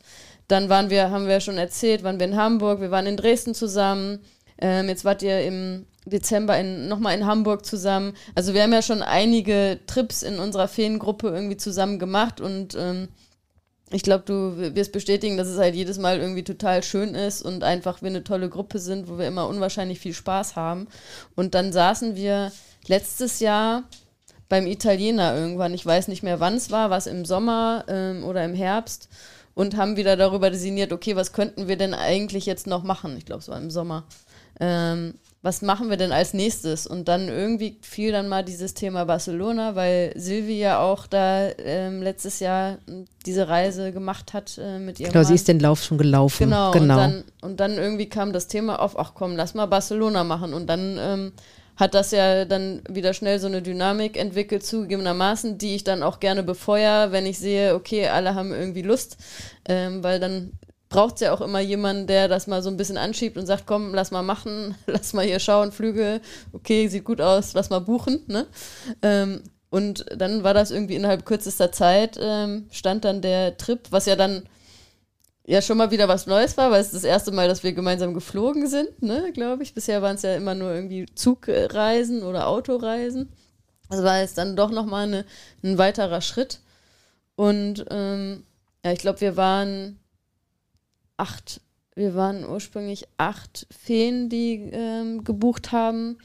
Dann 0.48 0.68
waren 0.68 0.90
wir, 0.90 1.10
haben 1.10 1.26
wir 1.26 1.40
schon 1.40 1.56
erzählt, 1.56 2.02
waren 2.04 2.18
wir 2.18 2.26
in 2.26 2.36
Hamburg, 2.36 2.80
wir 2.80 2.90
waren 2.90 3.06
in 3.06 3.16
Dresden 3.16 3.54
zusammen. 3.54 4.18
Ähm, 4.60 4.88
jetzt 4.88 5.04
wart 5.04 5.22
ihr 5.22 5.40
im 5.44 5.86
Dezember 6.04 6.58
in, 6.58 6.88
nochmal 6.88 7.16
in 7.16 7.26
Hamburg 7.26 7.64
zusammen. 7.64 8.14
Also 8.34 8.54
wir 8.54 8.62
haben 8.62 8.72
ja 8.72 8.82
schon 8.82 9.02
einige 9.02 9.80
Trips 9.86 10.22
in 10.22 10.38
unserer 10.38 10.68
Feriengruppe 10.68 11.28
irgendwie 11.28 11.56
zusammen 11.56 11.98
gemacht 11.98 12.40
und 12.40 12.74
ähm, 12.78 13.08
ich 13.90 14.02
glaube, 14.02 14.24
du 14.26 14.74
wirst 14.74 14.92
bestätigen, 14.92 15.36
dass 15.36 15.46
es 15.46 15.58
halt 15.58 15.74
jedes 15.74 15.98
Mal 15.98 16.18
irgendwie 16.18 16.42
total 16.42 16.82
schön 16.82 17.14
ist 17.14 17.42
und 17.42 17.62
einfach 17.62 18.02
wir 18.02 18.08
eine 18.08 18.24
tolle 18.24 18.48
Gruppe 18.48 18.78
sind, 18.78 19.08
wo 19.08 19.18
wir 19.18 19.28
immer 19.28 19.46
unwahrscheinlich 19.46 20.00
viel 20.00 20.14
Spaß 20.14 20.56
haben. 20.56 20.88
Und 21.36 21.54
dann 21.54 21.72
saßen 21.72 22.16
wir 22.16 22.50
letztes 22.88 23.40
Jahr 23.40 23.84
beim 24.48 24.66
Italiener 24.66 25.36
irgendwann, 25.36 25.74
ich 25.74 25.84
weiß 25.84 26.08
nicht 26.08 26.22
mehr 26.22 26.40
wann 26.40 26.54
es 26.54 26.70
war, 26.70 26.90
was 26.90 27.06
im 27.06 27.24
Sommer 27.24 27.84
ähm, 27.88 28.24
oder 28.24 28.44
im 28.44 28.54
Herbst 28.54 29.08
und 29.54 29.76
haben 29.76 29.96
wieder 29.96 30.16
darüber 30.16 30.50
designiert, 30.50 30.92
okay, 30.92 31.16
was 31.16 31.32
könnten 31.32 31.68
wir 31.68 31.76
denn 31.76 31.94
eigentlich 31.94 32.46
jetzt 32.46 32.66
noch 32.66 32.82
machen? 32.82 33.16
Ich 33.16 33.26
glaube, 33.26 33.40
es 33.40 33.48
war 33.48 33.58
im 33.58 33.70
Sommer. 33.70 34.04
Ähm, 34.60 35.14
was 35.44 35.60
machen 35.60 35.90
wir 35.90 35.98
denn 35.98 36.10
als 36.10 36.32
nächstes? 36.32 36.86
Und 36.86 37.06
dann 37.06 37.28
irgendwie 37.28 37.76
fiel 37.82 38.12
dann 38.12 38.28
mal 38.28 38.42
dieses 38.42 38.72
Thema 38.72 39.04
Barcelona, 39.04 39.74
weil 39.76 40.10
Silvi 40.16 40.58
ja 40.58 40.80
auch 40.80 41.06
da 41.06 41.50
ähm, 41.58 42.00
letztes 42.00 42.40
Jahr 42.40 42.78
m, 42.88 43.04
diese 43.26 43.46
Reise 43.46 43.92
gemacht 43.92 44.32
hat 44.32 44.58
äh, 44.58 44.78
mit 44.78 44.98
ihrem 45.00 45.12
Genau, 45.12 45.22
sie 45.22 45.28
Mann. 45.28 45.34
ist 45.34 45.48
den 45.48 45.60
Lauf 45.60 45.84
schon 45.84 45.98
gelaufen. 45.98 46.44
Genau, 46.44 46.70
genau. 46.70 46.94
Und, 46.94 46.98
dann, 46.98 47.24
und 47.42 47.60
dann 47.60 47.74
irgendwie 47.76 48.08
kam 48.08 48.32
das 48.32 48.46
Thema 48.48 48.80
auf, 48.80 48.98
ach 48.98 49.12
komm, 49.14 49.36
lass 49.36 49.52
mal 49.52 49.66
Barcelona 49.66 50.24
machen. 50.24 50.54
Und 50.54 50.66
dann 50.66 50.96
ähm, 50.98 51.32
hat 51.76 51.92
das 51.92 52.10
ja 52.12 52.46
dann 52.46 52.80
wieder 52.88 53.12
schnell 53.12 53.38
so 53.38 53.46
eine 53.46 53.60
Dynamik 53.60 54.16
entwickelt, 54.16 54.64
zugegebenermaßen, 54.64 55.58
die 55.58 55.74
ich 55.74 55.84
dann 55.84 56.02
auch 56.02 56.20
gerne 56.20 56.42
befeuere, 56.42 57.12
wenn 57.12 57.26
ich 57.26 57.38
sehe, 57.38 57.74
okay, 57.74 58.08
alle 58.08 58.34
haben 58.34 58.50
irgendwie 58.50 58.80
Lust, 58.82 59.18
ähm, 59.68 60.02
weil 60.02 60.20
dann 60.20 60.52
braucht 60.94 61.16
es 61.16 61.22
ja 61.22 61.32
auch 61.32 61.40
immer 61.40 61.58
jemanden, 61.58 62.06
der 62.06 62.28
das 62.28 62.46
mal 62.46 62.62
so 62.62 62.70
ein 62.70 62.76
bisschen 62.76 62.96
anschiebt 62.96 63.36
und 63.36 63.46
sagt, 63.46 63.66
komm, 63.66 63.94
lass 63.94 64.12
mal 64.12 64.22
machen, 64.22 64.76
lass 64.86 65.12
mal 65.12 65.26
hier 65.26 65.40
schauen, 65.40 65.72
Flüge, 65.72 66.20
okay, 66.52 66.86
sieht 66.86 67.02
gut 67.02 67.20
aus, 67.20 67.52
lass 67.52 67.68
mal 67.68 67.80
buchen, 67.80 68.20
ne? 68.28 68.46
Ähm, 69.02 69.42
und 69.70 70.06
dann 70.16 70.44
war 70.44 70.54
das 70.54 70.70
irgendwie 70.70 70.94
innerhalb 70.94 71.26
kürzester 71.26 71.72
Zeit, 71.72 72.16
ähm, 72.22 72.68
stand 72.70 73.04
dann 73.04 73.22
der 73.22 73.56
Trip, 73.56 73.80
was 73.90 74.06
ja 74.06 74.14
dann 74.14 74.44
ja 75.44 75.60
schon 75.62 75.78
mal 75.78 75.90
wieder 75.90 76.06
was 76.06 76.28
Neues 76.28 76.56
war, 76.56 76.70
weil 76.70 76.80
es 76.80 76.92
das 76.92 77.02
erste 77.02 77.32
Mal, 77.32 77.48
dass 77.48 77.64
wir 77.64 77.72
gemeinsam 77.72 78.14
geflogen 78.14 78.68
sind, 78.68 79.02
ne, 79.02 79.32
glaube 79.32 79.64
ich. 79.64 79.74
Bisher 79.74 80.00
waren 80.00 80.14
es 80.14 80.22
ja 80.22 80.36
immer 80.36 80.54
nur 80.54 80.72
irgendwie 80.72 81.06
Zugreisen 81.16 82.22
oder 82.22 82.46
Autoreisen. 82.46 83.32
Also 83.88 84.04
war 84.04 84.20
es 84.20 84.34
dann 84.34 84.54
doch 84.54 84.70
nochmal 84.70 85.24
ein 85.64 85.78
weiterer 85.78 86.20
Schritt. 86.20 86.60
Und 87.34 87.84
ähm, 87.90 88.44
Ja, 88.84 88.92
ich 88.92 89.00
glaube, 89.00 89.20
wir 89.20 89.36
waren 89.36 89.98
acht, 91.16 91.60
wir 91.94 92.14
waren 92.14 92.48
ursprünglich 92.48 93.06
acht 93.18 93.66
Feen, 93.70 94.28
die 94.28 94.70
ähm, 94.72 95.24
gebucht 95.24 95.72
haben. 95.72 96.18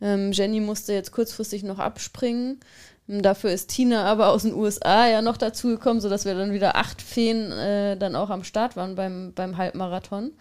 Ähm, 0.00 0.32
Jenny 0.32 0.60
musste 0.60 0.92
jetzt 0.92 1.12
kurzfristig 1.12 1.62
noch 1.62 1.78
abspringen. 1.78 2.60
Ähm, 3.08 3.22
dafür 3.22 3.50
ist 3.50 3.70
Tina 3.70 4.04
aber 4.04 4.28
aus 4.28 4.42
den 4.42 4.54
USA 4.54 5.06
ja 5.08 5.22
noch 5.22 5.36
dazugekommen, 5.36 6.00
sodass 6.00 6.24
wir 6.24 6.34
dann 6.34 6.52
wieder 6.52 6.76
acht 6.76 7.00
Feen 7.00 7.52
äh, 7.52 7.96
dann 7.96 8.16
auch 8.16 8.30
am 8.30 8.44
Start 8.44 8.76
waren 8.76 8.94
beim, 8.94 9.32
beim 9.34 9.56
Halbmarathon. 9.56 10.32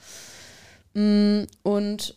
Mm, 0.93 1.43
und 1.63 2.15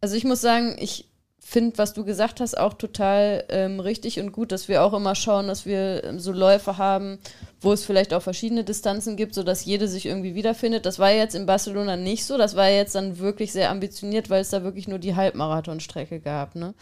also 0.00 0.16
ich 0.16 0.24
muss 0.24 0.40
sagen, 0.40 0.76
ich 0.78 1.08
finde, 1.48 1.78
was 1.78 1.94
du 1.94 2.04
gesagt 2.04 2.40
hast, 2.40 2.58
auch 2.58 2.74
total 2.74 3.42
ähm, 3.48 3.80
richtig 3.80 4.20
und 4.20 4.32
gut, 4.32 4.52
dass 4.52 4.68
wir 4.68 4.84
auch 4.84 4.92
immer 4.92 5.14
schauen, 5.14 5.46
dass 5.46 5.64
wir 5.64 6.04
ähm, 6.04 6.20
so 6.20 6.30
Läufe 6.30 6.76
haben, 6.76 7.18
wo 7.62 7.72
es 7.72 7.86
vielleicht 7.86 8.12
auch 8.12 8.20
verschiedene 8.20 8.64
Distanzen 8.64 9.16
gibt, 9.16 9.32
sodass 9.34 9.64
jede 9.64 9.88
sich 9.88 10.04
irgendwie 10.04 10.34
wiederfindet. 10.34 10.84
Das 10.84 10.98
war 10.98 11.10
jetzt 11.10 11.34
in 11.34 11.46
Barcelona 11.46 11.96
nicht 11.96 12.26
so. 12.26 12.36
Das 12.36 12.54
war 12.54 12.68
jetzt 12.68 12.94
dann 12.94 13.18
wirklich 13.18 13.52
sehr 13.52 13.70
ambitioniert, 13.70 14.28
weil 14.28 14.42
es 14.42 14.50
da 14.50 14.62
wirklich 14.62 14.88
nur 14.88 14.98
die 14.98 15.16
Halbmarathonstrecke 15.16 16.20
gab. 16.20 16.54
Ne? 16.54 16.74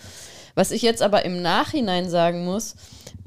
Was 0.57 0.73
ich 0.73 0.83
jetzt 0.83 1.01
aber 1.01 1.25
im 1.25 1.43
Nachhinein 1.43 2.11
sagen 2.11 2.45
muss, 2.45 2.75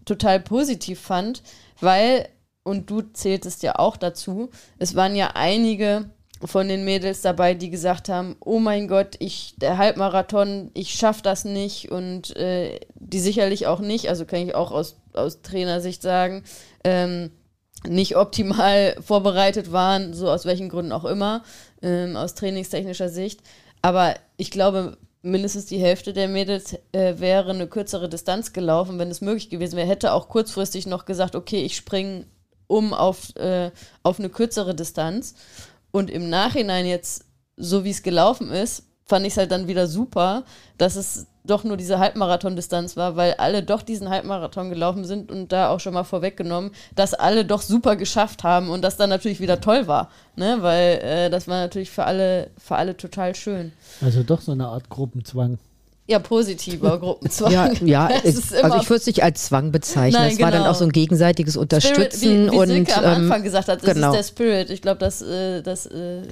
total 0.04 0.42
positiv 0.42 1.00
fand, 1.00 1.42
weil, 1.80 2.28
und 2.64 2.90
du 2.90 3.00
zähltest 3.00 3.64
ja 3.64 3.80
auch 3.80 3.96
dazu, 3.96 4.50
es 4.78 4.94
waren 4.94 5.16
ja 5.16 5.32
einige 5.36 6.10
von 6.44 6.68
den 6.68 6.86
Mädels 6.86 7.22
dabei, 7.22 7.54
die 7.54 7.70
gesagt 7.70 8.10
haben, 8.10 8.36
oh 8.40 8.60
mein 8.60 8.88
Gott, 8.88 9.16
ich, 9.20 9.56
der 9.58 9.78
Halbmarathon, 9.78 10.72
ich 10.74 10.94
schaff 10.94 11.22
das 11.22 11.46
nicht 11.46 11.92
und 11.92 12.36
äh, 12.38 12.80
die 12.96 13.20
sicherlich 13.20 13.68
auch 13.68 13.80
nicht, 13.80 14.10
also 14.10 14.26
kann 14.26 14.48
ich 14.48 14.56
auch 14.56 14.72
aus, 14.72 14.98
aus 15.14 15.42
Trainersicht 15.42 16.02
sagen, 16.02 16.44
ähm, 16.84 17.32
nicht 17.88 18.16
optimal 18.16 18.96
vorbereitet 19.02 19.72
waren, 19.72 20.14
so 20.14 20.30
aus 20.30 20.46
welchen 20.46 20.70
Gründen 20.70 20.92
auch 20.92 21.06
immer, 21.06 21.44
ähm, 21.82 22.16
aus 22.16 22.36
trainingstechnischer 22.36 23.10
Sicht. 23.10 23.42
Aber 23.82 24.16
ich 24.38 24.52
glaube, 24.52 24.98
mindestens 25.22 25.66
die 25.66 25.80
Hälfte 25.80 26.14
der 26.14 26.28
Mädels 26.28 26.76
äh, 26.92 27.20
wäre 27.20 27.52
eine 27.52 27.68
kürzere 27.68 28.08
Distanz 28.08 28.54
gelaufen, 28.54 29.00
wenn 29.00 29.12
es 29.12 29.22
möglich 29.22 29.50
gewesen 29.50 29.76
wäre. 29.76 29.88
Hätte 29.88 30.14
auch 30.14 30.30
kurzfristig 30.30 30.88
noch 30.88 31.06
gesagt, 31.06 31.36
okay, 31.36 31.64
ich 31.64 31.76
springe 31.76 32.26
um 32.68 32.94
auf, 32.94 33.36
äh, 33.36 33.72
auf 34.04 34.20
eine 34.20 34.30
kürzere 34.30 34.76
Distanz. 34.76 35.36
Und 35.92 36.10
im 36.10 36.30
Nachhinein 36.30 36.86
jetzt, 36.86 37.26
so 37.58 37.84
wie 37.84 37.90
es 37.90 38.04
gelaufen 38.04 38.52
ist, 38.52 38.84
fand 39.06 39.26
ich 39.26 39.34
es 39.34 39.38
halt 39.38 39.52
dann 39.52 39.68
wieder 39.68 39.88
super, 39.88 40.44
dass 40.78 40.96
es 40.96 41.26
doch 41.44 41.64
nur 41.64 41.78
diese 41.78 41.98
Halbmarathon-Distanz 41.98 42.96
war, 42.96 43.16
weil 43.16 43.34
alle 43.34 43.64
doch 43.64 43.82
diesen 43.82 44.10
Halbmarathon 44.10 44.70
gelaufen 44.70 45.04
sind 45.04 45.32
und 45.32 45.52
da 45.52 45.70
auch 45.70 45.80
schon 45.80 45.96
mal 45.96 46.04
vorweggenommen, 46.04 46.72
dass 46.96 47.16
alle 47.16 47.44
doch 47.44 47.62
super 47.62 47.96
geschafft 47.96 48.44
haben 48.44 48.70
und 48.70 48.84
das 48.84 48.98
dann 48.98 49.10
natürlich 49.10 49.40
wieder 49.40 49.60
toll 49.60 49.88
war, 49.88 50.10
ne? 50.36 50.58
weil 50.62 51.00
äh, 51.00 51.30
das 51.30 51.48
war 51.48 51.60
natürlich 51.60 51.90
für 51.90 52.06
alle, 52.06 52.52
für 52.58 52.76
alle 52.76 52.96
total 52.96 53.34
schön. 53.34 53.72
Also 54.02 54.22
doch 54.22 54.42
so 54.42 54.52
eine 54.52 54.68
Art 54.68 54.90
Gruppenzwang. 54.90 55.58
Ja, 56.10 56.18
positiver 56.18 56.98
Gruppenzwang. 56.98 57.52
Ja, 57.52 57.72
ja 57.86 58.06
also 58.08 58.78
ich 58.78 58.90
würde 58.90 58.96
es 58.96 59.06
nicht 59.06 59.22
als 59.22 59.46
Zwang 59.46 59.72
bezeichnen. 59.72 60.20
Nein, 60.20 60.32
es 60.32 60.38
genau. 60.38 60.48
war 60.48 60.52
dann 60.58 60.66
auch 60.66 60.74
so 60.74 60.84
ein 60.84 60.92
gegenseitiges 60.92 61.56
Unterstützen. 61.56 62.20
Spirit, 62.20 62.22
wie, 62.22 62.52
wie 62.52 62.58
und 62.58 62.68
Silke 62.68 62.98
am 62.98 63.04
ähm, 63.04 63.10
Anfang 63.12 63.44
gesagt 63.44 63.68
hat, 63.68 63.84
das 63.84 63.94
genau. 63.94 64.12
ist 64.12 64.18
der 64.18 64.24
Spirit. 64.24 64.70
Ich 64.72 64.82
glaube, 64.82 64.98
das, 64.98 65.22
äh, 65.22 65.62
das 65.62 65.86
äh, 65.86 66.24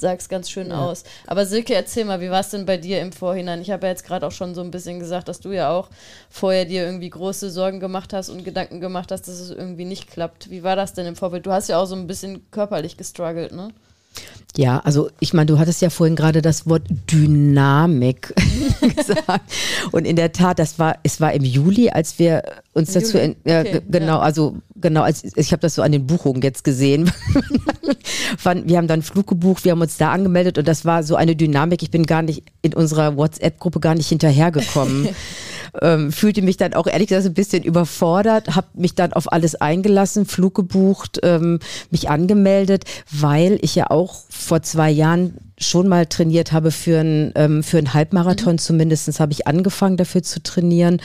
sagt 0.00 0.22
es 0.22 0.28
ganz 0.30 0.48
schön 0.48 0.70
ja. 0.70 0.86
aus. 0.86 1.04
Aber 1.26 1.44
Silke, 1.44 1.74
erzähl 1.74 2.06
mal, 2.06 2.22
wie 2.22 2.30
war 2.30 2.40
es 2.40 2.48
denn 2.48 2.64
bei 2.64 2.78
dir 2.78 3.02
im 3.02 3.12
Vorhinein? 3.12 3.60
Ich 3.60 3.70
habe 3.70 3.84
ja 3.84 3.92
jetzt 3.92 4.06
gerade 4.06 4.26
auch 4.26 4.32
schon 4.32 4.54
so 4.54 4.62
ein 4.62 4.70
bisschen 4.70 5.00
gesagt, 5.00 5.28
dass 5.28 5.40
du 5.40 5.52
ja 5.52 5.70
auch 5.70 5.90
vorher 6.30 6.64
dir 6.64 6.86
irgendwie 6.86 7.10
große 7.10 7.50
Sorgen 7.50 7.80
gemacht 7.80 8.14
hast 8.14 8.30
und 8.30 8.42
Gedanken 8.42 8.80
gemacht 8.80 9.12
hast, 9.12 9.28
dass 9.28 9.38
es 9.38 9.50
irgendwie 9.50 9.84
nicht 9.84 10.10
klappt. 10.10 10.48
Wie 10.48 10.62
war 10.62 10.76
das 10.76 10.94
denn 10.94 11.04
im 11.04 11.14
Vorfeld? 11.14 11.44
Du 11.44 11.52
hast 11.52 11.68
ja 11.68 11.78
auch 11.78 11.86
so 11.86 11.94
ein 11.94 12.06
bisschen 12.06 12.50
körperlich 12.52 12.96
gestruggelt, 12.96 13.52
ne? 13.52 13.68
Ja, 14.56 14.80
also 14.80 15.08
ich 15.20 15.34
meine, 15.34 15.46
du 15.46 15.58
hattest 15.60 15.82
ja 15.82 15.90
vorhin 15.90 16.16
gerade 16.16 16.42
das 16.42 16.68
Wort 16.68 16.82
Dynamik 16.88 18.34
gesagt. 18.96 19.52
Und 19.92 20.04
in 20.04 20.16
der 20.16 20.32
Tat, 20.32 20.58
das 20.58 20.80
war, 20.80 20.96
es 21.04 21.20
war 21.20 21.32
im 21.32 21.44
Juli, 21.44 21.90
als 21.90 22.18
wir 22.18 22.42
uns 22.72 22.88
Im 22.88 23.02
dazu, 23.02 23.18
ja, 23.44 23.60
okay, 23.60 23.80
genau, 23.88 24.16
ja. 24.16 24.18
also 24.18 24.56
genau, 24.74 25.02
als 25.02 25.22
ich 25.36 25.52
habe 25.52 25.60
das 25.60 25.76
so 25.76 25.82
an 25.82 25.92
den 25.92 26.08
Buchungen 26.08 26.42
jetzt 26.42 26.64
gesehen. 26.64 27.12
wir 28.64 28.76
haben 28.78 28.88
dann 28.88 29.02
Flug 29.02 29.28
gebucht, 29.28 29.64
wir 29.64 29.72
haben 29.72 29.80
uns 29.80 29.96
da 29.96 30.10
angemeldet 30.10 30.58
und 30.58 30.66
das 30.66 30.84
war 30.84 31.04
so 31.04 31.14
eine 31.14 31.36
Dynamik. 31.36 31.82
Ich 31.84 31.92
bin 31.92 32.04
gar 32.04 32.22
nicht 32.22 32.42
in 32.62 32.74
unserer 32.74 33.16
WhatsApp-Gruppe 33.16 33.78
gar 33.78 33.94
nicht 33.94 34.08
hinterhergekommen. 34.08 35.08
ähm, 35.82 36.12
fühlte 36.12 36.42
mich 36.42 36.56
dann 36.56 36.74
auch 36.74 36.86
ehrlich 36.86 37.08
gesagt 37.08 37.26
ein 37.26 37.34
bisschen 37.34 37.62
überfordert, 37.62 38.54
habe 38.54 38.68
mich 38.74 38.94
dann 38.94 39.12
auf 39.12 39.32
alles 39.32 39.54
eingelassen, 39.54 40.26
Flug 40.26 40.54
gebucht, 40.54 41.20
ähm, 41.22 41.60
mich 41.90 42.10
angemeldet, 42.10 42.84
weil 43.10 43.58
ich 43.62 43.74
ja 43.74 43.90
auch 43.90 44.22
vor 44.28 44.62
zwei 44.62 44.90
Jahren 44.90 45.34
schon 45.58 45.88
mal 45.88 46.06
trainiert 46.06 46.52
habe 46.52 46.70
für 46.70 47.00
einen 47.00 47.32
ähm, 47.34 47.62
für 47.62 47.78
einen 47.78 47.94
Halbmarathon. 47.94 48.54
Mhm. 48.54 48.58
Zumindest 48.58 49.20
habe 49.20 49.32
ich 49.32 49.46
angefangen 49.46 49.96
dafür 49.96 50.22
zu 50.22 50.42
trainieren. 50.42 51.00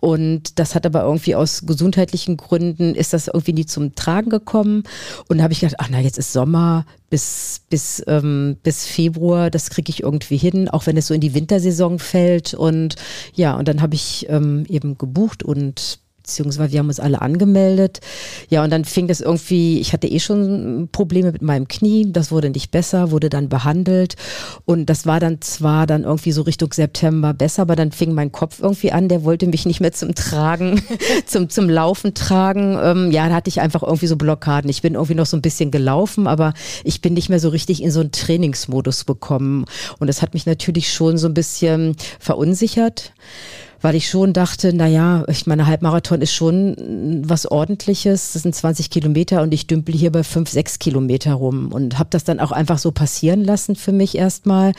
Und 0.00 0.58
das 0.58 0.74
hat 0.74 0.86
aber 0.86 1.02
irgendwie 1.02 1.34
aus 1.34 1.66
gesundheitlichen 1.66 2.36
Gründen 2.36 2.94
ist 2.94 3.12
das 3.12 3.26
irgendwie 3.28 3.52
nie 3.52 3.66
zum 3.66 3.94
Tragen 3.94 4.30
gekommen. 4.30 4.84
Und 5.28 5.38
da 5.38 5.44
habe 5.44 5.52
ich 5.52 5.60
gedacht, 5.60 5.76
ach 5.78 5.88
na, 5.90 6.00
jetzt 6.00 6.18
ist 6.18 6.32
Sommer 6.32 6.86
bis, 7.10 7.62
bis, 7.70 8.02
ähm, 8.06 8.56
bis 8.62 8.86
Februar, 8.86 9.50
das 9.50 9.70
kriege 9.70 9.90
ich 9.90 10.02
irgendwie 10.02 10.36
hin, 10.36 10.68
auch 10.68 10.86
wenn 10.86 10.96
es 10.96 11.06
so 11.06 11.14
in 11.14 11.20
die 11.20 11.34
Wintersaison 11.34 11.98
fällt. 11.98 12.54
Und 12.54 12.96
ja, 13.34 13.56
und 13.56 13.66
dann 13.68 13.82
habe 13.82 13.94
ich 13.94 14.26
ähm, 14.28 14.64
eben 14.68 14.98
gebucht 14.98 15.42
und 15.42 16.00
beziehungsweise 16.28 16.72
wir 16.72 16.78
haben 16.80 16.88
uns 16.88 17.00
alle 17.00 17.22
angemeldet. 17.22 18.00
Ja, 18.50 18.62
und 18.62 18.70
dann 18.70 18.84
fing 18.84 19.08
das 19.08 19.20
irgendwie, 19.20 19.80
ich 19.80 19.92
hatte 19.92 20.06
eh 20.06 20.20
schon 20.20 20.88
Probleme 20.92 21.32
mit 21.32 21.42
meinem 21.42 21.66
Knie, 21.66 22.12
das 22.12 22.30
wurde 22.30 22.50
nicht 22.50 22.70
besser, 22.70 23.10
wurde 23.10 23.30
dann 23.30 23.48
behandelt 23.48 24.16
und 24.66 24.86
das 24.86 25.06
war 25.06 25.20
dann 25.20 25.40
zwar 25.40 25.86
dann 25.86 26.04
irgendwie 26.04 26.32
so 26.32 26.42
Richtung 26.42 26.72
September 26.72 27.32
besser, 27.32 27.62
aber 27.62 27.76
dann 27.76 27.92
fing 27.92 28.12
mein 28.12 28.30
Kopf 28.30 28.60
irgendwie 28.60 28.92
an, 28.92 29.08
der 29.08 29.24
wollte 29.24 29.46
mich 29.46 29.64
nicht 29.64 29.80
mehr 29.80 29.92
zum 29.92 30.14
Tragen, 30.14 30.82
zum, 31.26 31.48
zum 31.48 31.70
Laufen 31.70 32.12
tragen. 32.12 32.78
Ähm, 32.80 33.10
ja, 33.10 33.28
da 33.28 33.34
hatte 33.36 33.48
ich 33.48 33.60
einfach 33.60 33.82
irgendwie 33.82 34.06
so 34.06 34.16
Blockaden. 34.16 34.68
Ich 34.68 34.82
bin 34.82 34.94
irgendwie 34.94 35.14
noch 35.14 35.26
so 35.26 35.36
ein 35.36 35.42
bisschen 35.42 35.70
gelaufen, 35.70 36.26
aber 36.26 36.52
ich 36.84 37.00
bin 37.00 37.14
nicht 37.14 37.30
mehr 37.30 37.40
so 37.40 37.48
richtig 37.48 37.82
in 37.82 37.90
so 37.90 38.00
einen 38.00 38.12
Trainingsmodus 38.12 39.04
bekommen 39.04 39.64
und 39.98 40.08
das 40.08 40.20
hat 40.20 40.34
mich 40.34 40.44
natürlich 40.44 40.92
schon 40.92 41.16
so 41.16 41.26
ein 41.26 41.34
bisschen 41.34 41.96
verunsichert 42.20 43.12
weil 43.80 43.94
ich 43.94 44.08
schon 44.08 44.32
dachte, 44.32 44.72
na 44.74 44.86
ja, 44.86 45.24
ich 45.28 45.46
meine, 45.46 45.66
Halbmarathon 45.66 46.20
ist 46.20 46.32
schon 46.32 47.22
was 47.26 47.46
Ordentliches. 47.46 48.32
Das 48.32 48.42
sind 48.42 48.54
20 48.54 48.90
Kilometer 48.90 49.42
und 49.42 49.54
ich 49.54 49.66
dümpel 49.66 49.94
hier 49.94 50.10
bei 50.10 50.24
5, 50.24 50.48
6 50.48 50.78
Kilometer 50.78 51.34
rum 51.34 51.72
und 51.72 51.98
habe 51.98 52.08
das 52.10 52.24
dann 52.24 52.40
auch 52.40 52.52
einfach 52.52 52.78
so 52.78 52.90
passieren 52.90 53.44
lassen 53.44 53.76
für 53.76 53.92
mich 53.92 54.16
erstmal. 54.16 54.72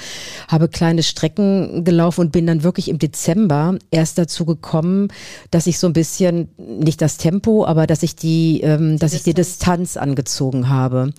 Habe 0.48 0.68
kleine 0.68 1.04
Strecken 1.04 1.84
gelaufen 1.84 2.22
und 2.22 2.32
bin 2.32 2.48
dann 2.48 2.64
wirklich 2.64 2.90
im 2.90 3.00
Dezember 3.00 3.78
erst 3.92 4.18
dazu 4.18 4.46
gekommen, 4.46 5.10
dass 5.52 5.68
ich 5.68 5.80
so 5.80 5.88
ein 5.88 5.94
bisschen, 5.94 6.50
nicht 6.58 7.02
das 7.02 7.18
Tempo, 7.18 7.66
aber 7.66 7.88
dass 7.88 8.04
ich 8.04 8.16
die, 8.16 8.62
ähm, 8.62 9.00
dass 9.00 9.12
Distanz. 9.12 9.14
ich 9.14 9.24
die 9.24 9.34
Distanz 9.34 9.98
angezogen 9.98 10.70
habe 10.70 11.14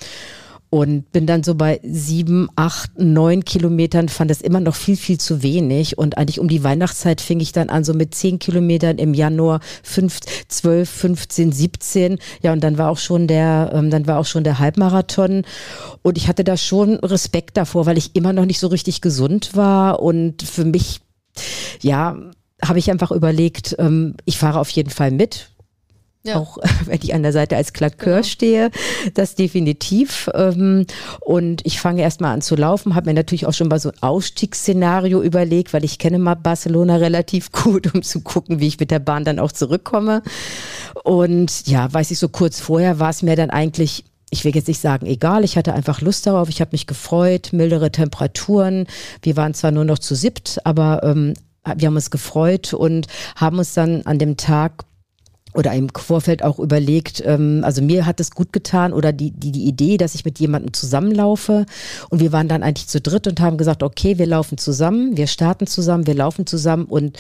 und 0.70 1.11
bin 1.11 1.26
dann 1.26 1.42
so 1.42 1.56
bei 1.56 1.80
sieben, 1.83 2.48
acht, 2.54 2.98
neun 2.98 3.44
Kilometern, 3.44 4.09
fand 4.09 4.30
das 4.30 4.40
immer 4.40 4.61
noch 4.61 4.76
viel, 4.76 4.96
viel 4.96 5.18
zu 5.18 5.42
wenig. 5.42 5.98
Und 5.98 6.16
eigentlich 6.16 6.38
um 6.38 6.46
die 6.46 6.62
Weihnachtszeit 6.62 7.20
fing 7.20 7.40
ich 7.40 7.50
dann 7.50 7.68
an, 7.68 7.83
so 7.83 7.92
mit 7.92 8.14
zehn 8.14 8.38
Kilometern 8.38 8.98
im 8.98 9.12
Januar, 9.12 9.61
fünf, 9.83 10.20
zwölf, 10.46 10.88
fünfzehn, 10.88 11.50
siebzehn. 11.50 12.18
Ja, 12.40 12.52
und 12.52 12.62
dann 12.62 12.78
war 12.78 12.90
auch 12.90 12.98
schon 12.98 13.26
der, 13.26 13.72
ähm, 13.74 13.90
dann 13.90 14.06
war 14.06 14.18
auch 14.18 14.26
schon 14.26 14.44
der 14.44 14.61
Halbmarathon. 14.61 15.42
Und 16.02 16.16
ich 16.16 16.28
hatte 16.28 16.44
da 16.44 16.56
schon 16.56 16.94
Respekt 17.00 17.56
davor, 17.56 17.87
weil 17.87 17.98
ich 17.98 18.14
immer 18.14 18.33
noch 18.33 18.46
nicht 18.46 18.61
so 18.61 18.68
richtig 18.68 19.00
gesund 19.00 19.56
war. 19.56 20.00
Und 20.00 20.42
für 20.42 20.64
mich, 20.64 21.00
ja, 21.80 22.16
habe 22.64 22.78
ich 22.78 22.90
einfach 22.90 23.11
überlegt, 23.11 23.74
ähm, 23.78 24.14
ich 24.24 24.38
fahre 24.38 24.61
auf 24.61 24.70
jeden 24.70 24.90
Fall 24.90 25.11
mit 25.11 25.49
ja. 26.22 26.37
Auch 26.37 26.59
wenn 26.85 26.98
ich 27.02 27.14
an 27.14 27.22
der 27.22 27.33
Seite 27.33 27.56
als 27.56 27.72
Klakör 27.72 28.16
genau. 28.16 28.22
stehe, 28.28 28.70
das 29.14 29.35
definitiv. 29.35 30.28
Ähm, 30.35 30.87
und 31.20 31.64
ich 31.64 31.80
fange 31.80 32.02
erstmal 32.02 32.35
an 32.35 32.42
zu 32.42 32.56
laufen, 32.56 32.94
habe 32.94 33.11
mir 33.11 33.14
natürlich 33.14 33.46
auch 33.46 33.54
schon 33.54 33.68
mal 33.68 33.80
so 33.80 33.90
ein 33.90 34.02
Ausstiegsszenario 34.02 35.22
überlegt, 35.22 35.72
weil 35.72 35.85
ich 35.85 35.98
kenne 35.98 36.18
mal 36.18 36.35
Barcelona 36.35 36.96
relativ 36.96 37.52
gut, 37.52 37.94
um 37.94 38.02
zu 38.02 38.20
gucken, 38.20 38.61
wie 38.61 38.66
ich 38.66 38.78
mit 38.78 38.90
der 38.90 38.98
Bahn 38.98 39.24
dann 39.24 39.38
auch 39.38 39.52
zurückkomme. 39.52 40.22
Und 41.04 41.66
ja, 41.66 41.90
weiß 41.92 42.11
ich, 42.11 42.18
so 42.18 42.28
kurz 42.28 42.61
vorher 42.61 42.98
war 42.98 43.11
es 43.11 43.22
mir 43.22 43.37
dann 43.37 43.50
eigentlich 43.50 44.04
ich 44.33 44.44
will 44.44 44.54
jetzt 44.54 44.68
nicht 44.68 44.80
sagen, 44.80 45.06
egal, 45.06 45.42
ich 45.42 45.56
hatte 45.56 45.74
einfach 45.74 46.02
Lust 46.02 46.24
darauf, 46.24 46.48
ich 46.48 46.61
habe 46.61 46.70
mich 46.70 46.87
gefreut, 46.87 47.52
mildere 47.52 47.90
Temperaturen. 47.90 48.87
Wir 49.22 49.37
waren 49.37 49.54
zwar 49.54 49.72
nur 49.72 49.85
noch 49.85 49.98
zu 49.98 50.14
siebt, 50.14 50.61
aber 50.62 51.02
ähm, 51.02 51.35
wir 51.76 51.88
haben 51.88 51.96
uns 51.96 52.12
gefreut 52.12 52.72
und 52.72 53.09
haben 53.35 53.59
uns 53.59 53.74
dann 53.74 54.02
an 54.02 54.20
dem 54.20 54.37
Tag 54.37 54.85
oder 55.54 55.72
im 55.72 55.88
Vorfeld 55.94 56.42
auch 56.42 56.58
überlegt, 56.58 57.22
ähm, 57.26 57.62
also 57.64 57.82
mir 57.82 58.06
hat 58.06 58.20
es 58.20 58.30
gut 58.30 58.52
getan 58.52 58.92
oder 58.92 59.12
die, 59.12 59.30
die, 59.30 59.52
die 59.52 59.64
Idee, 59.64 59.96
dass 59.96 60.14
ich 60.14 60.24
mit 60.24 60.38
jemandem 60.38 60.72
zusammenlaufe. 60.72 61.66
Und 62.08 62.20
wir 62.20 62.32
waren 62.32 62.48
dann 62.48 62.62
eigentlich 62.62 62.88
zu 62.88 63.00
dritt 63.00 63.26
und 63.26 63.40
haben 63.40 63.58
gesagt, 63.58 63.82
okay, 63.82 64.18
wir 64.18 64.26
laufen 64.26 64.58
zusammen, 64.58 65.16
wir 65.16 65.26
starten 65.26 65.66
zusammen, 65.66 66.06
wir 66.06 66.14
laufen 66.14 66.46
zusammen 66.46 66.84
und 66.84 67.18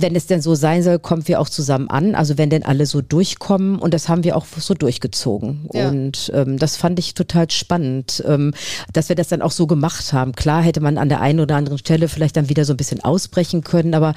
wenn 0.00 0.14
es 0.14 0.26
denn 0.26 0.40
so 0.40 0.54
sein 0.54 0.82
soll, 0.82 0.98
kommen 1.00 1.26
wir 1.26 1.40
auch 1.40 1.48
zusammen 1.48 1.90
an. 1.90 2.14
Also 2.14 2.38
wenn 2.38 2.50
denn 2.50 2.62
alle 2.62 2.86
so 2.86 3.00
durchkommen 3.00 3.78
und 3.78 3.92
das 3.94 4.08
haben 4.08 4.22
wir 4.22 4.36
auch 4.36 4.46
so 4.46 4.74
durchgezogen. 4.74 5.68
Ja. 5.72 5.88
Und 5.88 6.30
ähm, 6.34 6.56
das 6.58 6.76
fand 6.76 6.98
ich 7.00 7.14
total 7.14 7.50
spannend, 7.50 8.22
ähm, 8.26 8.54
dass 8.92 9.08
wir 9.08 9.16
das 9.16 9.28
dann 9.28 9.42
auch 9.42 9.50
so 9.50 9.66
gemacht 9.66 10.12
haben. 10.12 10.32
Klar 10.32 10.62
hätte 10.62 10.80
man 10.80 10.98
an 10.98 11.08
der 11.08 11.20
einen 11.20 11.40
oder 11.40 11.56
anderen 11.56 11.78
Stelle 11.78 12.06
vielleicht 12.08 12.36
dann 12.36 12.48
wieder 12.48 12.64
so 12.64 12.74
ein 12.74 12.76
bisschen 12.76 13.02
ausbrechen 13.02 13.64
können, 13.64 13.94
aber 13.94 14.14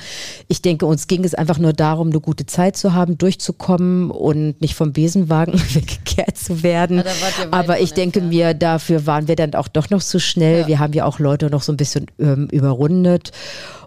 ich 0.47 0.61
denke, 0.61 0.85
uns 0.85 1.07
ging 1.07 1.23
es 1.23 1.33
einfach 1.33 1.57
nur 1.57 1.73
darum, 1.73 2.09
eine 2.09 2.19
gute 2.19 2.45
Zeit 2.45 2.77
zu 2.77 2.93
haben, 2.93 3.17
durchzukommen 3.17 4.11
und 4.11 4.61
nicht 4.61 4.75
vom 4.75 4.93
Besenwagen 4.93 5.53
weggekehrt 5.73 6.37
zu 6.37 6.61
werden. 6.61 6.97
Ja, 6.97 7.47
aber 7.49 7.79
ich 7.79 7.93
denke 7.93 8.19
entfernt. 8.19 8.29
mir, 8.29 8.53
dafür 8.53 9.07
waren 9.07 9.27
wir 9.27 9.35
dann 9.35 9.55
auch 9.55 9.67
doch 9.67 9.89
noch 9.89 10.03
zu 10.03 10.19
schnell. 10.19 10.61
Ja. 10.61 10.67
Wir 10.67 10.79
haben 10.79 10.93
ja 10.93 11.05
auch 11.05 11.17
Leute 11.17 11.49
noch 11.49 11.63
so 11.63 11.73
ein 11.73 11.77
bisschen 11.77 12.05
ähm, 12.19 12.47
überrundet. 12.51 13.31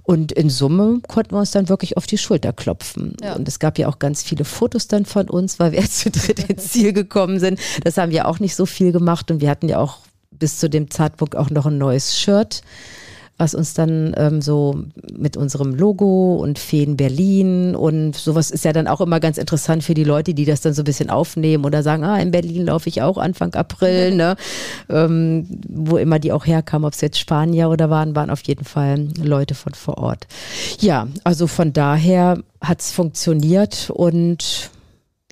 Und 0.04 0.32
in 0.32 0.50
Summe 0.50 1.00
konnten 1.08 1.32
wir 1.32 1.38
uns 1.40 1.50
dann 1.50 1.70
wirklich 1.70 1.96
auf 1.96 2.06
die 2.06 2.18
Schulter 2.18 2.52
klopfen. 2.52 3.16
Ja. 3.22 3.34
Und 3.34 3.48
es 3.48 3.58
gab 3.58 3.78
ja 3.78 3.88
auch 3.88 3.98
ganz 3.98 4.22
viele 4.22 4.44
Fotos 4.44 4.86
dann 4.86 5.06
von 5.06 5.30
uns, 5.30 5.58
weil 5.58 5.72
wir 5.72 5.82
zu 5.90 6.10
dritt 6.10 6.50
ins 6.50 6.68
Ziel 6.72 6.92
gekommen 6.92 7.40
sind. 7.40 7.58
Das 7.82 7.96
haben 7.96 8.12
wir 8.12 8.28
auch 8.28 8.38
nicht 8.38 8.54
so 8.54 8.66
viel 8.66 8.92
gemacht 8.92 9.30
und 9.30 9.40
wir 9.40 9.48
hatten 9.48 9.68
ja 9.68 9.78
auch 9.78 9.98
bis 10.30 10.58
zu 10.58 10.68
dem 10.68 10.90
Zeitpunkt 10.90 11.36
auch 11.36 11.50
noch 11.50 11.66
ein 11.66 11.78
neues 11.78 12.18
Shirt 12.18 12.62
was 13.36 13.54
uns 13.54 13.74
dann 13.74 14.14
ähm, 14.16 14.40
so 14.40 14.84
mit 15.12 15.36
unserem 15.36 15.74
Logo 15.74 16.36
und 16.36 16.58
Feen 16.58 16.96
Berlin 16.96 17.74
und 17.74 18.14
sowas 18.14 18.50
ist 18.52 18.64
ja 18.64 18.72
dann 18.72 18.86
auch 18.86 19.00
immer 19.00 19.18
ganz 19.18 19.38
interessant 19.38 19.82
für 19.82 19.94
die 19.94 20.04
Leute, 20.04 20.34
die 20.34 20.44
das 20.44 20.60
dann 20.60 20.72
so 20.72 20.82
ein 20.82 20.84
bisschen 20.84 21.10
aufnehmen 21.10 21.64
oder 21.64 21.82
sagen, 21.82 22.04
ah, 22.04 22.18
in 22.18 22.30
Berlin 22.30 22.66
laufe 22.66 22.88
ich 22.88 23.02
auch 23.02 23.18
Anfang 23.18 23.52
April, 23.54 24.14
ne? 24.14 24.36
Ähm, 24.88 25.48
wo 25.68 25.96
immer 25.96 26.20
die 26.20 26.30
auch 26.30 26.46
herkamen, 26.46 26.86
ob 26.86 26.92
es 26.92 27.00
jetzt 27.00 27.18
Spanier 27.18 27.70
oder 27.70 27.90
waren, 27.90 28.14
waren 28.14 28.30
auf 28.30 28.42
jeden 28.42 28.64
Fall 28.64 29.08
Leute 29.20 29.54
von 29.54 29.74
vor 29.74 29.98
Ort. 29.98 30.28
Ja, 30.78 31.08
also 31.24 31.48
von 31.48 31.72
daher 31.72 32.38
hat 32.60 32.80
es 32.80 32.92
funktioniert 32.92 33.90
und 33.90 34.70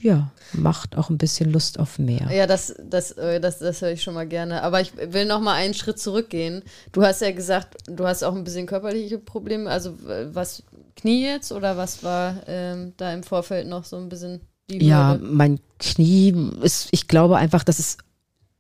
ja, 0.00 0.31
macht 0.52 0.96
auch 0.96 1.10
ein 1.10 1.18
bisschen 1.18 1.50
Lust 1.50 1.78
auf 1.78 1.98
mehr. 1.98 2.28
Ja, 2.30 2.46
das, 2.46 2.74
das, 2.82 3.12
äh, 3.12 3.40
das, 3.40 3.58
das 3.58 3.82
höre 3.82 3.92
ich 3.92 4.02
schon 4.02 4.14
mal 4.14 4.26
gerne. 4.26 4.62
Aber 4.62 4.80
ich 4.80 4.92
will 4.96 5.26
noch 5.26 5.40
mal 5.40 5.54
einen 5.54 5.74
Schritt 5.74 5.98
zurückgehen. 5.98 6.62
Du 6.92 7.02
hast 7.02 7.22
ja 7.22 7.32
gesagt, 7.32 7.76
du 7.86 8.06
hast 8.06 8.22
auch 8.22 8.34
ein 8.34 8.44
bisschen 8.44 8.66
körperliche 8.66 9.18
Probleme. 9.18 9.70
Also 9.70 9.94
was, 10.32 10.62
Knie 10.96 11.24
jetzt 11.24 11.52
oder 11.52 11.76
was 11.76 12.02
war 12.04 12.36
ähm, 12.46 12.92
da 12.96 13.12
im 13.12 13.22
Vorfeld 13.22 13.66
noch 13.66 13.84
so 13.84 13.96
ein 13.96 14.08
bisschen 14.08 14.40
die 14.70 14.86
Ja, 14.86 15.18
mein 15.20 15.58
Knie 15.78 16.34
ist, 16.62 16.88
ich 16.92 17.08
glaube 17.08 17.36
einfach, 17.36 17.64
dass 17.64 17.78
es 17.78 17.98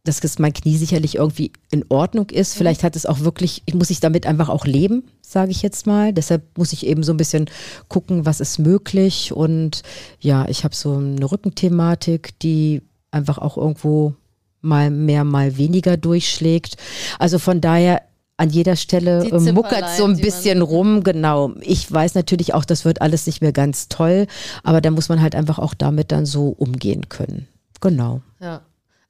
dass 0.04 0.20
das 0.20 0.38
mein 0.38 0.52
Knie 0.52 0.76
sicherlich 0.76 1.16
irgendwie 1.16 1.52
in 1.70 1.84
Ordnung 1.88 2.30
ist. 2.30 2.54
Vielleicht 2.54 2.82
hat 2.82 2.96
es 2.96 3.06
auch 3.06 3.20
wirklich, 3.20 3.62
ich 3.66 3.74
muss 3.74 3.90
ich 3.90 4.00
damit 4.00 4.26
einfach 4.26 4.48
auch 4.48 4.66
leben, 4.66 5.04
sage 5.20 5.52
ich 5.52 5.62
jetzt 5.62 5.86
mal. 5.86 6.12
Deshalb 6.12 6.58
muss 6.58 6.72
ich 6.72 6.86
eben 6.86 7.04
so 7.04 7.12
ein 7.12 7.16
bisschen 7.16 7.48
gucken, 7.88 8.26
was 8.26 8.40
ist 8.40 8.58
möglich. 8.58 9.32
Und 9.32 9.82
ja, 10.20 10.48
ich 10.48 10.64
habe 10.64 10.74
so 10.74 10.94
eine 10.96 11.30
Rückenthematik, 11.30 12.38
die 12.40 12.82
einfach 13.12 13.38
auch 13.38 13.56
irgendwo 13.56 14.14
mal 14.60 14.90
mehr, 14.90 15.22
mal 15.22 15.56
weniger 15.56 15.96
durchschlägt. 15.96 16.76
Also 17.20 17.38
von 17.38 17.60
daher 17.60 18.02
an 18.38 18.50
jeder 18.50 18.74
Stelle 18.74 19.24
äh, 19.24 19.52
muckert 19.52 19.96
so 19.96 20.04
ein 20.04 20.16
bisschen 20.16 20.62
rum, 20.62 21.04
genau. 21.04 21.52
Ich 21.60 21.90
weiß 21.90 22.14
natürlich 22.14 22.54
auch, 22.54 22.64
das 22.64 22.84
wird 22.84 23.00
alles 23.00 23.26
nicht 23.26 23.40
mehr 23.40 23.52
ganz 23.52 23.88
toll, 23.88 24.26
aber 24.64 24.80
da 24.80 24.90
muss 24.90 25.08
man 25.08 25.20
halt 25.20 25.36
einfach 25.36 25.60
auch 25.60 25.74
damit 25.74 26.10
dann 26.10 26.26
so 26.26 26.48
umgehen 26.48 27.08
können. 27.08 27.46
Genau. 27.80 28.20
Ja. 28.40 28.62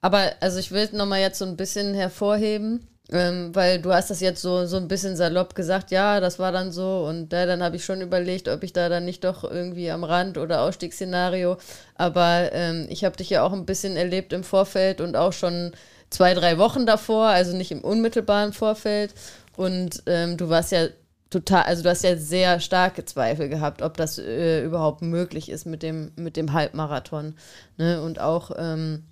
Aber 0.02 0.32
also 0.40 0.58
ich 0.58 0.72
will 0.72 0.88
nochmal 0.92 1.20
jetzt 1.20 1.38
so 1.38 1.44
ein 1.46 1.56
bisschen 1.56 1.94
hervorheben, 1.94 2.86
ähm, 3.12 3.54
weil 3.54 3.80
du 3.80 3.92
hast 3.92 4.10
das 4.10 4.20
jetzt 4.20 4.42
so, 4.42 4.66
so 4.66 4.76
ein 4.76 4.88
bisschen 4.88 5.16
salopp 5.16 5.54
gesagt, 5.54 5.92
ja, 5.92 6.18
das 6.18 6.38
war 6.40 6.50
dann 6.50 6.72
so 6.72 7.06
und 7.08 7.32
äh, 7.32 7.46
dann 7.46 7.62
habe 7.62 7.76
ich 7.76 7.84
schon 7.84 8.00
überlegt, 8.00 8.48
ob 8.48 8.64
ich 8.64 8.72
da 8.72 8.88
dann 8.88 9.04
nicht 9.04 9.22
doch 9.22 9.44
irgendwie 9.44 9.90
am 9.90 10.02
Rand 10.02 10.38
oder 10.38 10.62
Ausstiegsszenario, 10.62 11.56
aber 11.94 12.50
ähm, 12.52 12.86
ich 12.90 13.04
habe 13.04 13.16
dich 13.16 13.30
ja 13.30 13.44
auch 13.44 13.52
ein 13.52 13.64
bisschen 13.64 13.96
erlebt 13.96 14.32
im 14.32 14.42
Vorfeld 14.44 15.00
und 15.00 15.16
auch 15.16 15.32
schon 15.32 15.72
zwei, 16.10 16.34
drei 16.34 16.58
Wochen 16.58 16.84
davor, 16.84 17.26
also 17.26 17.56
nicht 17.56 17.70
im 17.70 17.82
unmittelbaren 17.82 18.52
Vorfeld 18.52 19.14
und 19.56 20.02
ähm, 20.06 20.36
du 20.36 20.48
warst 20.48 20.72
ja 20.72 20.88
total, 21.30 21.62
also 21.62 21.84
du 21.84 21.90
hast 21.90 22.02
ja 22.02 22.16
sehr 22.16 22.58
starke 22.58 23.04
Zweifel 23.04 23.48
gehabt, 23.48 23.82
ob 23.82 23.96
das 23.96 24.18
äh, 24.18 24.64
überhaupt 24.64 25.02
möglich 25.02 25.48
ist 25.48 25.64
mit 25.64 25.82
dem, 25.82 26.12
mit 26.16 26.36
dem 26.36 26.52
Halbmarathon. 26.52 27.34
Ne? 27.78 28.02
Und 28.02 28.20
auch 28.20 28.50
ähm, 28.58 29.04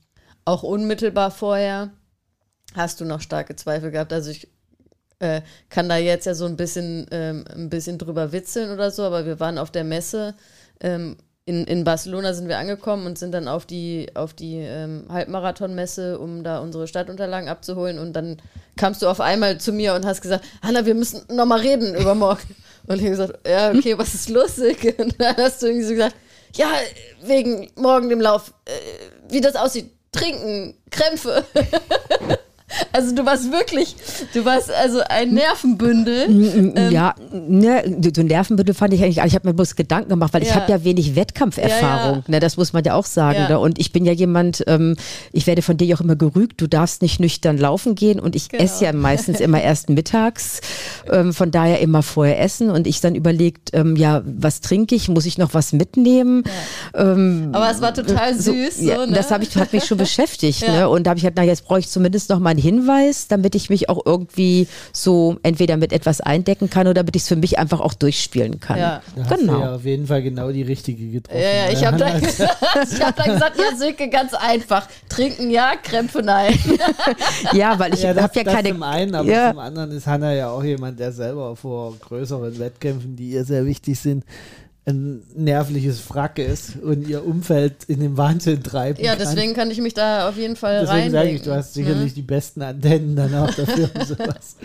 auch 0.44 0.62
unmittelbar 0.62 1.30
vorher 1.30 1.90
hast 2.74 3.00
du 3.00 3.04
noch 3.04 3.20
starke 3.20 3.56
Zweifel 3.56 3.90
gehabt. 3.90 4.12
Also 4.12 4.30
ich 4.30 4.48
äh, 5.18 5.42
kann 5.68 5.88
da 5.88 5.96
jetzt 5.96 6.26
ja 6.26 6.34
so 6.34 6.46
ein 6.46 6.56
bisschen, 6.56 7.06
ähm, 7.10 7.44
ein 7.54 7.68
bisschen 7.68 7.98
drüber 7.98 8.32
witzeln 8.32 8.70
oder 8.70 8.90
so, 8.90 9.02
aber 9.02 9.26
wir 9.26 9.40
waren 9.40 9.58
auf 9.58 9.70
der 9.70 9.84
Messe. 9.84 10.34
Ähm, 10.80 11.16
in, 11.46 11.64
in 11.64 11.84
Barcelona 11.84 12.32
sind 12.32 12.48
wir 12.48 12.58
angekommen 12.58 13.06
und 13.06 13.18
sind 13.18 13.32
dann 13.32 13.48
auf 13.48 13.66
die, 13.66 14.08
auf 14.14 14.34
die 14.34 14.56
ähm, 14.56 15.06
Halbmarathon-Messe, 15.08 16.18
um 16.18 16.44
da 16.44 16.60
unsere 16.60 16.86
Stadtunterlagen 16.86 17.48
abzuholen. 17.48 17.98
Und 17.98 18.12
dann 18.12 18.40
kamst 18.76 19.02
du 19.02 19.08
auf 19.08 19.20
einmal 19.20 19.58
zu 19.58 19.72
mir 19.72 19.94
und 19.94 20.06
hast 20.06 20.20
gesagt, 20.20 20.44
Hanna, 20.62 20.86
wir 20.86 20.94
müssen 20.94 21.22
nochmal 21.34 21.60
reden 21.60 21.94
über 21.94 22.14
morgen. 22.14 22.54
Und 22.86 22.96
ich 22.96 23.02
habe 23.02 23.10
gesagt, 23.10 23.48
ja, 23.48 23.70
okay, 23.70 23.98
was 23.98 24.14
ist 24.14 24.30
lustig? 24.30 24.94
Und 24.98 25.20
dann 25.20 25.36
hast 25.36 25.62
du 25.62 25.66
irgendwie 25.66 25.86
so 25.86 25.94
gesagt, 25.94 26.16
ja, 26.54 26.68
wegen 27.22 27.70
morgen 27.76 28.08
dem 28.08 28.20
Lauf, 28.20 28.54
äh, 28.64 28.70
wie 29.28 29.40
das 29.40 29.54
aussieht, 29.54 29.90
trinken, 30.12 30.74
Krämpfe. 30.90 31.44
Also 32.92 33.14
du 33.14 33.24
warst 33.26 33.50
wirklich, 33.50 33.96
du 34.32 34.44
warst 34.44 34.70
also 34.72 35.00
ein 35.08 35.34
Nervenbündel. 35.34 36.24
Ähm, 36.76 36.90
ja, 36.90 37.14
ne, 37.32 37.98
so 38.14 38.22
Nervenbündel 38.22 38.74
fand 38.74 38.94
ich 38.94 39.02
eigentlich, 39.02 39.18
ich 39.24 39.34
habe 39.34 39.48
mir 39.48 39.54
bloß 39.54 39.76
Gedanken 39.76 40.10
gemacht, 40.10 40.32
weil 40.34 40.42
ja. 40.42 40.48
ich 40.48 40.54
habe 40.54 40.70
ja 40.70 40.84
wenig 40.84 41.16
Wettkampferfahrung, 41.16 42.16
ja, 42.16 42.22
ja. 42.26 42.30
Ne, 42.30 42.40
das 42.40 42.56
muss 42.56 42.72
man 42.72 42.84
ja 42.84 42.94
auch 42.94 43.06
sagen. 43.06 43.46
Ne? 43.48 43.58
Und 43.58 43.78
ich 43.78 43.92
bin 43.92 44.04
ja 44.04 44.12
jemand, 44.12 44.64
ähm, 44.66 44.96
ich 45.32 45.46
werde 45.46 45.62
von 45.62 45.76
dir 45.76 45.86
ja 45.86 45.96
auch 45.96 46.00
immer 46.00 46.16
gerügt, 46.16 46.60
du 46.60 46.66
darfst 46.66 47.02
nicht 47.02 47.20
nüchtern 47.20 47.58
laufen 47.58 47.94
gehen 47.94 48.20
und 48.20 48.36
ich 48.36 48.48
genau. 48.48 48.62
esse 48.62 48.84
ja 48.84 48.92
meistens 48.92 49.40
immer 49.40 49.60
erst 49.60 49.88
mittags, 49.90 50.60
ähm, 51.10 51.32
von 51.32 51.50
daher 51.50 51.80
immer 51.80 52.02
vorher 52.02 52.40
essen 52.40 52.70
und 52.70 52.86
ich 52.86 53.00
dann 53.00 53.14
überlegt, 53.14 53.70
ähm, 53.72 53.96
ja, 53.96 54.22
was 54.24 54.60
trinke 54.60 54.94
ich, 54.94 55.08
muss 55.08 55.26
ich 55.26 55.38
noch 55.38 55.54
was 55.54 55.72
mitnehmen? 55.72 56.44
Ähm, 56.94 57.50
Aber 57.52 57.70
es 57.70 57.80
war 57.80 57.94
total 57.94 58.34
süß. 58.34 58.78
So, 58.78 58.86
so 58.86 59.06
ne? 59.06 59.12
Das 59.12 59.30
ich, 59.42 59.56
hat 59.56 59.72
mich 59.72 59.84
schon 59.84 59.98
beschäftigt 59.98 60.66
ne? 60.66 60.88
und 60.88 61.04
da 61.04 61.10
habe 61.10 61.18
ich 61.18 61.24
halt, 61.24 61.34
na 61.36 61.42
jetzt 61.42 61.64
brauche 61.66 61.80
ich 61.80 61.88
zumindest 61.88 62.30
noch 62.30 62.38
mal 62.38 62.50
einen 62.50 62.59
Hinweis, 62.60 63.28
damit 63.28 63.54
ich 63.54 63.70
mich 63.70 63.88
auch 63.88 64.04
irgendwie 64.04 64.68
so 64.92 65.36
entweder 65.42 65.76
mit 65.76 65.92
etwas 65.92 66.20
eindecken 66.20 66.70
kann 66.70 66.86
oder 66.86 66.94
damit 66.94 67.16
ich 67.16 67.22
es 67.22 67.28
für 67.28 67.36
mich 67.36 67.58
einfach 67.58 67.80
auch 67.80 67.94
durchspielen 67.94 68.60
kann. 68.60 68.78
Ja. 68.78 69.02
Da 69.16 69.36
genau. 69.36 69.52
Hast 69.52 69.60
ja 69.60 69.74
auf 69.74 69.84
jeden 69.84 70.06
Fall 70.06 70.22
genau 70.22 70.50
die 70.52 70.62
richtige 70.62 71.08
getroffen. 71.08 71.40
Ja, 71.40 71.66
ja 71.66 71.72
ich 71.72 71.84
habe 71.84 71.96
dann, 71.96 72.20
gesagt, 72.20 72.60
hab 73.02 73.16
dann 73.16 73.26
gesagt, 73.34 73.58
ja, 73.58 73.76
Silke, 73.76 74.08
ganz 74.08 74.34
einfach. 74.34 74.86
Trinken 75.08 75.50
ja, 75.50 75.72
Krämpfe 75.82 76.22
nein. 76.22 76.58
ja, 77.52 77.78
weil 77.78 77.94
ich 77.94 78.02
ja, 78.02 78.14
habe 78.14 78.32
ja 78.34 78.44
keine. 78.44 78.70
Zum 78.70 78.82
einen, 78.82 79.14
aber 79.14 79.28
ja. 79.28 79.50
zum 79.50 79.58
anderen 79.58 79.90
ist 79.92 80.06
Hanna 80.06 80.32
ja 80.34 80.50
auch 80.50 80.62
jemand, 80.62 80.98
der 80.98 81.12
selber 81.12 81.56
vor 81.56 81.96
größeren 81.98 82.58
Wettkämpfen, 82.58 83.16
die 83.16 83.30
ihr 83.30 83.44
sehr 83.44 83.64
wichtig 83.66 83.98
sind, 83.98 84.24
ein 84.90 85.22
nervliches 85.34 86.08
Wrack 86.10 86.38
ist 86.38 86.76
und 86.76 87.08
ihr 87.08 87.24
Umfeld 87.24 87.84
in 87.88 88.00
den 88.00 88.16
Wahnsinn 88.16 88.62
treibt. 88.62 89.00
Ja, 89.00 89.16
deswegen 89.16 89.54
kann. 89.54 89.64
kann 89.64 89.70
ich 89.70 89.80
mich 89.80 89.94
da 89.94 90.28
auf 90.28 90.36
jeden 90.36 90.56
Fall 90.56 90.84
rein. 90.84 90.86
Deswegen 90.86 91.10
sage 91.12 91.30
ich, 91.30 91.42
du 91.42 91.54
hast 91.54 91.74
sicherlich 91.74 92.10
ne? 92.10 92.14
die 92.16 92.22
besten 92.22 92.62
Antennen 92.62 93.16
dann 93.16 93.34
auch 93.34 93.54
dafür, 93.54 93.90
um 93.94 94.04
sowas. 94.04 94.56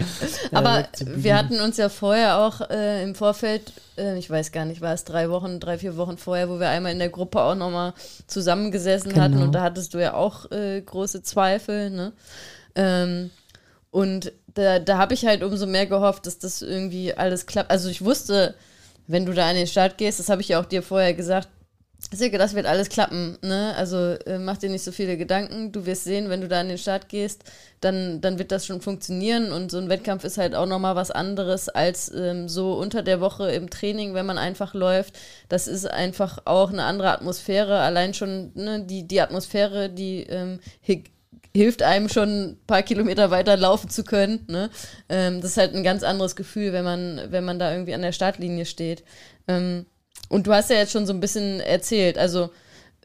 Aber 0.52 0.88
wir 1.06 1.38
hatten 1.38 1.60
uns 1.60 1.78
ja 1.78 1.90
vorher 1.90 2.40
auch 2.40 2.62
äh, 2.70 3.04
im 3.04 3.16
Vorfeld, 3.16 3.74
äh, 3.98 4.18
ich 4.18 4.30
weiß 4.30 4.52
gar 4.52 4.66
nicht, 4.66 4.82
war 4.82 4.94
es 4.94 5.06
drei 5.06 5.30
Wochen, 5.30 5.60
drei, 5.60 5.78
vier 5.78 5.98
Wochen 5.98 6.18
vorher, 6.18 6.50
wo 6.50 6.60
wir 6.60 6.70
einmal 6.70 6.92
in 6.92 7.00
der 7.00 7.10
Gruppe 7.10 7.42
auch 7.42 7.56
nochmal 7.56 7.94
zusammengesessen 8.28 9.12
genau. 9.12 9.24
hatten 9.24 9.42
und 9.42 9.54
da 9.54 9.62
hattest 9.62 9.94
du 9.94 10.00
ja 10.00 10.14
auch 10.14 10.52
äh, 10.52 10.82
große 10.82 11.24
Zweifel, 11.24 11.90
ne? 11.90 12.12
Ähm, 12.76 13.30
und 13.92 14.34
da, 14.56 14.80
da 14.80 14.98
habe 14.98 15.14
ich 15.14 15.26
halt 15.26 15.44
umso 15.44 15.68
mehr 15.68 15.86
gehofft, 15.86 16.26
dass 16.26 16.38
das 16.38 16.62
irgendwie 16.62 17.14
alles 17.14 17.46
klappt. 17.46 17.72
Also 17.72 17.90
ich 17.90 18.04
wusste, 18.04 18.56
wenn 19.08 19.26
du 19.26 19.34
da 19.34 19.50
an 19.50 19.56
den 19.56 19.68
Start 19.68 19.98
gehst, 19.98 20.20
das 20.20 20.30
habe 20.30 20.42
ich 20.42 20.50
ja 20.50 20.60
auch 20.60 20.66
dir 20.66 20.84
vorher 20.84 21.14
gesagt, 21.14 21.50
Silke, 22.12 22.38
das 22.38 22.54
wird 22.54 22.66
alles 22.66 22.90
klappen, 22.90 23.38
ne? 23.42 23.74
Also 23.78 23.98
äh, 23.98 24.38
mach 24.38 24.58
dir 24.58 24.70
nicht 24.70 24.84
so 24.84 24.92
viele 24.92 25.18
Gedanken. 25.18 25.72
Du 25.72 25.86
wirst 25.86 26.04
sehen, 26.04 26.30
wenn 26.30 26.42
du 26.42 26.48
da 26.48 26.60
an 26.60 26.68
den 26.68 26.78
Start 26.78 27.10
gehst, 27.10 27.44
dann, 27.82 28.22
dann 28.22 28.38
wird 28.38 28.52
das 28.52 28.66
schon 28.66 28.82
funktionieren. 28.82 29.52
Und 29.52 29.72
so 29.72 29.78
ein 29.80 29.90
Wettkampf 29.90 30.24
ist 30.24 30.38
halt 30.38 30.56
auch 30.56 30.68
nochmal 30.68 30.96
was 30.96 31.10
anderes 31.10 31.68
als 31.68 32.14
ähm, 32.14 32.48
so 32.48 32.74
unter 32.74 33.02
der 33.02 33.22
Woche 33.22 33.50
im 33.52 33.70
Training, 33.70 34.14
wenn 34.14 34.26
man 34.26 34.38
einfach 34.38 34.74
läuft. 34.74 35.18
Das 35.50 35.68
ist 35.68 35.90
einfach 35.90 36.40
auch 36.46 36.72
eine 36.72 36.84
andere 36.84 37.12
Atmosphäre. 37.12 37.80
Allein 37.80 38.14
schon 38.14 38.52
ne, 38.54 38.84
die, 38.86 39.08
die 39.08 39.22
Atmosphäre, 39.22 39.90
die 39.90 40.24
ähm, 40.24 40.60
hilft 41.56 41.82
einem 41.82 42.10
schon 42.10 42.30
ein 42.30 42.58
paar 42.68 42.84
Kilometer 42.84 43.32
weiter 43.32 43.56
laufen 43.56 43.90
zu 43.90 44.04
können. 44.04 44.46
Ne? 44.48 44.70
Ähm, 45.08 45.40
das 45.40 45.52
ist 45.52 45.58
halt 45.58 45.74
ein 45.74 45.84
ganz 45.84 46.04
anderes 46.04 46.36
Gefühl, 46.36 46.74
wenn 46.74 46.84
man, 46.84 47.22
wenn 47.30 47.46
man 47.46 47.60
da 47.60 47.72
irgendwie 47.72 47.94
an 47.94 48.02
der 48.02 48.12
Startlinie 48.12 48.66
steht. 48.66 49.04
Ähm, 49.48 49.86
und 50.28 50.48
du 50.48 50.54
hast 50.54 50.70
ja 50.70 50.76
jetzt 50.76 50.92
schon 50.92 51.06
so 51.06 51.14
ein 51.14 51.22
bisschen 51.22 51.62
erzählt, 51.62 52.18
also 52.18 52.50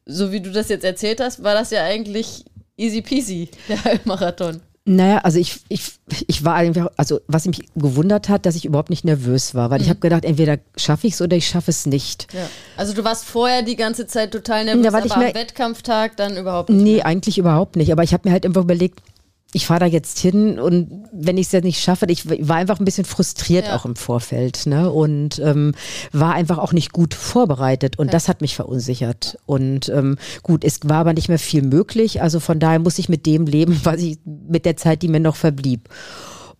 so 0.04 0.32
wie 0.32 0.40
du 0.40 0.50
das 0.50 0.68
jetzt 0.68 0.84
erzählt 0.84 1.20
hast, 1.20 1.44
war 1.44 1.54
das 1.54 1.70
ja 1.70 1.84
eigentlich 1.84 2.44
easy 2.76 3.02
peasy, 3.02 3.48
der 3.68 3.84
Halbmarathon. 3.84 4.60
Naja, 4.86 5.18
also 5.18 5.38
ich, 5.38 5.60
ich, 5.68 5.92
ich 6.26 6.44
war 6.44 6.54
einfach, 6.54 6.88
also 6.96 7.20
was 7.28 7.44
mich 7.46 7.60
gewundert 7.76 8.28
hat, 8.30 8.46
dass 8.46 8.56
ich 8.56 8.64
überhaupt 8.64 8.88
nicht 8.90 9.04
nervös 9.04 9.54
war, 9.54 9.70
weil 9.70 9.78
Mhm. 9.78 9.84
ich 9.84 9.90
habe 9.90 10.00
gedacht, 10.00 10.24
entweder 10.24 10.58
schaffe 10.76 11.06
ich 11.06 11.12
es 11.14 11.20
oder 11.20 11.36
ich 11.36 11.46
schaffe 11.46 11.70
es 11.70 11.84
nicht. 11.86 12.32
Ja. 12.32 12.48
Also 12.78 12.94
du 12.94 13.04
warst 13.04 13.26
vorher 13.26 13.62
die 13.62 13.76
ganze 13.76 14.06
Zeit 14.06 14.32
total 14.32 14.64
nervös, 14.64 14.84
Ja, 14.84 14.90
aber 14.92 15.14
am 15.16 15.34
Wettkampftag 15.34 16.16
dann 16.16 16.36
überhaupt 16.36 16.70
nicht. 16.70 16.82
Nee, 16.82 17.02
eigentlich 17.02 17.36
überhaupt 17.38 17.76
nicht. 17.76 17.92
Aber 17.92 18.02
ich 18.02 18.14
habe 18.14 18.26
mir 18.28 18.32
halt 18.32 18.46
einfach 18.46 18.62
überlegt, 18.62 19.00
ich 19.52 19.66
fahre 19.66 19.80
da 19.80 19.86
jetzt 19.86 20.18
hin 20.18 20.58
und 20.58 21.08
wenn 21.12 21.36
ich 21.36 21.46
es 21.46 21.52
ja 21.52 21.60
nicht 21.60 21.82
schaffe, 21.82 22.06
ich 22.08 22.28
war 22.48 22.56
einfach 22.56 22.78
ein 22.78 22.84
bisschen 22.84 23.04
frustriert 23.04 23.66
Ja. 23.66 23.76
auch 23.76 23.84
im 23.84 23.96
Vorfeld 23.96 24.66
ne? 24.66 24.90
und 24.90 25.40
ähm, 25.40 25.72
war 26.12 26.34
einfach 26.34 26.58
auch 26.58 26.72
nicht 26.72 26.92
gut 26.92 27.14
vorbereitet 27.14 27.98
und 27.98 28.14
das 28.14 28.28
hat 28.28 28.40
mich 28.40 28.54
verunsichert. 28.54 29.38
Und 29.46 29.88
ähm, 29.88 30.16
gut, 30.42 30.64
es 30.64 30.80
war 30.84 30.98
aber 30.98 31.14
nicht 31.14 31.28
mehr 31.28 31.38
viel 31.38 31.62
möglich, 31.62 32.22
also 32.22 32.38
von 32.38 32.60
daher 32.60 32.78
muss 32.78 32.98
ich 32.98 33.08
mit 33.08 33.26
dem 33.26 33.46
leben, 33.46 33.80
was 33.84 34.00
ich 34.00 34.18
mit 34.24 34.64
der 34.64 34.76
Zeit, 34.76 35.02
die 35.02 35.08
mir 35.08 35.20
noch 35.20 35.36
verblieb. 35.36 35.88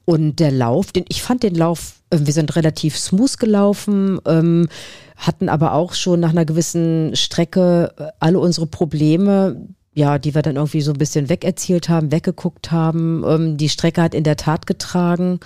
Und 0.05 0.41
der 0.41 0.51
Lauf, 0.51 0.91
den, 0.91 1.05
ich 1.09 1.23
fand 1.23 1.45
den 1.45 1.55
Lauf, 1.55 2.01
äh, 2.11 2.19
wir 2.21 2.33
sind 2.33 2.57
relativ 2.57 2.99
smooth 2.99 3.39
gelaufen, 3.39 4.19
ähm, 4.27 4.69
hatten 5.17 5.49
aber 5.49 5.75
auch 5.75 5.95
schon 5.95 6.19
nach 6.19 6.31
einer 6.31 6.45
gewissen 6.47 7.15
Strecke 7.15 7.93
äh, 7.97 8.07
alle 8.19 8.41
unsere 8.41 8.67
Probleme, 8.67 9.69
ja, 9.93 10.19
die 10.19 10.35
wir 10.35 10.43
dann 10.43 10.57
irgendwie 10.57 10.83
so 10.83 10.93
ein 10.93 10.99
bisschen 10.99 11.29
wegerzielt 11.29 11.89
haben, 11.89 12.13
weggeguckt 12.13 12.71
haben. 12.71 13.25
Ähm, 13.27 13.57
die 13.57 13.69
Strecke 13.69 14.03
hat 14.03 14.15
in 14.15 14.25
der 14.25 14.37
Tat 14.37 14.67
getragen 14.67 15.41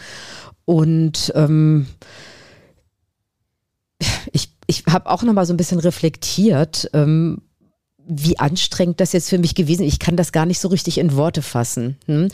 und 0.65 1.33
ähm, 1.35 1.87
ich, 4.33 4.51
ich 4.67 4.85
habe 4.87 5.11
auch 5.11 5.23
noch 5.23 5.33
mal 5.33 5.47
so 5.47 5.53
ein 5.53 5.59
bisschen 5.59 5.79
reflektiert, 5.79 6.91
ähm, 6.93 7.43
wie 8.07 8.39
anstrengend 8.39 9.01
das 9.01 9.13
jetzt 9.13 9.31
für 9.31 9.39
mich 9.39 9.55
gewesen 9.55 9.85
ist. 9.85 9.95
Ich 9.95 9.99
kann 9.99 10.17
das 10.17 10.33
gar 10.33 10.47
nicht 10.47 10.59
so 10.59 10.69
richtig 10.69 10.99
in 10.99 11.17
Worte 11.17 11.41
fassen. 11.43 11.97
Hm? 12.07 12.29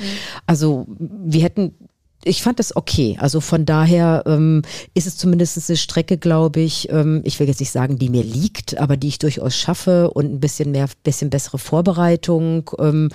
Also 0.47 0.87
wir 0.99 1.43
hätten, 1.43 1.75
ich 2.25 2.43
fand 2.43 2.59
das 2.59 2.77
okay. 2.77 3.17
Also 3.19 3.41
von 3.41 3.65
daher 3.65 4.25
ähm, 4.27 4.63
ist 4.95 5.07
es 5.07 5.17
zumindest 5.17 5.69
eine 5.69 5.77
Strecke, 5.77 6.19
glaube 6.19 6.61
ich, 6.61 6.91
ähm, 6.91 7.23
ich 7.25 7.41
will 7.41 7.49
jetzt 7.49 7.61
nicht 7.61 7.73
sagen, 7.73 7.99
die 7.99 8.11
mir 8.11 8.23
liegt, 8.23 8.79
aber 8.79 8.97
die 8.97 9.09
ich 9.09 9.19
durchaus 9.19 9.57
schaffe 9.57 10.11
und 10.11 10.27
ein 10.27 10.41
bisschen 10.41 10.71
mehr, 10.71 10.89
bisschen 11.03 11.31
bessere 11.31 11.59
Vorbereitung, 11.59 12.71
ähm, 12.79 13.11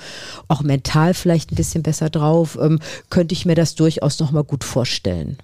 auch 0.48 0.62
mental 0.62 1.14
vielleicht 1.14 1.52
ein 1.52 1.56
bisschen 1.56 1.84
besser 1.84 2.10
drauf, 2.10 2.58
ähm, 2.60 2.80
könnte 3.10 3.34
ich 3.34 3.46
mir 3.46 3.56
das 3.56 3.76
durchaus 3.76 4.20
noch 4.20 4.32
mal 4.32 4.44
gut 4.44 4.64
vorstellen. 4.64 5.38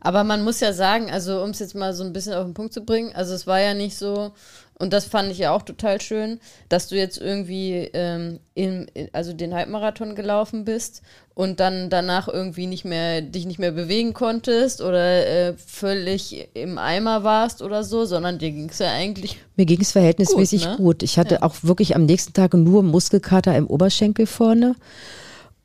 Aber 0.00 0.22
man 0.22 0.44
muss 0.44 0.60
ja 0.60 0.72
sagen, 0.72 1.10
also 1.10 1.42
um 1.42 1.50
es 1.50 1.58
jetzt 1.58 1.74
mal 1.74 1.92
so 1.92 2.04
ein 2.04 2.12
bisschen 2.12 2.34
auf 2.34 2.44
den 2.44 2.54
Punkt 2.54 2.72
zu 2.72 2.84
bringen, 2.84 3.12
also 3.14 3.34
es 3.34 3.46
war 3.46 3.60
ja 3.60 3.74
nicht 3.74 3.96
so, 3.96 4.32
und 4.78 4.92
das 4.92 5.06
fand 5.06 5.32
ich 5.32 5.38
ja 5.38 5.52
auch 5.52 5.62
total 5.62 6.00
schön, 6.00 6.38
dass 6.68 6.88
du 6.88 6.96
jetzt 6.96 7.18
irgendwie 7.18 7.90
ähm, 7.92 8.38
in, 8.54 8.86
in, 8.94 9.08
also 9.12 9.32
den 9.32 9.52
Halbmarathon 9.52 10.14
gelaufen 10.14 10.64
bist 10.64 11.02
und 11.34 11.58
dann 11.58 11.90
danach 11.90 12.28
irgendwie 12.28 12.66
nicht 12.66 12.84
mehr 12.84 13.20
dich 13.20 13.46
nicht 13.46 13.58
mehr 13.58 13.72
bewegen 13.72 14.12
konntest 14.14 14.80
oder 14.80 15.26
äh, 15.26 15.54
völlig 15.56 16.48
im 16.54 16.78
Eimer 16.78 17.24
warst 17.24 17.60
oder 17.60 17.82
so, 17.82 18.04
sondern 18.04 18.38
dir 18.38 18.52
ging 18.52 18.68
es 18.68 18.78
ja 18.78 18.92
eigentlich 18.92 19.38
Mir 19.56 19.66
ging 19.66 19.80
es 19.80 19.92
verhältnismäßig 19.92 20.66
Gut, 20.66 20.76
gut, 20.76 21.02
ne? 21.02 21.04
Ich 21.04 21.18
hatte 21.18 21.36
Ja. 21.36 21.42
auch 21.42 21.56
wirklich 21.62 21.96
am 21.96 22.06
nächsten 22.06 22.32
Tag 22.32 22.54
nur 22.54 22.82
Muskelkater 22.82 23.56
im 23.56 23.66
Oberschenkel 23.66 24.26
vorne. 24.26 24.76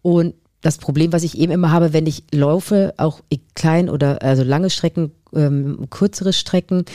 Und 0.02 0.34
das 0.63 0.80
Problem, 0.80 1.13
was 1.13 1.23
ich 1.23 1.38
eben 1.38 1.52
immer 1.52 1.71
habe, 1.71 1.93
wenn 1.93 2.08
ich 2.08 2.23
laufe, 2.32 2.93
auch 2.97 3.19
klein 3.54 3.89
oder 3.89 4.23
also 4.23 4.43
lange 4.43 4.71
Strecken, 4.71 5.12
ähm, 5.36 5.88
kürzere 5.91 6.34
Strecken, 6.34 6.86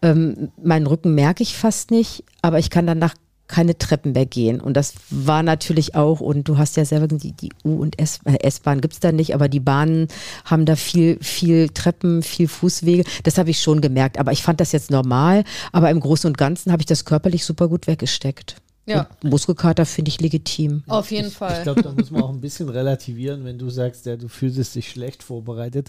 ähm, 0.00 0.50
meinen 0.62 0.86
Rücken 0.86 1.14
merke 1.14 1.42
ich 1.42 1.56
fast 1.56 1.90
nicht, 1.90 2.24
aber 2.40 2.58
ich 2.58 2.70
kann 2.70 2.86
danach 2.86 3.14
keine 3.48 3.78
Treppen 3.78 4.12
mehr 4.12 4.26
gehen. 4.26 4.60
Und 4.60 4.76
das 4.76 4.94
war 5.10 5.42
natürlich 5.42 5.94
auch, 5.94 6.20
und 6.20 6.48
du 6.48 6.58
hast 6.58 6.76
ja 6.76 6.84
selber 6.84 7.06
die, 7.08 7.32
die 7.32 7.50
U- 7.64 7.80
und 7.80 7.98
äh, 7.98 8.04
S-Bahn 8.40 8.80
gibt's 8.80 9.00
da 9.00 9.12
nicht, 9.12 9.34
aber 9.34 9.48
die 9.48 9.60
Bahnen 9.60 10.08
haben 10.44 10.64
da 10.64 10.76
viel, 10.76 11.18
viel 11.20 11.68
Treppen, 11.68 12.22
viel 12.22 12.48
Fußwege. 12.48 13.04
Das 13.22 13.38
habe 13.38 13.50
ich 13.50 13.60
schon 13.60 13.80
gemerkt. 13.80 14.18
Aber 14.18 14.32
ich 14.32 14.42
fand 14.42 14.60
das 14.60 14.72
jetzt 14.72 14.90
normal. 14.90 15.44
Aber 15.72 15.90
im 15.90 16.00
Großen 16.00 16.28
und 16.28 16.38
Ganzen 16.38 16.72
habe 16.72 16.82
ich 16.82 16.86
das 16.86 17.04
körperlich 17.04 17.44
super 17.44 17.68
gut 17.68 17.86
weggesteckt. 17.86 18.56
Ja. 18.86 19.08
Und 19.22 19.30
Muskelkater 19.30 19.84
finde 19.84 20.10
ich 20.10 20.20
legitim. 20.20 20.82
auf 20.86 21.10
jeden 21.10 21.28
Ich 21.28 21.34
Fall. 21.34 21.62
glaube, 21.64 21.82
da 21.82 21.92
muss 21.92 22.10
man 22.10 22.22
auch 22.24 22.30
ein 22.30 22.40
bisschen 22.40 22.68
relativieren, 22.68 23.44
wenn 23.44 23.58
du 23.58 23.68
sagst, 23.68 24.06
ja, 24.06 24.16
du 24.16 24.28
fühlst 24.28 24.74
dich 24.74 24.90
schlecht 24.90 25.22
vorbereitet. 25.22 25.88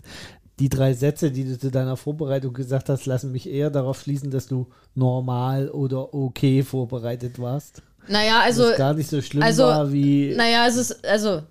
Die 0.59 0.69
drei 0.69 0.93
Sätze, 0.93 1.29
die 1.29 1.43
du 1.43 1.59
zu 1.59 1.69
deiner 1.69 1.95
Vorbereitung 1.97 2.53
gesagt 2.53 2.89
hast, 2.89 3.05
lassen 3.05 3.31
mich 3.31 3.47
eher 3.47 3.69
darauf 3.69 4.01
schließen, 4.01 4.31
dass 4.31 4.47
du 4.47 4.65
normal 4.95 5.69
oder 5.69 6.13
okay 6.15 6.63
vorbereitet 6.63 7.37
warst. 7.39 7.83
naja, 8.07 8.41
also 8.41 8.63
dass 8.63 8.71
es 8.71 8.77
gar 8.77 8.93
nicht 8.95 9.09
so 9.09 9.21
schlimm 9.21 9.43
also, 9.43 9.63
war 9.63 9.91
wie. 9.93 10.33
Naja, 10.35 10.65
es 10.67 10.75
ist, 10.77 11.05
also, 11.05 11.43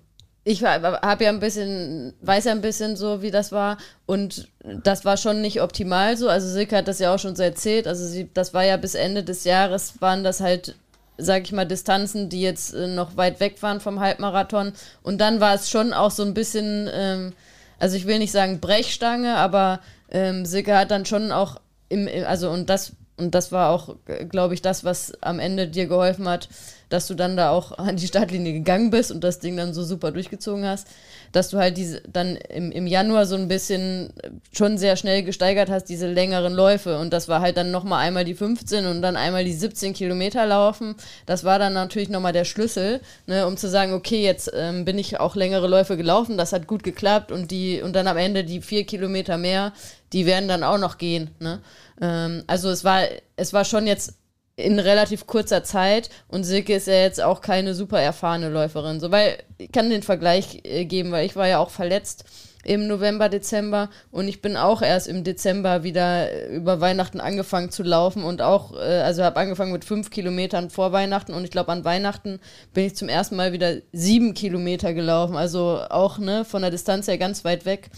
ich 0.43 0.63
habe 0.63 1.23
ja 1.23 1.29
ein 1.29 1.39
bisschen, 1.39 2.13
weiß 2.21 2.45
ja 2.45 2.51
ein 2.51 2.61
bisschen 2.61 2.97
so, 2.97 3.21
wie 3.21 3.31
das 3.31 3.53
war. 3.53 3.77
Und 4.05 4.49
das 4.83 5.05
war 5.05 5.15
schon 5.17 5.41
nicht 5.41 5.61
optimal 5.61 6.17
so. 6.17 6.27
Also 6.29 6.49
Silke 6.49 6.75
hat 6.75 6.87
das 6.89 6.99
ja 6.99 7.13
auch 7.15 7.19
schon 7.19 7.35
so 7.37 7.43
erzählt. 7.43 7.87
Also 7.87 8.05
sie, 8.05 8.29
das 8.33 8.53
war 8.53 8.63
ja 8.65 8.75
bis 8.77 8.95
Ende 8.95 9.23
des 9.23 9.43
Jahres, 9.45 9.95
waren 10.01 10.23
das 10.25 10.39
halt, 10.41 10.75
sag 11.17 11.43
ich 11.43 11.51
mal, 11.51 11.65
Distanzen, 11.65 12.29
die 12.29 12.41
jetzt 12.41 12.73
äh, 12.73 12.87
noch 12.87 13.17
weit 13.17 13.39
weg 13.39 13.61
waren 13.61 13.79
vom 13.79 13.99
Halbmarathon. 13.99 14.73
Und 15.03 15.19
dann 15.19 15.39
war 15.39 15.55
es 15.55 15.69
schon 15.69 15.93
auch 15.93 16.11
so 16.11 16.23
ein 16.23 16.33
bisschen, 16.33 16.89
ähm, 16.93 17.33
also 17.79 17.95
ich 17.97 18.05
will 18.05 18.19
nicht 18.19 18.31
sagen 18.31 18.59
Brechstange, 18.59 19.35
aber 19.35 19.79
ähm, 20.11 20.45
Silke 20.45 20.77
hat 20.77 20.91
dann 20.91 21.05
schon 21.05 21.31
auch 21.31 21.59
im 21.89 22.09
also 22.25 22.49
und 22.49 22.69
das 22.69 22.93
und 23.17 23.33
das 23.33 23.51
war 23.51 23.71
auch, 23.71 23.95
glaube 24.29 24.53
ich, 24.53 24.61
das, 24.61 24.83
was 24.83 25.11
am 25.21 25.39
Ende 25.39 25.67
dir 25.67 25.87
geholfen 25.87 26.29
hat, 26.29 26.49
dass 26.89 27.07
du 27.07 27.15
dann 27.15 27.35
da 27.35 27.49
auch 27.49 27.77
an 27.77 27.97
die 27.97 28.07
Startlinie 28.07 28.53
gegangen 28.53 28.91
bist 28.91 29.11
und 29.11 29.23
das 29.23 29.39
Ding 29.39 29.57
dann 29.57 29.73
so 29.73 29.83
super 29.83 30.11
durchgezogen 30.11 30.65
hast, 30.65 30.87
dass 31.31 31.49
du 31.49 31.57
halt 31.57 31.77
diese 31.77 32.01
dann 32.01 32.35
im, 32.35 32.71
im 32.71 32.87
Januar 32.87 33.25
so 33.25 33.35
ein 33.35 33.47
bisschen 33.47 34.13
schon 34.53 34.77
sehr 34.77 34.95
schnell 34.95 35.23
gesteigert 35.23 35.69
hast, 35.69 35.85
diese 35.85 36.07
längeren 36.07 36.53
Läufe. 36.53 36.97
Und 36.99 37.11
das 37.11 37.27
war 37.27 37.41
halt 37.41 37.57
dann 37.57 37.71
nochmal 37.71 38.05
einmal 38.05 38.23
die 38.23 38.35
15 38.35 38.85
und 38.85 39.01
dann 39.01 39.17
einmal 39.17 39.43
die 39.43 39.53
17 39.53 39.93
Kilometer 39.93 40.45
laufen. 40.45 40.95
Das 41.25 41.43
war 41.43 41.59
dann 41.59 41.73
natürlich 41.73 42.09
nochmal 42.09 42.33
der 42.33 42.45
Schlüssel, 42.45 43.01
ne, 43.25 43.45
um 43.47 43.57
zu 43.57 43.67
sagen, 43.67 43.93
okay, 43.93 44.23
jetzt 44.23 44.51
ähm, 44.55 44.85
bin 44.85 44.97
ich 44.97 45.19
auch 45.19 45.35
längere 45.35 45.67
Läufe 45.67 45.97
gelaufen, 45.97 46.37
das 46.37 46.53
hat 46.53 46.67
gut 46.67 46.83
geklappt 46.83 47.31
und 47.31 47.51
die, 47.51 47.81
und 47.81 47.95
dann 47.95 48.07
am 48.07 48.17
Ende 48.17 48.43
die 48.43 48.61
vier 48.61 48.85
Kilometer 48.85 49.37
mehr, 49.37 49.73
die 50.13 50.25
werden 50.25 50.47
dann 50.47 50.63
auch 50.63 50.77
noch 50.77 50.97
gehen. 50.97 51.31
Ne? 51.39 51.61
Ähm, 52.01 52.43
also 52.47 52.69
es 52.69 52.83
war, 52.83 53.03
es 53.35 53.53
war 53.53 53.65
schon 53.65 53.87
jetzt 53.87 54.15
in 54.55 54.79
relativ 54.79 55.27
kurzer 55.27 55.63
Zeit 55.63 56.09
und 56.27 56.43
Silke 56.43 56.73
ist 56.75 56.87
ja 56.87 56.95
jetzt 56.95 57.21
auch 57.21 57.41
keine 57.41 57.75
super 57.75 58.01
erfahrene 58.01 58.49
Läuferin. 58.49 58.99
So, 58.99 59.11
weil 59.11 59.37
ich 59.59 59.71
kann 59.71 59.89
den 59.89 60.01
Vergleich 60.01 60.61
äh, 60.63 60.85
geben, 60.85 61.11
weil 61.11 61.25
ich 61.25 61.35
war 61.35 61.47
ja 61.47 61.59
auch 61.59 61.69
verletzt 61.69 62.25
im 62.63 62.87
November, 62.87 63.29
Dezember 63.29 63.89
und 64.11 64.27
ich 64.27 64.41
bin 64.41 64.57
auch 64.57 64.81
erst 64.81 65.07
im 65.07 65.23
Dezember 65.23 65.83
wieder 65.83 66.31
äh, 66.31 66.55
über 66.55 66.81
Weihnachten 66.81 67.21
angefangen 67.21 67.69
zu 67.69 67.83
laufen 67.83 68.23
und 68.23 68.41
auch, 68.41 68.73
äh, 68.73 69.01
also 69.01 69.23
habe 69.23 69.39
angefangen 69.39 69.71
mit 69.71 69.85
fünf 69.85 70.09
Kilometern 70.09 70.69
vor 70.69 70.91
Weihnachten 70.91 71.33
und 71.33 71.43
ich 71.43 71.51
glaube 71.51 71.71
an 71.71 71.85
Weihnachten 71.85 72.39
bin 72.73 72.85
ich 72.85 72.95
zum 72.95 73.09
ersten 73.09 73.35
Mal 73.35 73.53
wieder 73.53 73.77
sieben 73.93 74.33
Kilometer 74.33 74.93
gelaufen, 74.93 75.37
also 75.37 75.81
auch 75.89 76.17
ne, 76.17 76.45
von 76.45 76.61
der 76.61 76.71
Distanz 76.71 77.07
her 77.07 77.17
ganz 77.17 77.45
weit 77.45 77.65
weg. 77.65 77.89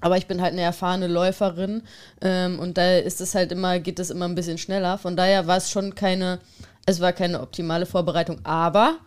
Aber 0.00 0.16
ich 0.16 0.26
bin 0.26 0.40
halt 0.40 0.52
eine 0.52 0.62
erfahrene 0.62 1.06
Läuferin 1.06 1.82
ähm, 2.22 2.58
und 2.58 2.78
da 2.78 2.98
ist 2.98 3.20
es 3.20 3.34
halt 3.34 3.52
immer, 3.52 3.78
geht 3.78 3.98
es 3.98 4.10
immer 4.10 4.26
ein 4.26 4.34
bisschen 4.34 4.58
schneller. 4.58 4.98
Von 4.98 5.16
daher 5.16 5.46
war 5.46 5.58
es 5.58 5.70
schon 5.70 5.94
keine, 5.94 6.38
es 6.86 7.00
war 7.00 7.12
keine 7.12 7.40
optimale 7.40 7.86
Vorbereitung. 7.86 8.40
Aber 8.44 8.98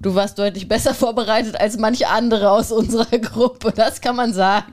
du 0.00 0.14
warst 0.14 0.38
deutlich 0.38 0.66
besser 0.68 0.94
vorbereitet 0.94 1.60
als 1.60 1.76
manche 1.76 2.08
andere 2.08 2.50
aus 2.50 2.72
unserer 2.72 3.18
Gruppe. 3.18 3.72
Das 3.72 4.00
kann 4.00 4.16
man 4.16 4.32
sagen. 4.32 4.72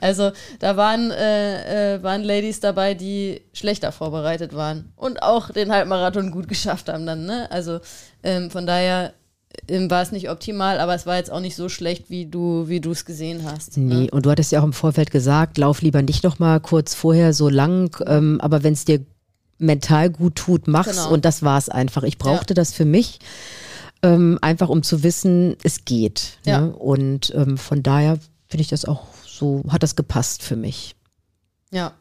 Also 0.00 0.32
da 0.58 0.76
waren, 0.76 1.10
äh, 1.10 1.96
äh, 1.96 2.02
waren 2.02 2.22
Ladies 2.22 2.60
dabei, 2.60 2.94
die 2.94 3.42
schlechter 3.52 3.92
vorbereitet 3.92 4.54
waren 4.54 4.92
und 4.96 5.22
auch 5.22 5.50
den 5.50 5.70
Halbmarathon 5.70 6.30
gut 6.30 6.48
geschafft 6.48 6.88
haben 6.88 7.04
dann. 7.04 7.26
Ne? 7.26 7.50
Also 7.50 7.80
ähm, 8.22 8.50
von 8.50 8.66
daher 8.66 9.12
war 9.68 10.02
es 10.02 10.12
nicht 10.12 10.30
optimal, 10.30 10.78
aber 10.80 10.94
es 10.94 11.06
war 11.06 11.16
jetzt 11.16 11.30
auch 11.30 11.40
nicht 11.40 11.56
so 11.56 11.68
schlecht, 11.68 12.08
wie 12.10 12.26
du 12.26 12.68
wie 12.68 12.80
du 12.80 12.92
es 12.92 13.04
gesehen 13.04 13.44
hast. 13.44 13.76
Nee, 13.76 13.94
Ne? 14.04 14.10
und 14.10 14.26
du 14.26 14.30
hattest 14.30 14.52
ja 14.52 14.60
auch 14.60 14.64
im 14.64 14.72
Vorfeld 14.72 15.10
gesagt, 15.10 15.58
lauf 15.58 15.82
lieber 15.82 16.02
nicht 16.02 16.24
noch 16.24 16.38
mal 16.38 16.60
kurz 16.60 16.94
vorher 16.94 17.32
so 17.32 17.48
lang, 17.48 17.96
ähm, 18.06 18.40
aber 18.40 18.62
wenn 18.62 18.72
es 18.72 18.84
dir 18.84 19.04
mental 19.58 20.10
gut 20.10 20.36
tut, 20.36 20.68
mach's. 20.68 20.90
Genau. 20.90 21.12
Und 21.12 21.24
das 21.24 21.42
war's 21.42 21.68
einfach. 21.68 22.02
Ich 22.04 22.16
brauchte 22.18 22.54
das 22.54 22.72
für 22.72 22.84
mich, 22.86 23.18
ähm, 24.02 24.38
einfach 24.40 24.68
um 24.70 24.82
zu 24.82 25.02
wissen, 25.02 25.56
es 25.62 25.84
geht. 25.84 26.38
Ja. 26.46 26.62
Ne? 26.62 26.72
Und 26.72 27.32
ähm, 27.34 27.58
von 27.58 27.82
daher 27.82 28.18
finde 28.48 28.62
ich 28.62 28.68
das 28.68 28.84
auch 28.86 29.06
so, 29.26 29.62
hat 29.68 29.82
das 29.82 29.96
gepasst 29.96 30.42
für 30.42 30.56
mich. 30.56 30.94
Ja. 31.70 31.92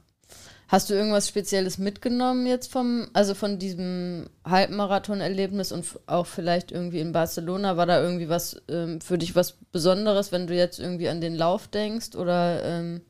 Hast 0.70 0.92
du 0.92 0.94
irgendwas 0.94 1.28
Spezielles 1.28 1.80
mitgenommen 1.80 2.46
jetzt 2.46 2.72
vom, 2.72 3.08
also 3.14 3.34
von 3.34 3.58
diesem 3.58 4.28
Halbmarathon-Erlebnis 4.46 5.72
und 5.72 5.84
auch 6.06 6.28
vielleicht 6.28 6.72
irgendwie 6.72 7.00
in 7.00 7.12
Barcelona? 7.12 7.76
War 7.76 7.88
da 7.88 8.00
irgendwie 8.00 8.30
was 8.30 8.62
ähm, 8.70 9.02
für 9.02 9.18
dich 9.18 9.36
was 9.36 9.58
Besonderes, 9.72 10.32
wenn 10.32 10.46
du 10.46 10.56
jetzt 10.56 10.80
irgendwie 10.80 11.10
an 11.10 11.22
den 11.22 11.34
Lauf 11.34 11.68
denkst? 11.68 12.16
Oder 12.16 12.64
ähm, 12.64 13.02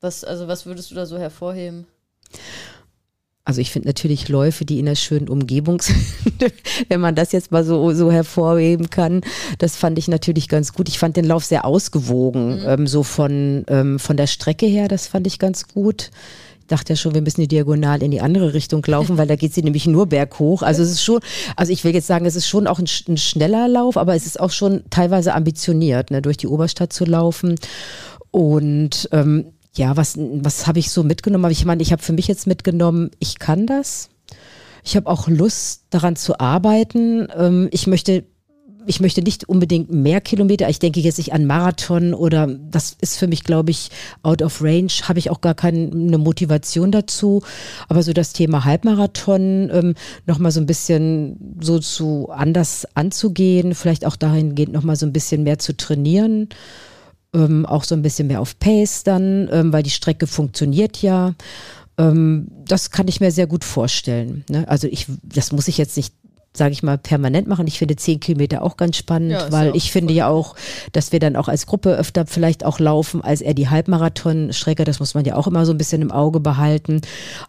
was, 0.00 0.24
also 0.24 0.48
was 0.48 0.64
würdest 0.64 0.90
du 0.90 0.94
da 0.94 1.04
so 1.04 1.18
hervorheben? 1.18 1.86
Also 3.44 3.60
ich 3.60 3.70
finde 3.70 3.88
natürlich 3.88 4.30
Läufe, 4.30 4.64
die 4.64 4.78
in 4.78 4.86
der 4.86 4.94
schönen 4.94 5.28
Umgebung 5.28 5.82
sind, 5.82 6.54
wenn 6.88 7.00
man 7.00 7.14
das 7.14 7.32
jetzt 7.32 7.52
mal 7.52 7.64
so, 7.64 7.92
so 7.92 8.10
hervorheben 8.10 8.88
kann, 8.88 9.20
das 9.58 9.76
fand 9.76 9.98
ich 9.98 10.08
natürlich 10.08 10.48
ganz 10.48 10.72
gut. 10.72 10.88
Ich 10.88 10.98
fand 10.98 11.18
den 11.18 11.26
Lauf 11.26 11.44
sehr 11.44 11.66
ausgewogen, 11.66 12.60
mhm. 12.60 12.66
ähm, 12.66 12.86
so 12.86 13.02
von, 13.02 13.66
ähm, 13.68 13.98
von 13.98 14.16
der 14.16 14.26
Strecke 14.26 14.64
her, 14.64 14.88
das 14.88 15.06
fand 15.06 15.26
ich 15.26 15.38
ganz 15.38 15.68
gut. 15.68 16.10
Ich 16.68 16.76
dachte 16.76 16.92
ja 16.92 16.96
schon, 16.96 17.14
wir 17.14 17.22
müssen 17.22 17.40
die 17.40 17.48
diagonal 17.48 18.02
in 18.02 18.10
die 18.10 18.20
andere 18.20 18.52
Richtung 18.52 18.84
laufen, 18.86 19.16
weil 19.16 19.26
da 19.26 19.36
geht 19.36 19.54
sie 19.54 19.62
nämlich 19.62 19.86
nur 19.86 20.04
berghoch. 20.04 20.60
Also 20.60 20.82
es 20.82 20.90
ist 20.90 21.02
schon, 21.02 21.20
also 21.56 21.72
ich 21.72 21.82
will 21.82 21.94
jetzt 21.94 22.06
sagen, 22.06 22.26
es 22.26 22.36
ist 22.36 22.46
schon 22.46 22.66
auch 22.66 22.78
ein, 22.78 22.86
ein 23.08 23.16
schneller 23.16 23.68
Lauf, 23.68 23.96
aber 23.96 24.14
es 24.14 24.26
ist 24.26 24.38
auch 24.38 24.50
schon 24.50 24.82
teilweise 24.90 25.32
ambitioniert, 25.32 26.10
ne, 26.10 26.20
durch 26.20 26.36
die 26.36 26.46
Oberstadt 26.46 26.92
zu 26.92 27.06
laufen. 27.06 27.54
Und 28.30 29.08
ähm, 29.12 29.46
ja, 29.76 29.96
was, 29.96 30.18
was 30.18 30.66
habe 30.66 30.78
ich 30.78 30.90
so 30.90 31.04
mitgenommen? 31.04 31.50
Ich 31.50 31.64
meine, 31.64 31.80
ich 31.80 31.90
habe 31.90 32.02
für 32.02 32.12
mich 32.12 32.28
jetzt 32.28 32.46
mitgenommen, 32.46 33.12
ich 33.18 33.38
kann 33.38 33.66
das. 33.66 34.10
Ich 34.84 34.94
habe 34.94 35.06
auch 35.06 35.26
Lust 35.26 35.84
daran 35.88 36.16
zu 36.16 36.38
arbeiten. 36.38 37.28
Ähm, 37.34 37.68
ich 37.70 37.86
möchte 37.86 38.24
ich 38.88 39.00
möchte 39.00 39.22
nicht 39.22 39.48
unbedingt 39.48 39.92
mehr 39.92 40.20
Kilometer. 40.20 40.68
Ich 40.68 40.78
denke 40.78 41.00
jetzt 41.00 41.18
nicht 41.18 41.32
an 41.32 41.44
Marathon 41.44 42.14
oder 42.14 42.46
das 42.46 42.96
ist 43.00 43.18
für 43.18 43.26
mich, 43.26 43.44
glaube 43.44 43.70
ich, 43.70 43.90
out 44.22 44.42
of 44.42 44.62
range. 44.62 44.92
Habe 45.02 45.18
ich 45.18 45.30
auch 45.30 45.40
gar 45.40 45.54
keine 45.54 46.18
Motivation 46.18 46.90
dazu. 46.90 47.42
Aber 47.88 48.02
so 48.02 48.12
das 48.12 48.32
Thema 48.32 48.64
Halbmarathon 48.64 49.70
ähm, 49.72 49.94
nochmal 50.26 50.52
so 50.52 50.60
ein 50.60 50.66
bisschen 50.66 51.56
so 51.60 51.78
zu 51.78 52.30
anders 52.30 52.86
anzugehen, 52.94 53.74
vielleicht 53.74 54.06
auch 54.06 54.16
dahingehend 54.16 54.72
nochmal 54.72 54.96
so 54.96 55.06
ein 55.06 55.12
bisschen 55.12 55.42
mehr 55.42 55.58
zu 55.58 55.76
trainieren 55.76 56.48
ähm, 57.34 57.66
auch 57.66 57.84
so 57.84 57.94
ein 57.94 58.00
bisschen 58.00 58.28
mehr 58.28 58.40
auf 58.40 58.58
Pace 58.58 59.04
dann, 59.04 59.50
ähm, 59.52 59.70
weil 59.72 59.82
die 59.82 59.90
Strecke 59.90 60.26
funktioniert 60.26 61.02
ja. 61.02 61.34
Ähm, 61.98 62.48
das 62.64 62.90
kann 62.90 63.08
ich 63.08 63.20
mir 63.20 63.30
sehr 63.30 63.46
gut 63.46 63.64
vorstellen. 63.64 64.44
Ne? 64.48 64.66
Also 64.66 64.88
ich, 64.88 65.06
das 65.22 65.52
muss 65.52 65.68
ich 65.68 65.76
jetzt 65.76 65.96
nicht 65.96 66.14
sage 66.52 66.72
ich 66.72 66.82
mal, 66.82 66.98
permanent 66.98 67.46
machen. 67.46 67.66
Ich 67.66 67.78
finde 67.78 67.96
zehn 67.96 68.20
Kilometer 68.20 68.62
auch 68.62 68.76
ganz 68.76 68.96
spannend, 68.96 69.32
ja, 69.32 69.52
weil 69.52 69.76
ich 69.76 69.92
finde 69.92 70.12
ja 70.12 70.28
auch, 70.28 70.56
dass 70.92 71.12
wir 71.12 71.20
dann 71.20 71.36
auch 71.36 71.48
als 71.48 71.66
Gruppe 71.66 71.94
öfter 71.96 72.26
vielleicht 72.26 72.64
auch 72.64 72.78
laufen, 72.78 73.22
als 73.22 73.40
eher 73.40 73.54
die 73.54 73.68
Halbmarathon-Strecke. 73.68 74.84
Das 74.84 75.00
muss 75.00 75.14
man 75.14 75.24
ja 75.24 75.36
auch 75.36 75.46
immer 75.46 75.64
so 75.66 75.72
ein 75.72 75.78
bisschen 75.78 76.02
im 76.02 76.10
Auge 76.10 76.40
behalten. 76.40 77.00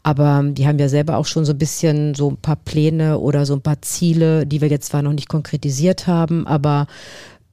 Aber 0.03 0.43
die 0.45 0.67
haben 0.67 0.79
ja 0.79 0.89
selber 0.89 1.17
auch 1.17 1.25
schon 1.25 1.45
so 1.45 1.53
ein 1.53 1.57
bisschen 1.57 2.13
so 2.15 2.29
ein 2.29 2.37
paar 2.37 2.57
Pläne 2.57 3.19
oder 3.19 3.45
so 3.45 3.53
ein 3.53 3.61
paar 3.61 3.81
Ziele, 3.81 4.45
die 4.45 4.61
wir 4.61 4.69
jetzt 4.69 4.87
zwar 4.87 5.01
noch 5.01 5.13
nicht 5.13 5.29
konkretisiert 5.29 6.07
haben, 6.07 6.45
aber 6.45 6.87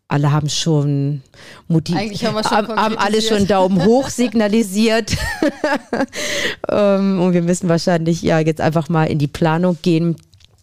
alle 0.09 0.31
haben 0.31 0.49
schon 0.49 1.23
motiviert. 1.67 2.05
Eigentlich 2.05 2.25
haben 2.25 2.35
wir 2.35 2.45
schon 2.45 2.77
haben 2.77 2.97
alle 2.97 3.21
schon 3.21 3.47
Daumen 3.47 3.85
hoch 3.85 4.09
signalisiert. 4.09 5.17
ähm, 6.71 7.21
und 7.21 7.33
wir 7.33 7.43
müssen 7.43 7.69
wahrscheinlich 7.69 8.23
ja 8.23 8.39
jetzt 8.39 8.61
einfach 8.61 8.89
mal 8.89 9.05
in 9.07 9.19
die 9.19 9.27
Planung 9.27 9.79
gehen. 9.83 10.17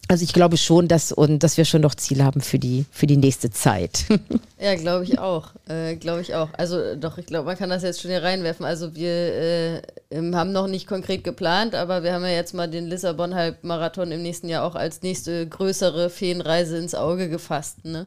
Also 0.09 0.23
ich 0.25 0.33
glaube 0.33 0.57
schon, 0.57 0.89
dass 0.89 1.13
und 1.13 1.39
dass 1.39 1.55
wir 1.55 1.63
schon 1.63 1.81
noch 1.81 1.95
Ziele 1.95 2.25
haben 2.25 2.41
für 2.41 2.59
die 2.59 2.85
für 2.91 3.07
die 3.07 3.15
nächste 3.15 3.51
Zeit. 3.51 4.03
ja, 4.59 4.75
glaube 4.75 5.05
ich 5.05 5.17
auch. 5.17 5.51
Äh, 5.67 5.95
glaube 5.95 6.21
ich 6.21 6.35
auch. 6.35 6.49
Also 6.57 6.95
doch, 6.95 7.17
ich 7.17 7.25
glaube, 7.25 7.45
man 7.45 7.57
kann 7.57 7.69
das 7.69 7.83
jetzt 7.83 8.01
schon 8.01 8.11
hier 8.11 8.21
reinwerfen. 8.21 8.65
Also 8.65 8.95
wir 8.95 9.09
äh, 9.09 9.81
haben 10.33 10.51
noch 10.51 10.67
nicht 10.67 10.87
konkret 10.87 11.23
geplant, 11.23 11.73
aber 11.73 12.03
wir 12.03 12.13
haben 12.13 12.23
ja 12.23 12.31
jetzt 12.31 12.53
mal 12.53 12.69
den 12.69 12.87
Lissabon 12.87 13.33
Halbmarathon 13.33 14.11
im 14.11 14.21
nächsten 14.21 14.49
Jahr 14.49 14.65
auch 14.65 14.75
als 14.75 15.01
nächste 15.03 15.47
größere 15.47 16.09
Feenreise 16.09 16.77
ins 16.77 16.95
Auge 16.95 17.29
gefasst. 17.29 17.85
Ne? 17.85 18.05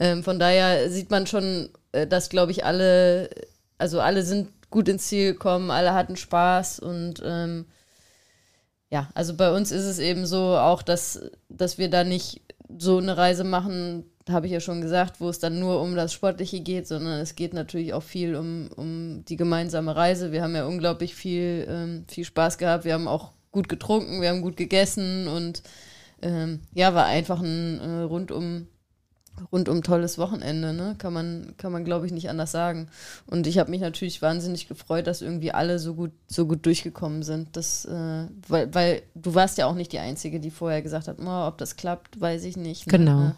Ähm, 0.00 0.24
von 0.24 0.40
daher 0.40 0.90
sieht 0.90 1.10
man 1.10 1.28
schon, 1.28 1.68
äh, 1.92 2.08
dass 2.08 2.30
glaube 2.30 2.50
ich 2.50 2.64
alle, 2.64 3.30
also 3.78 4.00
alle 4.00 4.24
sind 4.24 4.48
gut 4.70 4.88
ins 4.88 5.06
Ziel 5.06 5.34
gekommen, 5.34 5.70
alle 5.70 5.94
hatten 5.94 6.16
Spaß 6.16 6.80
und 6.80 7.22
ähm, 7.24 7.66
ja, 8.90 9.08
also 9.14 9.34
bei 9.34 9.52
uns 9.52 9.70
ist 9.70 9.84
es 9.84 9.98
eben 9.98 10.26
so 10.26 10.56
auch, 10.56 10.82
dass, 10.82 11.20
dass 11.48 11.78
wir 11.78 11.90
da 11.90 12.04
nicht 12.04 12.42
so 12.78 12.98
eine 12.98 13.16
Reise 13.16 13.44
machen, 13.44 14.04
habe 14.28 14.46
ich 14.46 14.52
ja 14.52 14.60
schon 14.60 14.80
gesagt, 14.80 15.20
wo 15.20 15.28
es 15.28 15.38
dann 15.38 15.58
nur 15.58 15.80
um 15.80 15.94
das 15.94 16.12
Sportliche 16.12 16.60
geht, 16.60 16.86
sondern 16.86 17.20
es 17.20 17.34
geht 17.34 17.54
natürlich 17.54 17.94
auch 17.94 18.02
viel 18.02 18.36
um, 18.36 18.68
um 18.76 19.24
die 19.24 19.36
gemeinsame 19.36 19.96
Reise. 19.96 20.32
Wir 20.32 20.42
haben 20.42 20.54
ja 20.54 20.66
unglaublich 20.66 21.14
viel, 21.14 21.66
ähm, 21.68 22.04
viel 22.08 22.24
Spaß 22.24 22.58
gehabt. 22.58 22.84
Wir 22.84 22.94
haben 22.94 23.08
auch 23.08 23.32
gut 23.52 23.68
getrunken, 23.68 24.20
wir 24.20 24.28
haben 24.28 24.42
gut 24.42 24.56
gegessen 24.56 25.28
und 25.28 25.62
ähm, 26.20 26.60
ja, 26.74 26.94
war 26.94 27.06
einfach 27.06 27.40
ein 27.40 27.80
äh, 27.80 28.00
rundum 28.02 28.68
rundum 29.52 29.82
tolles 29.82 30.18
Wochenende, 30.18 30.72
ne? 30.72 30.94
Kann 30.98 31.12
man, 31.12 31.54
kann 31.56 31.72
man 31.72 31.84
glaube 31.84 32.06
ich, 32.06 32.12
nicht 32.12 32.30
anders 32.30 32.52
sagen. 32.52 32.88
Und 33.26 33.46
ich 33.46 33.58
habe 33.58 33.70
mich 33.70 33.80
natürlich 33.80 34.22
wahnsinnig 34.22 34.68
gefreut, 34.68 35.06
dass 35.06 35.22
irgendwie 35.22 35.52
alle 35.52 35.78
so 35.78 35.94
gut, 35.94 36.12
so 36.26 36.46
gut 36.46 36.64
durchgekommen 36.66 37.22
sind. 37.22 37.56
Das, 37.56 37.84
äh, 37.84 38.26
weil, 38.48 38.74
weil 38.74 39.02
du 39.14 39.34
warst 39.34 39.58
ja 39.58 39.66
auch 39.66 39.74
nicht 39.74 39.92
die 39.92 39.98
Einzige, 39.98 40.40
die 40.40 40.50
vorher 40.50 40.82
gesagt 40.82 41.08
hat, 41.08 41.16
oh, 41.20 41.46
ob 41.46 41.58
das 41.58 41.76
klappt, 41.76 42.20
weiß 42.20 42.44
ich 42.44 42.56
nicht. 42.56 42.86
Ne? 42.86 42.98
Genau. 42.98 43.32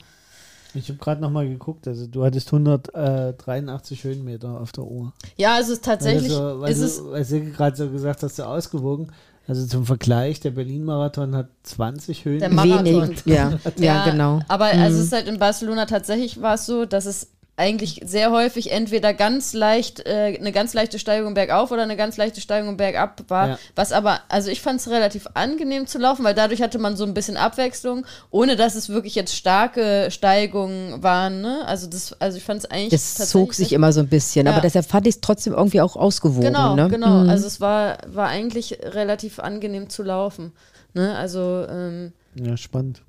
Ich 0.74 0.88
habe 0.88 0.98
gerade 0.98 1.20
nochmal 1.20 1.48
geguckt, 1.48 1.88
also 1.88 2.06
du 2.06 2.24
hattest 2.24 2.52
183 2.52 4.04
Höhenmeter 4.04 4.60
auf 4.60 4.70
der 4.72 4.84
Uhr. 4.84 5.12
Ja, 5.36 5.56
also 5.56 5.72
es 5.72 5.78
ist 5.78 5.84
tatsächlich. 5.84 6.30
Also, 6.30 6.60
weil, 6.60 6.70
ist 6.70 6.98
du, 6.98 7.10
weil 7.10 7.24
Silke 7.24 7.50
gerade 7.50 7.76
so 7.76 7.90
gesagt 7.90 8.22
hast, 8.22 8.38
du 8.38 8.46
ausgewogen. 8.46 9.10
Also 9.50 9.66
zum 9.66 9.84
Vergleich, 9.84 10.38
der 10.38 10.52
Berlin-Marathon 10.52 11.34
hat 11.34 11.48
20 11.64 12.24
Höhen. 12.24 12.38
Der 12.38 12.50
Marathon. 12.50 12.84
Wenig, 12.84 13.22
ja, 13.24 13.50
ja, 13.78 13.84
ja, 13.84 14.04
genau. 14.08 14.38
Aber 14.46 14.66
also 14.66 14.76
mhm. 14.76 14.84
also 14.84 14.98
es 14.98 15.04
ist 15.06 15.12
halt 15.12 15.26
in 15.26 15.40
Barcelona 15.40 15.86
tatsächlich 15.86 16.40
war 16.40 16.54
es 16.54 16.66
so, 16.66 16.84
dass 16.84 17.04
es 17.04 17.32
eigentlich 17.60 18.00
sehr 18.04 18.32
häufig 18.32 18.72
entweder 18.72 19.12
ganz 19.12 19.52
leicht, 19.52 20.06
äh, 20.06 20.36
eine 20.38 20.50
ganz 20.50 20.72
leichte 20.72 20.98
Steigung 20.98 21.34
bergauf 21.34 21.70
oder 21.70 21.82
eine 21.82 21.96
ganz 21.96 22.16
leichte 22.16 22.40
Steigung 22.40 22.78
bergab 22.78 23.22
war. 23.28 23.48
Ja. 23.50 23.58
Was 23.76 23.92
aber, 23.92 24.20
also 24.28 24.50
ich 24.50 24.62
fand 24.62 24.80
es 24.80 24.88
relativ 24.88 25.28
angenehm 25.34 25.86
zu 25.86 25.98
laufen, 25.98 26.24
weil 26.24 26.34
dadurch 26.34 26.62
hatte 26.62 26.78
man 26.78 26.96
so 26.96 27.04
ein 27.04 27.12
bisschen 27.12 27.36
Abwechslung, 27.36 28.06
ohne 28.30 28.56
dass 28.56 28.74
es 28.74 28.88
wirklich 28.88 29.14
jetzt 29.14 29.36
starke 29.36 30.08
Steigungen 30.10 31.02
waren. 31.02 31.42
Ne? 31.42 31.62
Also 31.66 31.86
das, 31.86 32.14
also 32.18 32.38
ich 32.38 32.44
fand 32.44 32.64
es 32.64 32.70
eigentlich. 32.70 32.90
Das 32.90 33.28
zog 33.28 33.52
sich 33.52 33.74
immer 33.74 33.92
so 33.92 34.00
ein 34.00 34.08
bisschen, 34.08 34.46
ja. 34.46 34.52
aber 34.52 34.62
deshalb 34.62 34.86
fand 34.86 35.06
ich 35.06 35.16
es 35.16 35.20
trotzdem 35.20 35.52
irgendwie 35.52 35.82
auch 35.82 35.96
ausgewogen. 35.96 36.46
Genau, 36.46 36.74
ne? 36.74 36.88
genau. 36.88 37.24
Mhm. 37.24 37.28
Also 37.28 37.46
es 37.46 37.60
war, 37.60 37.98
war 38.06 38.28
eigentlich 38.28 38.78
relativ 38.82 39.38
angenehm 39.38 39.90
zu 39.90 40.02
laufen. 40.02 40.52
Ne? 40.94 41.14
Also 41.14 41.66
ähm, 41.68 42.12
ja, 42.34 42.56
spannend. 42.56 43.02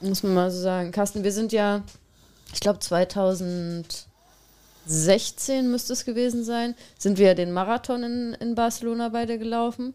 Muss 0.00 0.22
man 0.22 0.34
mal 0.34 0.50
so 0.52 0.60
sagen. 0.60 0.92
Carsten, 0.92 1.24
wir 1.24 1.32
sind 1.32 1.52
ja 1.52 1.82
ich 2.54 2.60
glaube 2.60 2.78
2016 2.78 5.70
müsste 5.70 5.92
es 5.92 6.04
gewesen 6.04 6.44
sein, 6.44 6.74
sind 6.98 7.18
wir 7.18 7.34
den 7.34 7.52
Marathon 7.52 8.04
in, 8.04 8.34
in 8.34 8.54
Barcelona 8.54 9.08
beide 9.10 9.38
gelaufen. 9.38 9.94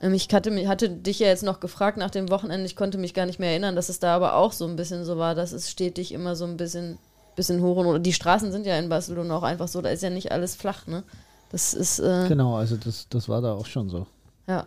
Ähm, 0.00 0.14
ich 0.14 0.28
hatte, 0.32 0.50
hatte 0.66 0.88
dich 0.88 1.18
ja 1.18 1.26
jetzt 1.28 1.42
noch 1.42 1.60
gefragt 1.60 1.98
nach 1.98 2.10
dem 2.10 2.30
Wochenende, 2.30 2.64
ich 2.66 2.76
konnte 2.76 2.96
mich 2.98 3.14
gar 3.14 3.26
nicht 3.26 3.38
mehr 3.38 3.50
erinnern, 3.50 3.76
dass 3.76 3.90
es 3.90 4.00
da 4.00 4.16
aber 4.16 4.34
auch 4.34 4.52
so 4.52 4.66
ein 4.66 4.76
bisschen 4.76 5.04
so 5.04 5.18
war, 5.18 5.34
dass 5.34 5.52
es 5.52 5.70
stetig 5.70 6.12
immer 6.12 6.34
so 6.34 6.46
ein 6.46 6.56
bisschen, 6.56 6.98
bisschen 7.36 7.62
hoch 7.62 7.76
und 7.76 8.02
die 8.02 8.12
Straßen 8.12 8.50
sind 8.52 8.66
ja 8.66 8.78
in 8.78 8.88
Barcelona 8.88 9.36
auch 9.36 9.42
einfach 9.42 9.68
so, 9.68 9.82
da 9.82 9.90
ist 9.90 10.02
ja 10.02 10.10
nicht 10.10 10.32
alles 10.32 10.56
flach, 10.56 10.86
ne? 10.86 11.04
Das 11.50 11.72
ist. 11.72 11.98
Äh 11.98 12.26
genau, 12.28 12.56
also 12.56 12.76
das, 12.76 13.08
das 13.08 13.28
war 13.28 13.40
da 13.40 13.52
auch 13.52 13.66
schon 13.66 13.88
so. 13.88 14.06
Ja. 14.46 14.66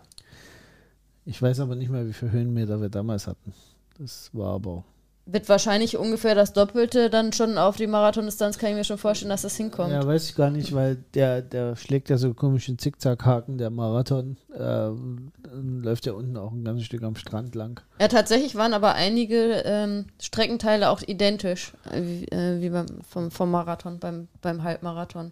Ich 1.26 1.42
weiß 1.42 1.60
aber 1.60 1.76
nicht 1.76 1.89
mehr, 1.89 2.08
wie 2.08 2.14
viele 2.14 2.32
Höhenmeter 2.32 2.82
wir 2.82 2.89
damals 2.89 3.28
hatten. 3.28 3.54
Das 4.00 4.32
war 4.34 4.56
aber 4.56 4.84
wird 5.32 5.49
wahrscheinlich 5.49 5.97
ungefähr 5.97 6.36
das 6.36 6.53
Doppelte 6.53 7.09
dann 7.09 7.34
schon 7.34 7.57
auf 7.57 7.77
die 7.77 7.88
Marathondistanz, 7.88 8.57
kann 8.57 8.71
ich 8.71 8.75
mir 8.75 8.84
schon 8.84 8.97
vorstellen, 8.97 9.29
dass 9.29 9.43
das 9.43 9.55
hinkommt. 9.55 9.91
Ja, 9.91 10.05
weiß 10.05 10.29
ich 10.29 10.36
gar 10.36 10.49
nicht, 10.49 10.73
weil 10.73 10.97
der, 11.13 11.41
der 11.41 11.75
schlägt 11.75 12.09
ja 12.09 12.17
so 12.17 12.34
komischen 12.34 12.77
Zickzackhaken, 12.77 13.57
der 13.57 13.69
Marathon. 13.69 14.38
Äh, 14.53 14.89
läuft 15.53 16.05
ja 16.05 16.13
unten 16.13 16.38
auch 16.38 16.51
ein 16.51 16.63
ganzes 16.63 16.86
Stück 16.86 17.03
am 17.03 17.15
Strand 17.15 17.55
lang. 17.55 17.82
Ja, 17.99 18.07
tatsächlich 18.07 18.55
waren 18.55 18.73
aber 18.73 18.93
einige 18.93 19.63
ähm, 19.65 20.07
Streckenteile 20.21 20.89
auch 20.89 21.01
identisch, 21.01 21.73
äh, 21.91 22.01
wie, 22.01 22.25
äh, 22.25 22.61
wie 22.61 22.69
beim, 22.69 22.88
vom, 23.07 23.32
vom 23.32 23.51
Marathon, 23.51 23.99
beim, 23.99 24.27
beim 24.41 24.63
Halbmarathon. 24.63 25.32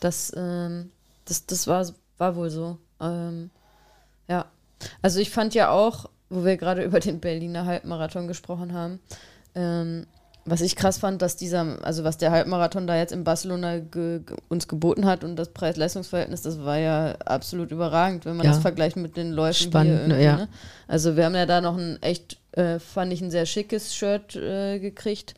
Das, 0.00 0.32
ähm, 0.36 0.90
das, 1.24 1.46
das 1.46 1.66
war, 1.66 1.86
war 2.18 2.36
wohl 2.36 2.50
so. 2.50 2.78
Ähm, 3.00 3.50
ja. 4.28 4.46
Also 5.02 5.20
ich 5.20 5.30
fand 5.30 5.54
ja 5.54 5.70
auch, 5.70 6.08
wo 6.28 6.44
wir 6.44 6.56
gerade 6.56 6.82
über 6.84 7.00
den 7.00 7.20
Berliner 7.20 7.66
Halbmarathon 7.66 8.28
gesprochen 8.28 8.72
haben, 8.72 9.00
ähm, 9.54 10.06
was 10.50 10.60
ich 10.60 10.76
krass 10.76 10.98
fand, 10.98 11.20
dass 11.22 11.36
dieser, 11.36 11.84
also 11.84 12.04
was 12.04 12.16
der 12.16 12.30
Halbmarathon 12.30 12.86
da 12.86 12.96
jetzt 12.96 13.12
in 13.12 13.24
Barcelona 13.24 13.78
ge 13.80 14.20
uns 14.48 14.68
geboten 14.68 15.04
hat 15.04 15.24
und 15.24 15.36
das 15.36 15.50
Preis-Leistungs-Verhältnis, 15.50 16.42
das 16.42 16.64
war 16.64 16.78
ja 16.78 17.16
absolut 17.24 17.70
überragend, 17.70 18.24
wenn 18.24 18.36
man 18.36 18.46
ja. 18.46 18.52
das 18.52 18.60
vergleicht 18.60 18.96
mit 18.96 19.16
den 19.16 19.32
Läufen 19.32 19.68
Spannend, 19.68 20.06
hier 20.06 20.20
ja. 20.20 20.36
Ne? 20.36 20.48
Also 20.86 21.16
wir 21.16 21.24
haben 21.26 21.34
ja 21.34 21.46
da 21.46 21.60
noch 21.60 21.76
ein 21.76 21.98
echt, 22.02 22.38
äh, 22.52 22.78
fand 22.78 23.12
ich 23.12 23.20
ein 23.20 23.30
sehr 23.30 23.46
schickes 23.46 23.94
Shirt 23.94 24.36
äh, 24.36 24.78
gekriegt, 24.78 25.34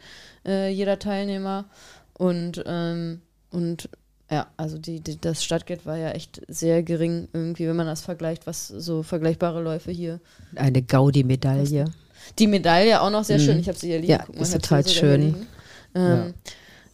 äh, 0.47 0.71
jeder 0.71 0.99
Teilnehmer. 0.99 1.65
Und, 2.15 2.63
ähm, 2.67 3.23
und 3.51 3.89
ja, 4.31 4.47
also 4.57 4.79
die, 4.79 5.01
die, 5.01 5.21
das 5.21 5.43
Stadtgeld 5.43 5.87
war 5.87 5.97
ja 5.97 6.11
echt 6.11 6.43
sehr 6.47 6.83
gering, 6.85 7.29
irgendwie, 7.33 7.67
wenn 7.67 7.77
man 7.77 7.87
das 7.87 8.03
vergleicht, 8.03 8.47
was 8.47 8.69
so 8.69 9.03
vergleichbare 9.03 9.61
Läufe 9.61 9.91
hier. 9.91 10.21
Eine 10.55 10.83
Gaudi-Medaille. 10.83 11.87
Die 12.39 12.47
Medaille 12.47 13.01
auch 13.01 13.11
noch 13.11 13.25
sehr 13.25 13.39
mhm. 13.39 13.43
schön. 13.43 13.61
Ich 13.61 13.69
habe 13.69 13.79
sie 13.79 13.89
hier 13.89 13.99
liegen. 13.99 14.13
Ja, 14.13 14.23
Guck 14.27 14.37
mal, 14.37 14.43
ist 14.43 14.53
total 14.53 14.87
schön. 14.87 15.47
Ähm, 15.95 16.03
ja. 16.03 16.27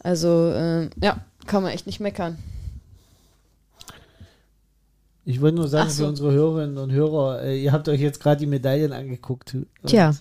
Also, 0.01 0.53
ähm, 0.55 0.91
ja, 1.03 1.19
kann 1.47 1.63
man 1.63 1.73
echt 1.73 1.87
nicht 1.87 2.01
meckern. 2.01 2.39
Ich 5.25 5.41
wollte 5.41 5.57
nur 5.57 5.67
sagen 5.67 5.91
so. 5.91 6.05
für 6.05 6.09
unsere 6.09 6.33
Hörerinnen 6.33 6.79
und 6.79 6.93
Hörer, 6.93 7.43
äh, 7.43 7.61
ihr 7.61 7.73
habt 7.73 7.89
euch 7.89 8.01
jetzt 8.01 8.21
gerade 8.21 8.39
die 8.39 8.47
Medaillen 8.47 8.93
angeguckt. 8.93 9.57
Tja, 9.85 10.15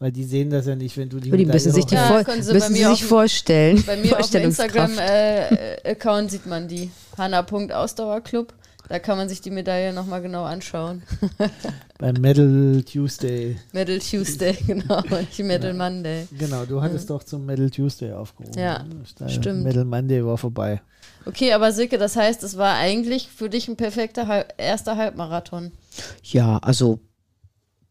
Weil 0.00 0.10
die 0.10 0.24
sehen 0.24 0.50
das 0.50 0.66
ja 0.66 0.74
nicht, 0.74 0.96
wenn 0.96 1.08
du 1.08 1.18
die 1.18 1.30
die 1.30 1.30
Medaille 1.30 1.52
müssen 1.52 1.72
sich, 1.72 1.86
die 1.86 1.94
Ja, 1.94 2.08
vor, 2.08 2.24
können 2.24 2.42
sie 2.42 2.48
bei 2.48 2.54
müssen 2.54 2.72
mir 2.72 2.78
sie 2.78 2.86
auf 2.86 2.98
sich 2.98 3.06
vorstellen. 3.06 3.84
Bei 3.86 3.96
mir 3.96 4.18
auf 4.18 4.28
dem. 4.30 4.42
Instagram-Account 4.42 6.30
sieht 6.32 6.46
man 6.46 6.66
die. 6.66 6.90
Hanna.ausdauerclub. 7.16 8.52
Da 8.90 8.98
kann 8.98 9.16
man 9.16 9.28
sich 9.28 9.40
die 9.40 9.52
Medaille 9.52 9.92
nochmal 9.92 10.20
genau 10.20 10.42
anschauen. 10.42 11.02
Beim 11.98 12.14
Medal 12.14 12.82
Tuesday. 12.82 13.56
Medal 13.72 14.00
Tuesday, 14.00 14.52
genau. 14.66 15.00
Nicht 15.02 15.38
Medal 15.38 15.74
Monday. 15.74 16.26
Genau, 16.36 16.64
du 16.64 16.82
hattest 16.82 17.08
doch 17.08 17.22
zum 17.22 17.46
Medal 17.46 17.70
Tuesday 17.70 18.12
aufgerufen. 18.12 18.60
Ja, 18.60 18.82
ne? 18.82 19.28
stimmt. 19.28 19.62
Medal 19.62 19.84
Monday 19.84 20.26
war 20.26 20.36
vorbei. 20.36 20.82
Okay, 21.24 21.52
aber 21.52 21.70
Silke, 21.70 21.98
das 21.98 22.16
heißt, 22.16 22.42
es 22.42 22.58
war 22.58 22.78
eigentlich 22.78 23.28
für 23.28 23.48
dich 23.48 23.68
ein 23.68 23.76
perfekter 23.76 24.26
Halb 24.26 24.54
erster 24.58 24.96
Halbmarathon. 24.96 25.70
Ja, 26.24 26.58
also 26.58 26.98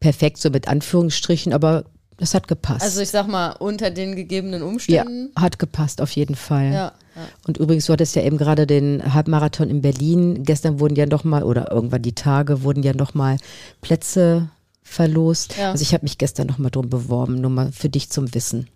perfekt, 0.00 0.36
so 0.36 0.50
mit 0.50 0.68
Anführungsstrichen, 0.68 1.54
aber 1.54 1.86
das 2.18 2.34
hat 2.34 2.46
gepasst. 2.46 2.82
Also 2.82 3.00
ich 3.00 3.08
sag 3.08 3.26
mal, 3.26 3.52
unter 3.52 3.90
den 3.90 4.16
gegebenen 4.16 4.60
ja, 4.60 4.66
Umständen. 4.66 5.32
hat 5.34 5.58
gepasst, 5.58 6.02
auf 6.02 6.10
jeden 6.10 6.34
Fall. 6.34 6.74
Ja. 6.74 6.92
Ja. 7.16 7.22
Und 7.46 7.56
übrigens, 7.58 7.86
du 7.86 7.92
hattest 7.92 8.14
ja 8.16 8.22
eben 8.22 8.38
gerade 8.38 8.66
den 8.66 9.14
Halbmarathon 9.14 9.68
in 9.70 9.82
Berlin. 9.82 10.44
Gestern 10.44 10.80
wurden 10.80 10.96
ja 10.96 11.06
noch 11.06 11.24
mal 11.24 11.42
oder 11.42 11.70
irgendwann 11.72 12.02
die 12.02 12.14
Tage 12.14 12.62
wurden 12.62 12.82
ja 12.82 12.94
noch 12.94 13.14
mal 13.14 13.36
Plätze 13.80 14.48
verlost. 14.82 15.56
Ja. 15.56 15.72
Also 15.72 15.82
ich 15.82 15.92
habe 15.94 16.04
mich 16.04 16.18
gestern 16.18 16.46
noch 16.46 16.58
mal 16.58 16.70
drum 16.70 16.88
beworben, 16.90 17.40
nur 17.40 17.50
mal 17.50 17.72
für 17.72 17.88
dich 17.88 18.10
zum 18.10 18.34
Wissen. 18.34 18.68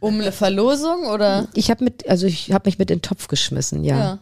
Um 0.00 0.20
eine 0.20 0.30
Verlosung 0.32 1.06
oder? 1.06 1.48
Ich 1.54 1.70
habe 1.70 1.82
mit, 1.82 2.08
also 2.08 2.26
ich 2.26 2.52
habe 2.52 2.68
mich 2.68 2.78
mit 2.78 2.90
in 2.90 2.98
den 2.98 3.02
Topf 3.02 3.26
geschmissen, 3.28 3.82
ja, 3.84 3.98
Ja. 3.98 4.18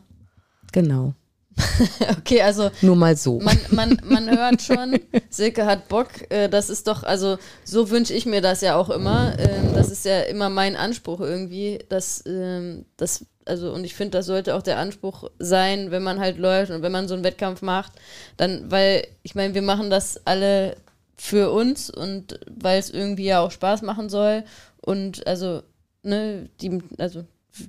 genau. 0.73 1.13
Okay, 2.19 2.43
also 2.43 2.71
Nur 2.83 2.97
mal 2.97 3.17
so. 3.17 3.41
man, 3.41 3.59
man, 3.71 4.01
man 4.05 4.31
hört 4.39 4.63
schon, 4.63 4.99
Silke 5.31 5.67
hat 5.67 5.89
Bock. 5.89 6.09
Äh, 6.31 6.49
das 6.49 6.71
ist 6.71 6.87
doch, 6.87 7.03
also 7.03 7.39
so 7.65 7.91
wünsche 7.91 8.13
ich 8.15 8.27
mir 8.27 8.41
das 8.41 8.61
ja 8.61 8.77
auch 8.77 8.91
immer. 8.91 9.39
Ähm, 9.39 9.73
das 9.75 9.91
ist 9.91 10.05
ja 10.05 10.21
immer 10.23 10.49
mein 10.51 10.77
Anspruch 10.77 11.21
irgendwie, 11.21 11.79
dass 11.89 12.23
ähm, 12.27 12.85
das, 12.97 13.25
also 13.47 13.73
und 13.73 13.85
ich 13.85 13.95
finde, 13.95 14.19
das 14.19 14.27
sollte 14.27 14.55
auch 14.55 14.63
der 14.63 14.79
Anspruch 14.79 15.31
sein, 15.39 15.91
wenn 15.91 16.03
man 16.03 16.21
halt 16.21 16.39
läuft 16.39 16.71
und 16.71 16.83
wenn 16.83 16.93
man 16.93 17.09
so 17.09 17.15
einen 17.15 17.25
Wettkampf 17.25 17.63
macht, 17.63 17.93
dann, 18.37 18.71
weil 18.71 19.07
ich 19.23 19.35
meine, 19.35 19.55
wir 19.55 19.63
machen 19.63 19.91
das 19.91 20.27
alle 20.27 20.77
für 21.17 21.51
uns 21.51 21.89
und 21.89 22.39
weil 22.51 22.79
es 22.79 22.91
irgendwie 22.91 23.25
ja 23.25 23.41
auch 23.41 23.51
Spaß 23.51 23.83
machen 23.83 24.09
soll 24.09 24.45
und 24.81 25.27
also 25.27 25.63
ne, 26.03 26.49
die, 26.61 26.83
also 26.99 27.25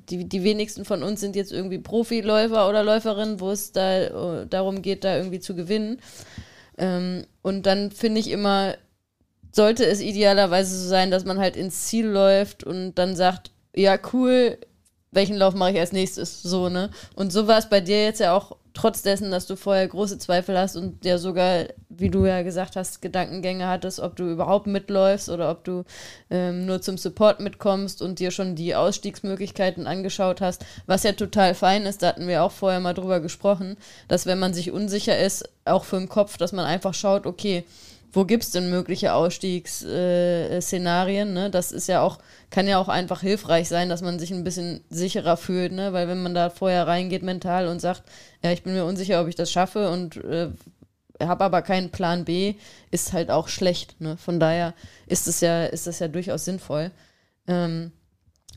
die, 0.09 0.27
die 0.27 0.43
wenigsten 0.43 0.85
von 0.85 1.03
uns 1.03 1.21
sind 1.21 1.35
jetzt 1.35 1.51
irgendwie 1.51 1.79
Profiläufer 1.79 2.67
oder 2.67 2.83
Läuferinnen, 2.83 3.39
wo 3.39 3.51
es 3.51 3.71
da 3.71 4.41
äh, 4.41 4.47
darum 4.47 4.81
geht, 4.81 5.03
da 5.03 5.17
irgendwie 5.17 5.39
zu 5.39 5.55
gewinnen. 5.55 5.99
Ähm, 6.77 7.25
und 7.41 7.65
dann 7.65 7.91
finde 7.91 8.19
ich 8.19 8.29
immer, 8.29 8.75
sollte 9.51 9.85
es 9.85 10.01
idealerweise 10.01 10.77
so 10.77 10.87
sein, 10.87 11.09
dass 11.09 11.25
man 11.25 11.39
halt 11.39 11.55
ins 11.55 11.85
Ziel 11.85 12.05
läuft 12.05 12.63
und 12.63 12.95
dann 12.95 13.15
sagt, 13.15 13.51
ja, 13.73 13.97
cool, 14.13 14.57
welchen 15.11 15.37
Lauf 15.37 15.53
mache 15.53 15.71
ich 15.71 15.79
als 15.79 15.91
nächstes? 15.91 16.41
So, 16.43 16.69
ne? 16.69 16.89
Und 17.15 17.31
so 17.31 17.47
war 17.47 17.57
es 17.57 17.69
bei 17.69 17.81
dir 17.81 18.03
jetzt 18.03 18.19
ja 18.19 18.35
auch, 18.35 18.57
trotz 18.77 19.01
dessen, 19.01 19.31
dass 19.31 19.47
du 19.47 19.55
vorher 19.55 19.87
große 19.87 20.19
Zweifel 20.19 20.57
hast 20.57 20.75
und 20.75 21.03
ja 21.03 21.17
sogar, 21.17 21.65
wie 21.89 22.09
du 22.09 22.25
ja 22.25 22.43
gesagt 22.43 22.75
hast, 22.75 23.01
Gedankengänge 23.01 23.67
hattest, 23.67 23.99
ob 23.99 24.15
du 24.15 24.29
überhaupt 24.29 24.67
mitläufst 24.67 25.29
oder 25.29 25.49
ob 25.49 25.63
du 25.63 25.83
ähm, 26.29 26.67
nur 26.67 26.79
zum 26.81 26.97
Support 26.97 27.39
mitkommst 27.39 28.03
und 28.03 28.19
dir 28.19 28.29
schon 28.29 28.55
die 28.55 28.75
Ausstiegsmöglichkeiten 28.75 29.87
angeschaut 29.87 30.41
hast, 30.41 30.63
was 30.85 31.01
ja 31.01 31.13
total 31.13 31.55
fein 31.55 31.87
ist, 31.87 32.03
da 32.03 32.09
hatten 32.09 32.27
wir 32.27 32.43
auch 32.43 32.51
vorher 32.51 32.79
mal 32.79 32.93
drüber 32.93 33.19
gesprochen, 33.19 33.77
dass 34.07 34.27
wenn 34.27 34.37
man 34.37 34.53
sich 34.53 34.71
unsicher 34.71 35.17
ist, 35.17 35.49
auch 35.65 35.83
für 35.83 35.97
den 35.97 36.07
Kopf, 36.07 36.37
dass 36.37 36.51
man 36.51 36.65
einfach 36.65 36.93
schaut, 36.93 37.25
okay, 37.25 37.63
wo 38.17 38.25
gibt 38.25 38.43
es 38.43 38.49
denn 38.49 38.71
mögliche 38.71 39.13
Ausstiegsszenarien? 39.13 40.61
Szenarien, 40.61 41.33
ne? 41.33 41.51
Das 41.51 41.71
ist 41.71 41.87
ja 41.87 42.01
auch, 42.01 42.17
kann 42.49 42.67
ja 42.67 42.79
auch 42.79 42.87
einfach 42.87 43.21
hilfreich 43.21 43.69
sein, 43.69 43.89
dass 43.89 44.01
man 44.01 44.17
sich 44.17 44.31
ein 44.31 44.43
bisschen 44.43 44.83
sicherer 44.89 45.37
fühlt, 45.37 45.71
ne? 45.71 45.93
Weil 45.93 46.07
wenn 46.07 46.23
man 46.23 46.33
da 46.33 46.49
vorher 46.49 46.87
reingeht 46.87 47.21
mental 47.21 47.67
und 47.67 47.79
sagt, 47.79 48.01
ja, 48.43 48.51
ich 48.51 48.63
bin 48.63 48.73
mir 48.73 48.85
unsicher, 48.85 49.21
ob 49.21 49.27
ich 49.27 49.35
das 49.35 49.51
schaffe 49.51 49.91
und 49.91 50.17
äh, 50.17 50.49
habe 51.19 51.43
aber 51.43 51.61
keinen 51.61 51.91
Plan 51.91 52.25
B, 52.25 52.55
ist 52.89 53.13
halt 53.13 53.29
auch 53.29 53.47
schlecht. 53.49 54.01
Ne? 54.01 54.17
Von 54.17 54.39
daher 54.39 54.73
ist 55.05 55.27
es 55.27 55.41
ja, 55.41 55.65
ist 55.65 55.85
das 55.85 55.99
ja 55.99 56.07
durchaus 56.07 56.45
sinnvoll. 56.45 56.89
Ähm, 57.47 57.91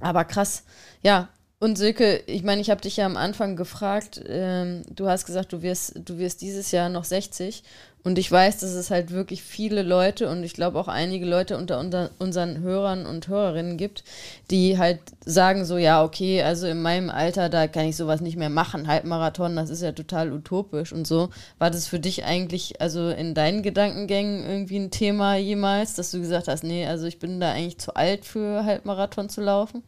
aber 0.01 0.25
krass, 0.25 0.65
ja. 1.03 1.29
Und 1.63 1.77
Silke, 1.77 2.23
ich 2.27 2.43
meine, 2.43 2.63
ich 2.63 2.71
habe 2.71 2.81
dich 2.81 2.97
ja 2.97 3.05
am 3.05 3.19
Anfang 3.19 3.55
gefragt, 3.55 4.23
ähm, 4.27 4.83
du 4.89 5.07
hast 5.07 5.27
gesagt, 5.27 5.53
du 5.53 5.61
wirst, 5.61 5.93
du 6.07 6.17
wirst 6.17 6.41
dieses 6.41 6.71
Jahr 6.71 6.89
noch 6.89 7.05
60 7.05 7.63
und 8.03 8.19
ich 8.19 8.31
weiß, 8.31 8.59
dass 8.59 8.71
es 8.71 8.91
halt 8.91 9.11
wirklich 9.11 9.43
viele 9.43 9.83
Leute 9.83 10.29
und 10.31 10.43
ich 10.43 10.55
glaube 10.55 10.79
auch 10.79 10.89
einige 10.89 11.27
Leute 11.27 11.59
unter, 11.59 11.79
unter 11.79 12.11
unseren 12.19 12.61
Hörern 12.61 13.05
und 13.05 13.29
Hörerinnen 13.29 13.77
gibt, 13.77 14.05
die 14.51 14.79
halt 14.79 15.01
sagen 15.25 15.65
so, 15.65 15.77
ja, 15.77 16.03
okay, 16.03 16.43
also 16.43 16.67
in 16.67 16.81
meinem 16.81 17.11
Alter, 17.11 17.49
da 17.51 17.69
kann 17.69 17.87
ich 17.87 17.97
sowas 17.97 18.21
nicht 18.21 18.37
mehr 18.37 18.49
machen, 18.49 18.87
Halbmarathon, 18.89 19.55
das 19.57 19.69
ist 19.69 19.83
ja 19.83 19.93
total 19.93 20.33
utopisch 20.33 20.93
und 20.93 21.07
so. 21.07 21.29
War 21.59 21.71
das 21.71 21.87
für 21.87 22.01
dich 22.01 22.25
eigentlich, 22.25 22.81
also 22.81 23.11
in 23.11 23.35
deinen 23.35 23.63
Gedankengängen 23.63 24.47
irgendwie 24.47 24.79
ein 24.79 24.91
Thema 24.91 25.37
jemals, 25.37 25.95
dass 25.95 26.11
du 26.11 26.21
gesagt 26.21 26.49
hast, 26.49 26.65
nee, 26.65 26.87
also 26.87 27.07
ich 27.07 27.19
bin 27.19 27.39
da 27.39 27.53
eigentlich 27.53 27.79
zu 27.79 27.95
alt 27.95 28.25
für 28.25 28.65
Halbmarathon 28.65 29.29
zu 29.29 29.43
laufen? 29.43 29.83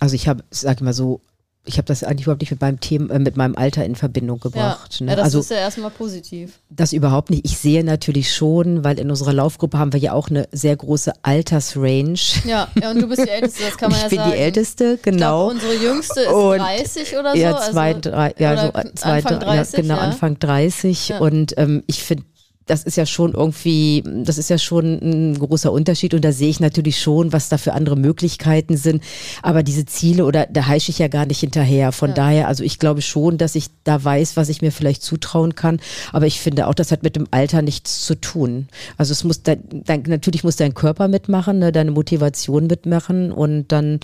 Also 0.00 0.14
ich 0.14 0.28
habe, 0.28 0.44
sag 0.50 0.82
mal 0.82 0.92
so, 0.92 1.22
ich 1.64 1.78
habe 1.78 1.86
das 1.86 2.02
eigentlich 2.02 2.22
überhaupt 2.26 2.40
nicht 2.42 2.50
mit 2.50 2.60
meinem 2.60 2.80
Thema, 2.80 3.14
äh, 3.14 3.18
mit 3.20 3.36
meinem 3.36 3.54
Alter 3.56 3.84
in 3.84 3.94
Verbindung 3.94 4.38
Ja, 4.38 4.42
gebracht. 4.50 4.96
ja 5.00 5.06
ne? 5.06 5.14
das 5.16 5.24
also 5.26 5.40
ist 5.40 5.50
ja 5.50 5.58
erstmal 5.58 5.90
positiv. 5.90 6.58
das 6.70 6.92
überhaupt 6.92 7.30
nicht. 7.30 7.44
Ich 7.44 7.56
sehe 7.58 7.84
natürlich 7.84 8.34
schon, 8.34 8.82
weil 8.82 8.98
in 8.98 9.10
unserer 9.10 9.32
Laufgruppe 9.32 9.78
haben 9.78 9.92
wir 9.92 10.00
ja 10.00 10.12
auch 10.12 10.28
eine 10.28 10.48
sehr 10.50 10.74
große 10.76 11.12
Altersrange. 11.22 12.18
Ja, 12.44 12.68
ja 12.80 12.90
und 12.90 13.00
du 13.00 13.06
bist 13.06 13.22
die 13.24 13.28
Älteste, 13.28 13.62
das 13.64 13.76
kann 13.76 13.90
man 13.92 13.98
ich 13.98 14.02
ja 14.02 14.08
bin 14.08 14.18
sagen. 14.18 14.30
die 14.32 14.36
Älteste, 14.38 14.84
Ich 14.96 15.02
glaube, 15.02 15.16
genau. 15.18 15.48
unsere 15.50 15.74
Jüngste 15.74 16.20
ist 16.22 16.28
Und- 16.32 16.58
30 16.58 17.16
oder 17.16 17.32
so. 17.32 17.38
ja, 17.38 17.54
also, 17.54 17.72
zwei, 17.72 17.94
drei, 17.94 18.34
ja, 18.38 18.56
so 18.60 18.78
äh, 18.78 18.94
zwei, 18.94 19.10
Anfang 19.18 19.38
drei, 19.40 19.56
30, 19.56 19.72
ja, 19.74 19.80
genau, 19.82 19.94
ja. 19.94 20.00
Anfang 20.00 20.38
30. 20.40 21.08
Ja. 21.10 21.18
Und 21.18 21.54
ähm, 21.58 21.82
ich 21.86 22.02
finde, 22.02 22.24
das 22.66 22.84
ist 22.84 22.96
ja 22.96 23.06
schon 23.06 23.34
irgendwie, 23.34 24.02
das 24.24 24.38
ist 24.38 24.50
ja 24.50 24.58
schon 24.58 24.98
ein 25.02 25.38
großer 25.38 25.72
Unterschied 25.72 26.14
und 26.14 26.24
da 26.24 26.32
sehe 26.32 26.48
ich 26.48 26.60
natürlich 26.60 27.00
schon, 27.00 27.32
was 27.32 27.48
da 27.48 27.58
für 27.58 27.72
andere 27.72 27.96
Möglichkeiten 27.96 28.76
sind. 28.76 29.02
Aber 29.42 29.62
diese 29.62 29.84
Ziele 29.84 30.24
oder 30.24 30.46
da 30.46 30.66
heische 30.66 30.90
ich 30.90 30.98
ja 30.98 31.08
gar 31.08 31.26
nicht 31.26 31.40
hinterher. 31.40 31.92
Von 31.92 32.10
Ja. 32.10 32.14
daher, 32.16 32.48
also 32.48 32.62
ich 32.64 32.78
glaube 32.78 33.02
schon, 33.02 33.38
dass 33.38 33.54
ich 33.54 33.66
da 33.84 34.02
weiß, 34.02 34.36
was 34.36 34.48
ich 34.48 34.62
mir 34.62 34.72
vielleicht 34.72 35.02
zutrauen 35.02 35.54
kann. 35.54 35.80
Aber 36.12 36.26
ich 36.26 36.40
finde 36.40 36.66
auch, 36.68 36.74
das 36.74 36.92
hat 36.92 37.02
mit 37.02 37.16
dem 37.16 37.26
Alter 37.30 37.62
nichts 37.62 38.04
zu 38.04 38.14
tun. 38.14 38.68
Also 38.96 39.12
es 39.12 39.24
muss 39.24 39.42
dein, 39.42 39.62
dein, 39.84 40.02
natürlich 40.06 40.44
muss 40.44 40.56
dein 40.56 40.74
Körper 40.74 41.08
mitmachen, 41.08 41.58
ne, 41.58 41.72
deine 41.72 41.90
Motivation 41.90 42.66
mitmachen 42.66 43.32
und 43.32 43.68
dann 43.72 44.00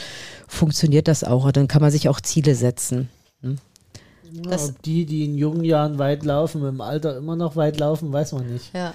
funktioniert 0.47 1.09
das 1.09 1.25
auch. 1.25 1.45
Und 1.45 1.57
dann 1.57 1.69
kann 1.69 1.83
man 1.83 1.91
sich 1.91 2.09
auch 2.09 2.21
Ziele 2.21 2.55
setzen. 2.55 3.09
Ja, 4.33 4.57
ob 4.57 4.83
die, 4.83 5.07
die 5.07 5.25
in 5.25 5.37
jungen 5.37 5.65
Jahren 5.65 5.99
weit 5.99 6.25
laufen, 6.25 6.65
im 6.67 6.81
Alter 6.81 7.17
immer 7.17 7.37
noch 7.37 7.57
weit 7.57 7.79
laufen, 7.79 8.13
weiß 8.13 8.33
man 8.33 8.53
nicht. 8.53 8.75
Ja. 8.75 8.95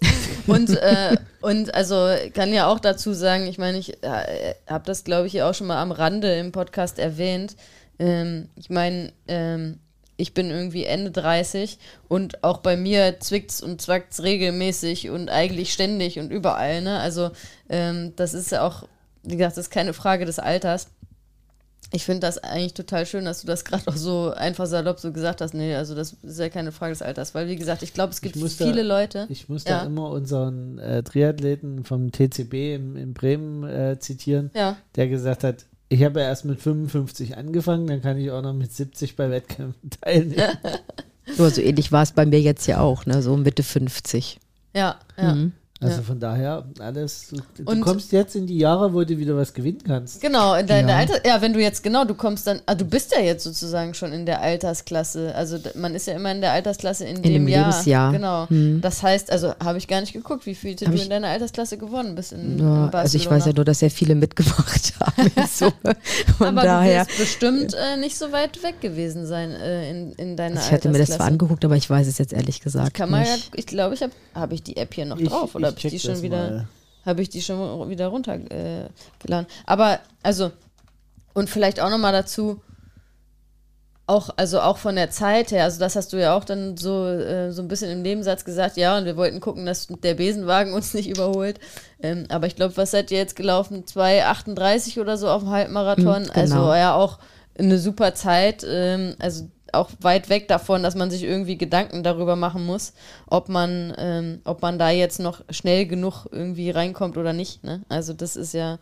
Und, 0.46 0.70
äh, 0.70 1.16
und 1.42 1.74
also 1.74 2.08
kann 2.32 2.54
ja 2.54 2.66
auch 2.66 2.80
dazu 2.80 3.12
sagen, 3.12 3.46
ich 3.46 3.58
meine, 3.58 3.76
ich 3.76 4.02
äh, 4.02 4.54
habe 4.66 4.84
das, 4.86 5.04
glaube 5.04 5.26
ich, 5.26 5.32
hier 5.32 5.46
auch 5.46 5.52
schon 5.52 5.66
mal 5.66 5.80
am 5.80 5.92
Rande 5.92 6.34
im 6.36 6.52
Podcast 6.52 6.98
erwähnt. 6.98 7.54
Ähm, 7.98 8.48
ich 8.56 8.70
meine, 8.70 9.12
ähm, 9.28 9.78
ich 10.20 10.34
bin 10.34 10.50
irgendwie 10.50 10.84
Ende 10.84 11.10
30 11.10 11.78
und 12.08 12.44
auch 12.44 12.58
bei 12.58 12.76
mir 12.76 13.20
zwickt's 13.20 13.62
und 13.62 13.80
zwackt's 13.80 14.22
regelmäßig 14.22 15.10
und 15.10 15.30
eigentlich 15.30 15.72
ständig 15.72 16.18
und 16.18 16.30
überall. 16.30 16.82
Ne? 16.82 16.98
Also 16.98 17.30
ähm, 17.68 18.14
das 18.16 18.34
ist 18.34 18.52
ja 18.52 18.66
auch, 18.66 18.84
wie 19.22 19.36
gesagt, 19.36 19.56
das 19.56 19.66
ist 19.66 19.70
keine 19.70 19.92
Frage 19.92 20.26
des 20.26 20.38
Alters. 20.38 20.88
Ich 21.92 22.04
finde 22.04 22.20
das 22.20 22.38
eigentlich 22.38 22.74
total 22.74 23.04
schön, 23.04 23.24
dass 23.24 23.40
du 23.40 23.46
das 23.48 23.64
gerade 23.64 23.82
auch 23.88 23.96
so 23.96 24.30
einfach 24.30 24.66
salopp 24.66 25.00
so 25.00 25.12
gesagt 25.12 25.40
hast. 25.40 25.54
Nee, 25.54 25.74
also 25.74 25.94
das 25.94 26.14
ist 26.22 26.38
ja 26.38 26.48
keine 26.48 26.70
Frage 26.72 26.92
des 26.92 27.02
Alters, 27.02 27.34
weil 27.34 27.48
wie 27.48 27.56
gesagt, 27.56 27.82
ich 27.82 27.92
glaube, 27.94 28.12
es 28.12 28.20
gibt 28.20 28.36
muss 28.36 28.56
da- 28.56 28.66
viele 28.66 28.82
Leute. 28.82 29.26
Ich 29.28 29.48
muss 29.48 29.64
Ja. 29.64 29.80
da 29.80 29.86
immer 29.86 30.10
unseren 30.10 30.78
äh, 30.78 31.02
Triathleten 31.02 31.84
vom 31.84 32.12
TCB 32.12 32.74
in, 32.76 32.96
in 32.96 33.12
Bremen 33.14 33.64
äh, 33.64 33.98
zitieren, 33.98 34.50
Ja, 34.54 34.76
der 34.96 35.08
gesagt 35.08 35.42
hat, 35.42 35.64
ich 35.88 36.04
habe 36.04 36.20
ja 36.20 36.26
erst 36.26 36.44
mit 36.44 36.60
55 36.60 37.36
angefangen, 37.36 37.88
dann 37.88 38.00
kann 38.00 38.16
ich 38.18 38.30
auch 38.30 38.42
noch 38.42 38.52
mit 38.54 38.72
70 38.72 39.16
bei 39.16 39.28
Wettkämpfen 39.30 39.90
teilnehmen. 40.00 40.56
So, 41.36 41.48
so 41.48 41.60
ähnlich 41.60 41.90
war 41.90 42.04
es 42.04 42.12
bei 42.12 42.24
mir 42.26 42.40
jetzt 42.40 42.66
ja 42.68 42.78
auch, 42.80 43.06
ne? 43.06 43.22
so 43.22 43.36
Mitte 43.36 43.64
50. 43.64 44.38
ja, 44.74 44.96
ja. 45.18 45.34
Mhm. 45.34 45.52
Also 45.82 45.96
Ja. 45.96 46.02
von 46.02 46.20
daher, 46.20 46.64
alles. 46.78 47.28
Du 47.56 47.62
Und- 47.64 47.80
kommst 47.80 48.12
jetzt 48.12 48.36
in 48.36 48.46
die 48.46 48.58
Jahre, 48.58 48.92
wo 48.92 49.02
du 49.02 49.16
wieder 49.16 49.34
was 49.34 49.54
gewinnen 49.54 49.78
kannst. 49.86 50.20
Genau, 50.20 50.54
in 50.54 50.66
deiner 50.66 50.90
Ja. 50.90 50.96
Alter, 50.98 51.26
ja, 51.26 51.40
wenn 51.40 51.54
du 51.54 51.60
jetzt, 51.60 51.82
genau, 51.82 52.04
du 52.04 52.12
kommst 52.14 52.46
dann, 52.46 52.60
ah, 52.66 52.74
du 52.74 52.84
bist 52.84 53.12
ja 53.12 53.20
jetzt 53.22 53.44
sozusagen 53.44 53.94
schon 53.94 54.12
in 54.12 54.26
der 54.26 54.42
Altersklasse. 54.42 55.34
Also 55.34 55.56
man 55.76 55.94
ist 55.94 56.06
ja 56.06 56.12
immer 56.14 56.32
in 56.32 56.42
der 56.42 56.52
Altersklasse 56.52 57.06
in, 57.06 57.22
dem 57.22 57.32
dem 57.32 57.48
Jahr. 57.48 57.68
Lebensjahr. 57.70 58.12
Genau. 58.12 58.46
Hm. 58.50 58.82
Das 58.82 59.02
heißt, 59.02 59.32
also 59.32 59.54
habe 59.62 59.78
ich 59.78 59.88
gar 59.88 60.02
nicht 60.02 60.12
geguckt, 60.12 60.44
wie 60.44 60.54
viel 60.54 60.74
du 60.76 60.84
Hab 60.84 60.92
ich- 60.94 61.04
in 61.04 61.08
deiner 61.10 61.28
Altersklasse 61.28 61.78
gewonnen 61.78 62.14
bist 62.14 62.32
in, 62.32 62.58
Ja, 62.58 62.86
in 62.88 62.94
also 62.94 63.16
ich 63.16 63.30
weiß 63.30 63.46
ja 63.46 63.52
nur, 63.54 63.64
dass 63.64 63.78
sehr 63.78 63.90
viele 63.90 64.14
mitgemacht 64.14 64.92
haben. 65.00 65.30
So. 65.50 65.72
Von 66.38 66.46
Aber 66.58 66.62
daher. 66.62 67.04
du 67.04 67.08
wirst 67.10 67.18
bestimmt 67.18 67.74
äh, 67.74 67.96
nicht 67.96 68.16
so 68.18 68.32
weit 68.32 68.62
weg 68.62 68.80
gewesen 68.82 69.24
sein 69.26 69.50
äh, 69.52 69.90
in, 69.90 70.12
in 70.12 70.36
deiner 70.36 70.56
Also 70.56 70.68
ich 70.68 70.72
hatte 70.72 70.88
mir 70.90 70.98
das 70.98 71.08
zwar 71.10 71.26
angeguckt, 71.26 71.64
aber 71.64 71.76
ich 71.76 71.88
weiß 71.88 72.06
es 72.06 72.18
jetzt 72.18 72.32
ehrlich 72.34 72.60
gesagt 72.60 72.92
Kann 72.94 73.10
man 73.10 73.24
ja, 73.24 73.32
nicht. 73.34 73.50
ich 73.54 73.66
glaube, 73.66 73.94
ich 73.94 74.02
habe 74.02 74.12
hab 74.34 74.52
ich 74.52 74.62
die 74.62 74.76
App 74.76 74.92
hier 74.94 75.06
noch 75.06 75.18
drauf 75.18 75.54
oder 75.54 75.69
habe 75.70 75.80
ich 75.86 75.92
die 75.92 75.98
schon 75.98 76.22
wieder 76.22 76.68
habe 77.04 77.22
ich 77.22 77.30
die 77.30 77.40
schon 77.42 77.88
wieder 77.88 78.08
runtergeladen. 78.08 78.90
Äh. 79.28 79.44
Aber 79.66 80.00
also 80.22 80.52
und 81.32 81.48
vielleicht 81.48 81.80
auch 81.80 81.90
noch 81.90 81.98
mal 81.98 82.12
dazu 82.12 82.60
auch 84.06 84.30
also 84.36 84.60
auch 84.60 84.76
von 84.76 84.96
der 84.96 85.10
Zeit 85.10 85.52
her, 85.52 85.64
also 85.64 85.78
das 85.78 85.94
hast 85.94 86.12
du 86.12 86.20
ja 86.20 86.36
auch 86.36 86.44
dann 86.44 86.76
so 86.76 87.06
äh, 87.06 87.52
so 87.52 87.62
ein 87.62 87.68
bisschen 87.68 87.90
im 87.90 88.02
Nebensatz 88.02 88.44
gesagt, 88.44 88.76
ja, 88.76 88.98
und 88.98 89.04
wir 89.04 89.16
wollten 89.16 89.38
gucken, 89.38 89.64
dass 89.66 89.86
der 89.86 90.14
Besenwagen 90.14 90.72
uns 90.74 90.94
nicht 90.94 91.08
überholt. 91.08 91.60
Ähm, 92.02 92.26
aber 92.28 92.48
ich 92.48 92.56
glaube, 92.56 92.76
was 92.76 92.90
seid 92.90 93.12
ihr 93.12 93.18
jetzt 93.18 93.36
gelaufen? 93.36 93.84
2:38 93.84 95.00
oder 95.00 95.16
so 95.16 95.28
auf 95.28 95.42
dem 95.42 95.50
Halbmarathon, 95.50 96.24
Hm, 96.24 96.32
genau. 96.32 96.34
also 96.34 96.74
ja 96.74 96.94
auch 96.94 97.20
eine 97.56 97.78
super 97.78 98.14
Zeit, 98.14 98.66
ähm, 98.68 99.14
also 99.20 99.48
auch 99.74 99.90
weit 100.00 100.28
weg 100.28 100.48
davon, 100.48 100.82
dass 100.82 100.94
man 100.94 101.10
sich 101.10 101.22
irgendwie 101.22 101.58
Gedanken 101.58 102.02
darüber 102.02 102.36
machen 102.36 102.66
muss, 102.66 102.92
ob 103.26 103.48
man, 103.48 103.94
ähm, 103.98 104.40
ob 104.44 104.62
man 104.62 104.78
da 104.78 104.90
jetzt 104.90 105.20
noch 105.20 105.42
schnell 105.50 105.86
genug 105.86 106.26
irgendwie 106.30 106.70
reinkommt 106.70 107.16
oder 107.16 107.32
nicht. 107.32 107.64
Ne? 107.64 107.82
Also 107.88 108.12
das 108.12 108.36
ist 108.36 108.54
ja, 108.54 108.78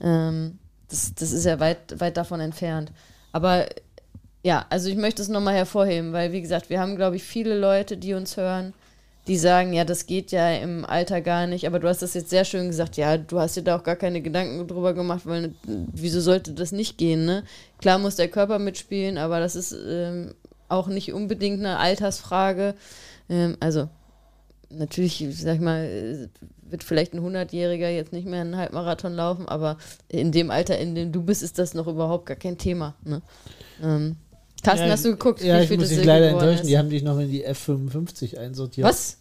ähm, 0.00 0.58
das, 0.88 1.14
das 1.14 1.32
ist 1.32 1.44
ja 1.44 1.60
weit, 1.60 2.00
weit 2.00 2.16
davon 2.16 2.40
entfernt. 2.40 2.92
Aber 3.32 3.66
ja, 4.42 4.66
also 4.70 4.88
ich 4.88 4.96
möchte 4.96 5.22
es 5.22 5.28
nochmal 5.28 5.54
hervorheben, 5.54 6.12
weil 6.12 6.32
wie 6.32 6.40
gesagt, 6.40 6.70
wir 6.70 6.80
haben, 6.80 6.96
glaube 6.96 7.16
ich, 7.16 7.22
viele 7.22 7.58
Leute, 7.58 7.96
die 7.96 8.14
uns 8.14 8.36
hören, 8.36 8.72
die 9.26 9.36
sagen, 9.36 9.72
ja, 9.72 9.84
das 9.84 10.06
geht 10.06 10.32
ja 10.32 10.52
im 10.54 10.84
Alter 10.84 11.20
gar 11.20 11.46
nicht, 11.46 11.66
aber 11.66 11.78
du 11.78 11.88
hast 11.88 12.02
das 12.02 12.14
jetzt 12.14 12.30
sehr 12.30 12.44
schön 12.44 12.68
gesagt, 12.68 12.96
ja, 12.96 13.18
du 13.18 13.38
hast 13.38 13.56
dir 13.56 13.62
da 13.62 13.76
auch 13.76 13.84
gar 13.84 13.96
keine 13.96 14.22
Gedanken 14.22 14.66
drüber 14.66 14.94
gemacht, 14.94 15.22
weil 15.24 15.54
wieso 15.66 16.20
sollte 16.20 16.52
das 16.52 16.72
nicht 16.72 16.98
gehen, 16.98 17.26
ne? 17.26 17.44
Klar 17.78 17.98
muss 17.98 18.16
der 18.16 18.28
Körper 18.28 18.58
mitspielen, 18.58 19.18
aber 19.18 19.40
das 19.40 19.56
ist 19.56 19.76
ähm, 19.86 20.34
auch 20.68 20.88
nicht 20.88 21.12
unbedingt 21.12 21.60
eine 21.60 21.78
Altersfrage. 21.78 22.74
Ähm, 23.28 23.56
also 23.60 23.88
natürlich, 24.70 25.26
sag 25.32 25.56
ich 25.56 25.60
mal, 25.60 26.30
wird 26.62 26.84
vielleicht 26.84 27.12
ein 27.12 27.20
100-Jähriger 27.20 27.88
jetzt 27.88 28.12
nicht 28.12 28.26
mehr 28.26 28.40
einen 28.40 28.56
Halbmarathon 28.56 29.12
laufen, 29.12 29.48
aber 29.48 29.76
in 30.08 30.32
dem 30.32 30.50
Alter, 30.50 30.78
in 30.78 30.94
dem 30.94 31.12
du 31.12 31.22
bist, 31.22 31.42
ist 31.42 31.58
das 31.58 31.74
noch 31.74 31.86
überhaupt 31.86 32.26
gar 32.26 32.36
kein 32.36 32.58
Thema. 32.58 32.94
Ne? 33.04 33.22
Ähm, 33.82 34.16
Carsten, 34.62 34.86
Ja, 34.86 34.92
hast 34.92 35.04
du 35.04 35.10
geguckt, 35.10 35.42
Ja, 35.42 35.58
wie 35.58 35.62
ich 35.62 35.68
viel 35.68 35.76
muss 35.78 35.88
das 35.88 35.96
dich 35.98 36.06
leider 36.06 36.28
enttäuschen. 36.30 36.60
ist? 36.62 36.68
Die 36.68 36.78
haben 36.78 36.90
dich 36.90 37.02
noch 37.02 37.18
in 37.18 37.30
die 37.30 37.46
F55 37.46 38.38
einsortiert. 38.38 38.86
Was? 38.86 39.16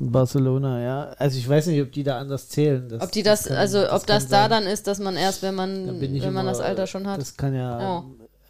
In 0.00 0.12
Barcelona, 0.12 0.80
ja. 0.80 1.02
Also 1.18 1.38
ich 1.38 1.48
weiß 1.48 1.66
nicht, 1.66 1.82
ob 1.82 1.90
die 1.92 2.04
da 2.04 2.18
anders 2.18 2.48
zählen. 2.48 2.88
Ob 3.00 3.10
die 3.10 3.22
das, 3.24 3.44
kann- 3.44 3.56
also 3.56 3.90
ob 3.92 4.06
das 4.06 4.28
da 4.28 4.42
sein. 4.42 4.50
dann 4.50 4.62
ist, 4.64 4.86
dass 4.86 5.00
man 5.00 5.16
erst, 5.16 5.42
wenn 5.42 5.54
man, 5.56 6.00
wenn 6.00 6.12
man 6.12 6.22
immer- 6.28 6.44
das 6.44 6.60
Alter 6.60 6.86
schon 6.86 7.06
hat. 7.08 7.20
Das 7.20 7.36
kann 7.36 7.52
ja. 7.54 8.04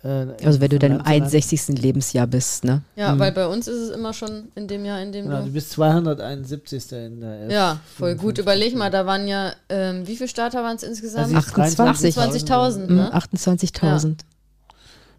Oh. 0.05 0.07
äh, 0.07 0.27
Also 0.45 0.61
wenn 0.61 0.69
du 0.69 0.79
dann 0.79 0.93
im 0.93 0.99
von 0.99 1.07
Land 1.07 1.07
zu 1.07 1.11
Land- 1.11 1.35
61. 1.35 1.79
Lebensjahr 1.81 2.27
bist, 2.27 2.65
ne? 2.65 2.83
Ja, 2.97 3.19
weil 3.19 3.33
bei 3.33 3.47
uns 3.47 3.67
ist 3.67 3.79
es 3.79 3.91
immer 3.91 4.13
schon 4.13 4.49
in 4.57 4.69
dem 4.69 4.85
Jahr, 4.85 5.01
in 5.03 5.11
dem 5.11 5.25
Genau, 5.25 5.39
du 5.41 5.47
du. 5.47 5.53
bist 5.53 5.71
271. 5.71 6.93
in 7.07 7.21
der 7.21 7.47
F 7.47 7.51
Ja, 7.53 7.81
voll 7.97 8.13
gut. 8.15 8.37
55. 8.37 8.43
Überleg 8.43 8.77
mal, 8.77 8.91
da 8.91 9.07
waren 9.07 9.27
ja, 9.27 9.53
ähm, 9.71 10.07
wie 10.07 10.17
viele 10.17 10.29
Starter 10.29 10.63
waren 10.63 10.77
es 10.77 10.83
insgesamt? 10.83 11.25
Also 11.35 11.39
ich- 11.39 11.47
28. 11.47 12.15
28.000, 12.17 12.91
Mhm, 12.91 12.97
ne? 12.97 13.15
28.000. 13.15 14.21
Ja, 14.23 14.27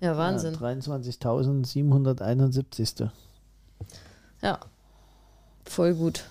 Wahnsinn. 0.01 0.53
Ja, 0.53 0.59
23.771. 0.59 3.09
Ja. 4.41 4.59
Voll 5.65 5.93
gut. 5.93 6.23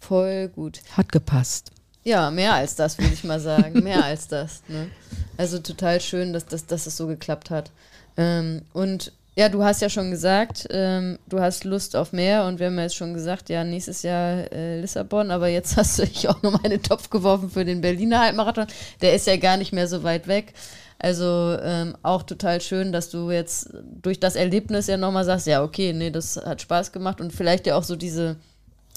Voll 0.00 0.48
gut. 0.48 0.80
Hat 0.96 1.12
gepasst. 1.12 1.70
Ja, 2.02 2.30
mehr 2.30 2.54
als 2.54 2.74
das, 2.74 2.98
würde 2.98 3.12
ich 3.12 3.24
mal 3.24 3.40
sagen. 3.40 3.80
Mehr 3.84 4.04
als 4.04 4.26
das. 4.26 4.62
Ne? 4.68 4.90
Also 5.36 5.58
total 5.58 6.00
schön, 6.00 6.32
dass, 6.32 6.46
dass, 6.46 6.66
dass 6.66 6.86
es 6.86 6.96
so 6.96 7.06
geklappt 7.06 7.50
hat. 7.50 7.70
Ähm, 8.16 8.62
und 8.72 9.12
ja, 9.36 9.48
du 9.48 9.62
hast 9.62 9.80
ja 9.80 9.88
schon 9.88 10.10
gesagt, 10.10 10.66
ähm, 10.70 11.18
du 11.28 11.40
hast 11.40 11.64
Lust 11.64 11.96
auf 11.96 12.12
mehr 12.12 12.46
und 12.46 12.58
wir 12.58 12.66
haben 12.66 12.76
ja 12.76 12.82
jetzt 12.82 12.96
schon 12.96 13.14
gesagt, 13.14 13.48
ja, 13.48 13.64
nächstes 13.64 14.02
Jahr 14.02 14.50
äh, 14.52 14.80
Lissabon, 14.80 15.30
aber 15.30 15.48
jetzt 15.48 15.76
hast 15.76 15.98
du 15.98 16.06
dich 16.06 16.28
auch 16.28 16.42
nochmal 16.42 16.64
in 16.64 16.70
den 16.70 16.82
Topf 16.82 17.10
geworfen 17.10 17.50
für 17.50 17.64
den 17.64 17.80
Berliner 17.80 18.20
Halbmarathon. 18.20 18.66
Der 19.00 19.14
ist 19.14 19.26
ja 19.26 19.36
gar 19.36 19.56
nicht 19.56 19.72
mehr 19.72 19.86
so 19.86 20.02
weit 20.02 20.26
weg. 20.26 20.54
Also 21.02 21.56
ähm, 21.62 21.96
auch 22.02 22.22
total 22.22 22.60
schön, 22.60 22.92
dass 22.92 23.08
du 23.08 23.30
jetzt 23.30 23.70
durch 24.02 24.20
das 24.20 24.36
Erlebnis 24.36 24.86
ja 24.86 24.98
nochmal 24.98 25.24
sagst, 25.24 25.46
ja, 25.46 25.64
okay, 25.64 25.94
nee, 25.94 26.10
das 26.10 26.36
hat 26.36 26.60
Spaß 26.60 26.92
gemacht 26.92 27.22
und 27.22 27.32
vielleicht 27.32 27.66
ja 27.66 27.76
auch 27.76 27.84
so 27.84 27.96
diese, 27.96 28.36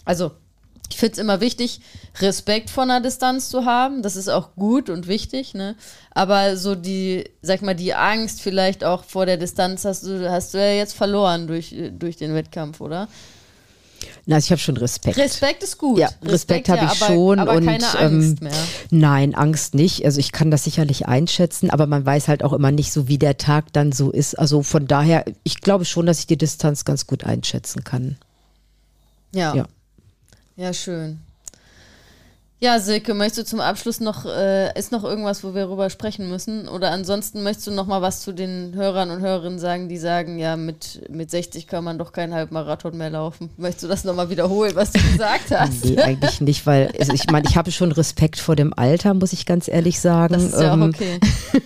also 0.04 0.32
ich 0.90 0.98
finde 0.98 1.14
es 1.14 1.18
immer 1.18 1.40
wichtig, 1.40 1.80
Respekt 2.20 2.70
von 2.70 2.90
der 2.90 3.00
Distanz 3.00 3.50
zu 3.50 3.64
haben. 3.64 4.02
Das 4.02 4.18
ist 4.18 4.28
auch 4.28 4.54
gut 4.56 4.90
und 4.90 5.08
wichtig, 5.08 5.54
ne? 5.54 5.76
Aber 6.12 6.58
so 6.58 6.76
die, 6.76 7.24
sag 7.42 7.62
mal, 7.62 7.74
die 7.74 7.94
Angst 7.94 8.42
vielleicht 8.42 8.84
auch 8.84 9.06
vor 9.06 9.26
der 9.26 9.38
Distanz 9.38 9.86
hast 9.86 10.06
du, 10.06 10.30
hast 10.30 10.54
du 10.54 10.58
ja 10.58 10.74
jetzt 10.74 10.94
verloren 10.94 11.48
durch, 11.48 11.74
durch 11.94 12.18
den 12.18 12.36
Wettkampf, 12.36 12.82
oder? 12.82 13.08
Na, 14.26 14.38
ich 14.38 14.52
habe 14.52 14.60
schon 14.60 14.78
Respekt. 14.78 15.18
Respekt 15.18 15.64
ist 15.64 15.78
gut. 15.78 16.00
Ja, 16.00 16.10
Respekt 16.24 16.70
habe 16.70 16.82
ja, 16.82 16.92
ich 16.92 17.02
aber, 17.02 17.14
schon 17.14 17.40
Aber 17.40 17.54
und, 17.54 17.66
keine 17.66 17.86
ähm, 18.00 18.22
Angst 18.22 18.42
mehr. 18.42 18.54
Nein, 18.90 19.36
Angst 19.36 19.76
nicht. 19.76 20.06
Also 20.06 20.20
ich 20.20 20.32
kann 20.32 20.52
das 20.52 20.64
sicherlich 20.64 21.08
einschätzen, 21.08 21.70
aber 21.70 21.88
man 21.88 22.06
weiß 22.06 22.28
halt 22.28 22.44
auch 22.44 22.54
immer 22.54 22.72
nicht 22.72 22.94
so, 22.94 23.08
wie 23.08 23.18
der 23.18 23.38
Tag 23.38 23.74
dann 23.74 23.92
so 23.92 24.12
ist. 24.12 24.38
Also 24.38 24.64
von 24.64 24.88
daher, 24.88 25.26
ich 25.44 25.62
glaube 25.62 25.86
schon, 25.86 26.06
dass 26.06 26.20
ich 26.20 26.28
die 26.28 26.38
Distanz 26.38 26.86
ganz 26.86 27.08
gut 27.08 27.24
einschätzen 27.24 27.84
kann. 27.84 28.18
Ja. 29.34 29.56
Ja. 29.56 29.66
Ja, 30.56 30.74
schön. 30.74 31.20
Ja, 32.60 32.80
Silke, 32.80 33.14
möchtest 33.14 33.40
du 33.40 33.44
zum 33.44 33.60
Abschluss 33.60 34.00
noch, 34.00 34.26
äh, 34.26 34.72
ist 34.80 34.94
noch 34.94 35.04
irgendwas, 35.04 35.44
wo 35.44 35.54
wir 35.54 35.66
drüber 35.66 35.90
sprechen 35.90 36.30
müssen? 36.30 36.70
Oder 36.70 36.92
ansonsten 36.92 37.44
möchtest 37.44 37.68
du 37.68 37.72
noch 37.72 37.88
mal 37.88 38.02
was 38.02 38.22
zu 38.22 38.32
den 38.32 38.74
Hörern 38.74 39.12
und 39.12 39.20
Hörerinnen 39.20 39.60
sagen, 39.60 39.90
die 39.90 39.98
sagen, 39.98 40.40
ja, 40.40 40.56
mit, 40.56 41.02
mit 41.10 41.30
60 41.30 41.68
kann 41.68 41.84
man 41.84 41.98
doch 41.98 42.14
keinen 42.14 42.34
Halbmarathon 42.34 42.96
mehr 42.98 43.10
laufen. 43.10 43.50
Möchtest 43.58 43.84
du 43.84 43.88
das 43.90 44.06
noch 44.06 44.16
mal 44.16 44.30
wiederholen, 44.30 44.72
was 44.76 44.94
du 44.94 45.02
gesagt 45.12 45.52
hast? 45.52 45.84
Nee, 45.84 46.00
eigentlich 46.00 46.40
nicht, 46.40 46.66
weil 46.66 46.90
also 46.98 47.12
ich 47.12 47.30
meine, 47.30 47.50
ich 47.50 47.58
habe 47.58 47.70
schon 47.74 47.92
Respekt 47.92 48.40
vor 48.40 48.56
dem 48.56 48.74
Alter, 48.74 49.14
muss 49.14 49.34
ich 49.34 49.46
ganz 49.46 49.68
ehrlich 49.68 50.00
sagen. 50.00 50.34
Das 50.34 50.44
ist 50.44 50.54
ja 50.62 50.70
auch 50.72 50.76
Ähm, 50.78 50.84
okay. 50.84 51.20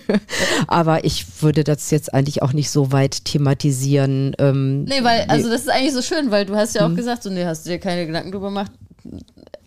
Aber 0.66 1.04
ich 1.04 1.42
würde 1.42 1.62
das 1.62 1.92
jetzt 1.92 2.12
eigentlich 2.12 2.42
auch 2.42 2.52
nicht 2.52 2.70
so 2.70 2.90
weit 2.90 3.24
thematisieren. 3.24 4.34
Ähm, 4.40 4.82
Nee, 4.82 5.04
weil, 5.04 5.26
also 5.28 5.48
das 5.48 5.60
ist 5.60 5.70
eigentlich 5.70 5.92
so 5.94 6.02
schön, 6.02 6.32
weil 6.32 6.44
du 6.44 6.56
hast 6.56 6.74
ja 6.74 6.88
Mhm. 6.88 6.92
auch 6.94 6.96
gesagt, 6.96 7.22
so, 7.22 7.30
nee, 7.30 7.44
hast 7.44 7.66
du 7.66 7.70
dir 7.70 7.78
keine 7.78 8.04
Gedanken 8.04 8.32
drüber 8.32 8.48
gemacht. 8.48 8.72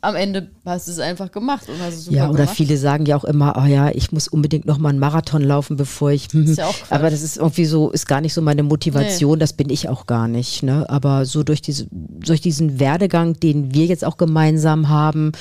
Am 0.02 0.16
Ende 0.16 0.50
hast 0.66 0.88
du 0.88 0.92
es 0.92 1.00
einfach 1.00 1.32
gemacht 1.32 1.70
und 1.70 1.80
hast 1.80 1.94
es 1.94 2.06
super 2.06 2.18
ja, 2.18 2.30
oder 2.30 2.40
gemacht. 2.44 2.56
viele 2.56 2.78
sagen 2.78 3.06
ja 3.06 3.16
auch 3.16 3.24
immer, 3.24 3.56
oh 3.62 3.68
ja, 3.68 3.90
ich 3.90 4.12
muss 4.12 4.28
unbedingt 4.28 4.66
noch 4.66 4.80
mal 4.80 4.90
einen 4.90 5.00
Marathon 5.00 5.44
laufen, 5.44 5.78
bevor 5.78 6.12
ich. 6.12 6.34
Ist 6.34 6.58
ja 6.58 6.66
auch 6.66 6.74
Quatsch. 6.74 6.92
aber 6.92 7.10
das 7.12 7.22
ist 7.22 7.38
irgendwie 7.38 7.66
so, 7.66 7.92
ist 7.92 8.08
gar 8.08 8.20
nicht 8.20 8.34
so 8.34 8.42
meine 8.42 8.64
Motivation, 8.64 9.38
das 9.40 9.54
bin 9.54 9.70
ich 9.70 9.90
auch 9.90 10.08
gar 10.08 10.28
nicht. 10.28 10.64
Ne? 10.64 10.90
Aber 10.90 11.26
so 11.26 11.44
durch, 11.44 11.62
diese, 11.62 11.88
durch 11.92 12.42
diesen 12.42 12.80
Werdegang, 12.80 13.40
den 13.40 13.74
wir 13.76 13.86
jetzt 13.86 14.04
auch 14.04 14.18
gemeinsam 14.18 14.90
haben, 14.90 15.34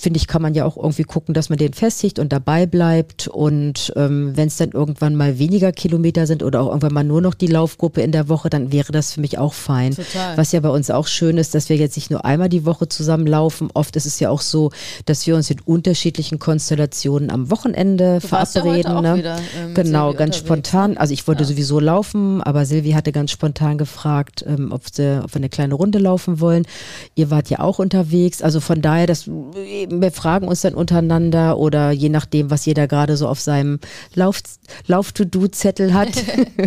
finde 0.00 0.16
ich, 0.18 0.26
kann 0.26 0.42
man 0.42 0.54
ja 0.54 0.64
auch 0.64 0.76
irgendwie 0.76 1.04
gucken, 1.04 1.34
dass 1.34 1.50
man 1.50 1.58
den 1.58 1.72
festigt 1.72 2.18
und 2.18 2.32
dabei 2.32 2.66
bleibt. 2.66 3.28
Und 3.28 3.92
ähm, 3.96 4.36
wenn 4.36 4.48
es 4.48 4.56
dann 4.56 4.70
irgendwann 4.70 5.14
mal 5.14 5.38
weniger 5.38 5.72
Kilometer 5.72 6.26
sind 6.26 6.42
oder 6.42 6.60
auch 6.60 6.68
irgendwann 6.68 6.94
mal 6.94 7.04
nur 7.04 7.20
noch 7.20 7.34
die 7.34 7.46
Laufgruppe 7.46 8.00
in 8.00 8.12
der 8.12 8.28
Woche, 8.28 8.50
dann 8.50 8.72
wäre 8.72 8.92
das 8.92 9.12
für 9.12 9.20
mich 9.20 9.38
auch 9.38 9.52
fein. 9.52 9.94
Total. 9.94 10.36
Was 10.36 10.52
ja 10.52 10.60
bei 10.60 10.70
uns 10.70 10.90
auch 10.90 11.06
schön 11.06 11.38
ist, 11.38 11.54
dass 11.54 11.68
wir 11.68 11.76
jetzt 11.76 11.96
nicht 11.96 12.10
nur 12.10 12.24
einmal 12.24 12.48
die 12.48 12.64
Woche 12.64 12.88
zusammen 12.88 13.26
laufen. 13.26 13.68
Oft 13.74 13.89
ist 13.96 14.06
es 14.06 14.20
ja 14.20 14.30
auch 14.30 14.40
so, 14.40 14.70
dass 15.06 15.26
wir 15.26 15.36
uns 15.36 15.50
in 15.50 15.60
unterschiedlichen 15.60 16.38
Konstellationen 16.38 17.30
am 17.30 17.50
Wochenende 17.50 18.20
Du 18.20 18.28
ja 18.28 18.44
verabreden. 18.46 18.92
auch 18.92 19.02
ne? 19.02 19.16
wieder, 19.16 19.36
äh, 19.36 19.66
mit 19.66 19.74
genau, 19.74 20.08
Silvi 20.08 20.18
ganz 20.18 20.36
unterwegs, 20.40 20.68
spontan. 20.68 20.96
Also 20.96 21.14
ich 21.14 21.26
wollte 21.26 21.44
sowieso 21.44 21.80
laufen, 21.80 22.42
aber 22.42 22.64
Silvi 22.64 22.92
hatte 22.92 23.12
ganz 23.12 23.30
spontan 23.30 23.78
gefragt, 23.78 24.44
ähm, 24.46 24.72
ob, 24.72 24.82
sie, 24.92 25.22
ob 25.22 25.32
wir 25.34 25.36
eine 25.36 25.48
kleine 25.48 25.74
Runde 25.74 25.98
laufen 25.98 26.40
wollen. 26.40 26.66
Ihr 27.14 27.30
wart 27.30 27.50
ja 27.50 27.60
auch 27.60 27.78
unterwegs. 27.78 28.42
Also 28.42 28.60
von 28.60 28.82
daher, 28.82 29.06
das, 29.06 29.26
wir 29.26 30.12
fragen 30.12 30.48
uns 30.48 30.62
dann 30.62 30.74
untereinander 30.74 31.58
oder 31.58 31.90
je 31.90 32.08
nachdem, 32.08 32.50
was 32.50 32.66
jeder 32.66 32.86
gerade 32.86 33.16
so 33.16 33.28
auf 33.28 33.40
seinem 33.40 33.80
Lauf, 34.14 34.40
Lauf-to-Do-Zettel 34.86 35.94
hat, 35.94 36.10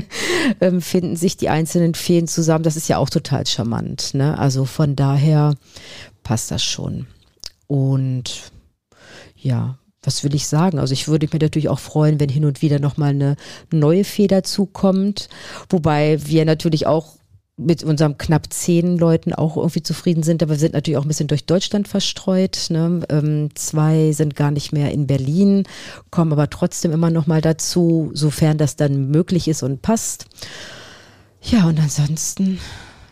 ähm, 0.62 0.82
finden 0.82 1.16
sich 1.16 1.38
die 1.38 1.50
einzelnen 1.50 1.94
Feen 1.94 2.28
zusammen. 2.28 2.64
Das 2.64 2.76
ist 2.76 2.88
ja 2.88 2.98
auch 2.98 3.10
total 3.10 3.46
charmant. 3.46 4.14
Ne? 4.14 4.38
Also 4.38 4.66
von 4.66 4.96
daher 4.96 5.56
passt 6.24 6.52
das 6.52 6.64
schon. 6.64 7.08
Und 7.68 8.52
ja, 9.36 9.78
was 10.02 10.24
will 10.24 10.36
ich 10.36 10.48
sagen? 10.48 10.80
Also 10.80 10.94
ich 10.94 11.08
würde 11.08 11.28
mich 11.32 11.42
natürlich 11.42 11.70
auch 11.70 11.80
freuen, 11.80 12.20
wenn 12.20 12.30
hin 12.30 12.46
und 12.46 12.62
wieder 12.62 12.80
nochmal 12.80 13.12
eine 13.12 13.36
neue 13.72 14.04
Fee 14.04 14.28
dazukommt. 14.28 15.30
Wobei 15.70 16.26
wir 16.26 16.46
natürlich 16.46 16.88
auch 16.88 17.16
mit 17.56 17.84
unserem 17.84 18.18
knapp 18.18 18.52
zehn 18.52 18.98
Leuten 18.98 19.32
auch 19.34 19.58
irgendwie 19.58 19.84
zufrieden 19.84 20.24
sind, 20.24 20.42
aber 20.42 20.54
wir 20.54 20.60
sind 20.60 20.74
natürlich 20.74 20.98
auch 20.98 21.06
ein 21.06 21.08
bisschen 21.08 21.28
durch 21.28 21.46
Deutschland 21.46 21.88
verstreut. 21.88 22.68
Ne? 22.70 23.02
Ähm, 23.10 23.50
zwei 23.54 24.12
sind 24.12 24.36
gar 24.36 24.50
nicht 24.52 24.74
mehr 24.74 24.92
in 24.92 25.06
Berlin, 25.06 25.64
kommen 26.10 26.34
aber 26.34 26.50
trotzdem 26.50 26.92
immer 26.92 27.12
noch 27.12 27.28
mal 27.28 27.42
dazu, 27.42 28.10
sofern 28.14 28.58
das 28.58 28.76
dann 28.76 29.10
möglich 29.12 29.48
ist 29.48 29.62
und 29.62 29.82
passt. 29.84 30.26
Ja, 31.42 31.68
und 31.68 31.80
ansonsten, 31.80 32.60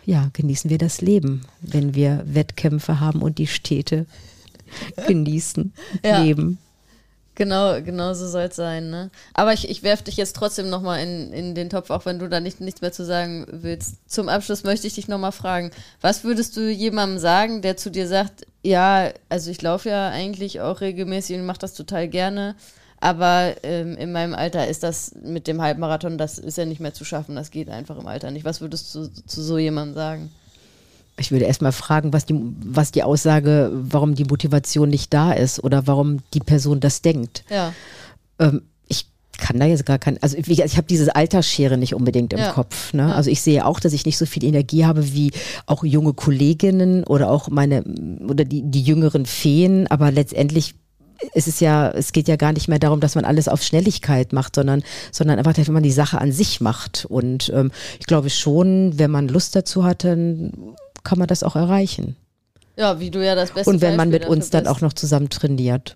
ja, 0.05 0.29
genießen 0.33 0.69
wir 0.69 0.77
das 0.77 1.01
Leben, 1.01 1.41
wenn 1.61 1.95
wir 1.95 2.23
Wettkämpfe 2.25 2.99
haben 2.99 3.21
und 3.21 3.37
die 3.37 3.47
Städte 3.47 4.05
genießen, 5.07 5.73
Ja. 6.03 6.21
leben. 6.23 6.57
Genau, 7.35 7.81
genau 7.81 8.13
so 8.13 8.27
soll 8.27 8.43
es 8.43 8.55
sein, 8.57 8.89
ne? 8.89 9.09
Aber 9.33 9.53
ich, 9.53 9.67
ich 9.69 9.83
werfe 9.83 10.03
dich 10.03 10.17
jetzt 10.17 10.35
trotzdem 10.35 10.69
nochmal 10.69 11.01
in, 11.01 11.31
in 11.31 11.55
den 11.55 11.69
Topf, 11.69 11.89
auch 11.89 12.05
wenn 12.05 12.19
du 12.19 12.27
da 12.27 12.39
nicht, 12.41 12.59
nichts 12.59 12.81
mehr 12.81 12.91
zu 12.91 13.05
sagen 13.05 13.47
willst. 13.49 13.95
Zum 14.05 14.27
Abschluss 14.27 14.63
möchte 14.63 14.85
ich 14.85 14.95
dich 14.95 15.07
nochmal 15.07 15.31
fragen, 15.31 15.71
was 16.01 16.23
würdest 16.25 16.57
du 16.57 16.69
jemandem 16.69 17.19
sagen, 17.19 17.61
der 17.61 17.77
zu 17.77 17.89
dir 17.89 18.07
sagt, 18.07 18.45
ja, 18.63 19.11
also 19.29 19.49
ich 19.49 19.61
laufe 19.61 19.89
ja 19.89 20.09
eigentlich 20.09 20.59
auch 20.59 20.81
regelmäßig 20.81 21.37
und 21.37 21.45
mache 21.45 21.59
das 21.59 21.73
total 21.73 22.09
gerne, 22.09 22.55
aber 23.01 23.55
ähm, 23.63 23.97
in 23.97 24.11
meinem 24.11 24.33
Alter 24.33 24.67
ist 24.67 24.83
das 24.83 25.13
mit 25.23 25.47
dem 25.47 25.61
Halbmarathon, 25.61 26.17
das 26.17 26.37
ist 26.37 26.57
ja 26.57 26.65
nicht 26.65 26.79
mehr 26.79 26.93
zu 26.93 27.03
schaffen, 27.03 27.35
das 27.35 27.51
geht 27.51 27.67
einfach 27.69 27.97
im 27.99 28.07
Alter 28.07 28.31
nicht. 28.31 28.45
Was 28.45 28.61
würdest 28.61 28.93
du 28.95 29.07
zu 29.07 29.41
so 29.41 29.57
jemandem 29.57 29.95
sagen? 29.95 30.31
Ich 31.17 31.31
würde 31.31 31.45
erst 31.45 31.61
mal 31.61 31.71
fragen, 31.71 32.13
was 32.13 32.25
die, 32.25 32.35
was 32.63 32.91
die 32.91 33.03
Aussage, 33.03 33.71
warum 33.73 34.15
die 34.15 34.23
Motivation 34.25 34.89
nicht 34.89 35.13
da 35.13 35.33
ist 35.33 35.63
oder 35.63 35.85
warum 35.87 36.19
die 36.33 36.39
Person 36.39 36.79
das 36.79 37.01
denkt. 37.01 37.43
Ja, 37.49 37.73
Ähm, 38.39 38.61
ich 38.87 39.07
kann 39.37 39.59
da 39.59 39.65
jetzt 39.65 39.85
gar 39.85 39.97
kein, 39.99 40.21
also 40.21 40.37
gesagt, 40.37 40.69
ich 40.69 40.77
habe 40.77 40.87
diese 40.87 41.15
Altersschere 41.15 41.77
nicht 41.77 41.95
unbedingt 41.95 42.33
im 42.33 42.39
Ja. 42.39 42.51
Kopf. 42.51 42.93
Ne? 42.93 43.13
Also 43.13 43.29
ich 43.29 43.41
sehe 43.41 43.65
auch, 43.65 43.79
dass 43.79 43.93
ich 43.93 44.05
nicht 44.05 44.17
so 44.17 44.25
viel 44.25 44.43
Energie 44.43 44.85
habe 44.85 45.13
wie 45.13 45.31
auch 45.65 45.83
junge 45.83 46.13
Kolleginnen 46.13 47.03
oder 47.03 47.29
auch 47.31 47.49
meine 47.49 47.83
oder 48.27 48.45
die, 48.45 48.61
die 48.63 48.81
jüngeren 48.83 49.25
Feen, 49.25 49.87
aber 49.87 50.11
letztendlich 50.11 50.75
es 51.33 51.47
ist 51.47 51.61
ja, 51.61 51.89
es 51.91 52.11
geht 52.11 52.27
ja 52.27 52.35
gar 52.35 52.53
nicht 52.53 52.67
mehr 52.67 52.79
darum, 52.79 52.99
dass 52.99 53.15
man 53.15 53.25
alles 53.25 53.47
auf 53.47 53.63
Schnelligkeit 53.63 54.33
macht, 54.33 54.55
sondern, 54.55 54.83
sondern 55.11 55.39
einfach, 55.39 55.55
wenn 55.55 55.73
man 55.73 55.83
die 55.83 55.91
Sache 55.91 56.19
an 56.19 56.31
sich 56.31 56.61
macht. 56.61 57.05
Und 57.05 57.51
ähm, 57.55 57.71
ich 57.99 58.05
glaube 58.05 58.29
schon, 58.29 58.97
wenn 58.97 59.11
man 59.11 59.27
Lust 59.27 59.55
dazu 59.55 59.83
hat, 59.83 60.03
dann 60.03 60.75
kann 61.03 61.19
man 61.19 61.27
das 61.27 61.43
auch 61.43 61.55
erreichen. 61.55 62.15
ja, 62.77 62.99
wie 62.99 63.11
du 63.11 63.23
ja 63.23 63.35
das 63.35 63.51
Beste 63.51 63.69
Und 63.69 63.81
wenn 63.81 63.95
man 63.95 64.09
mit 64.09 64.25
uns 64.25 64.49
dafür 64.49 64.63
dann 64.63 64.71
auch 64.71 64.77
bist. 64.77 64.83
noch 64.83 64.93
zusammen 64.93 65.29
trainiert. 65.29 65.95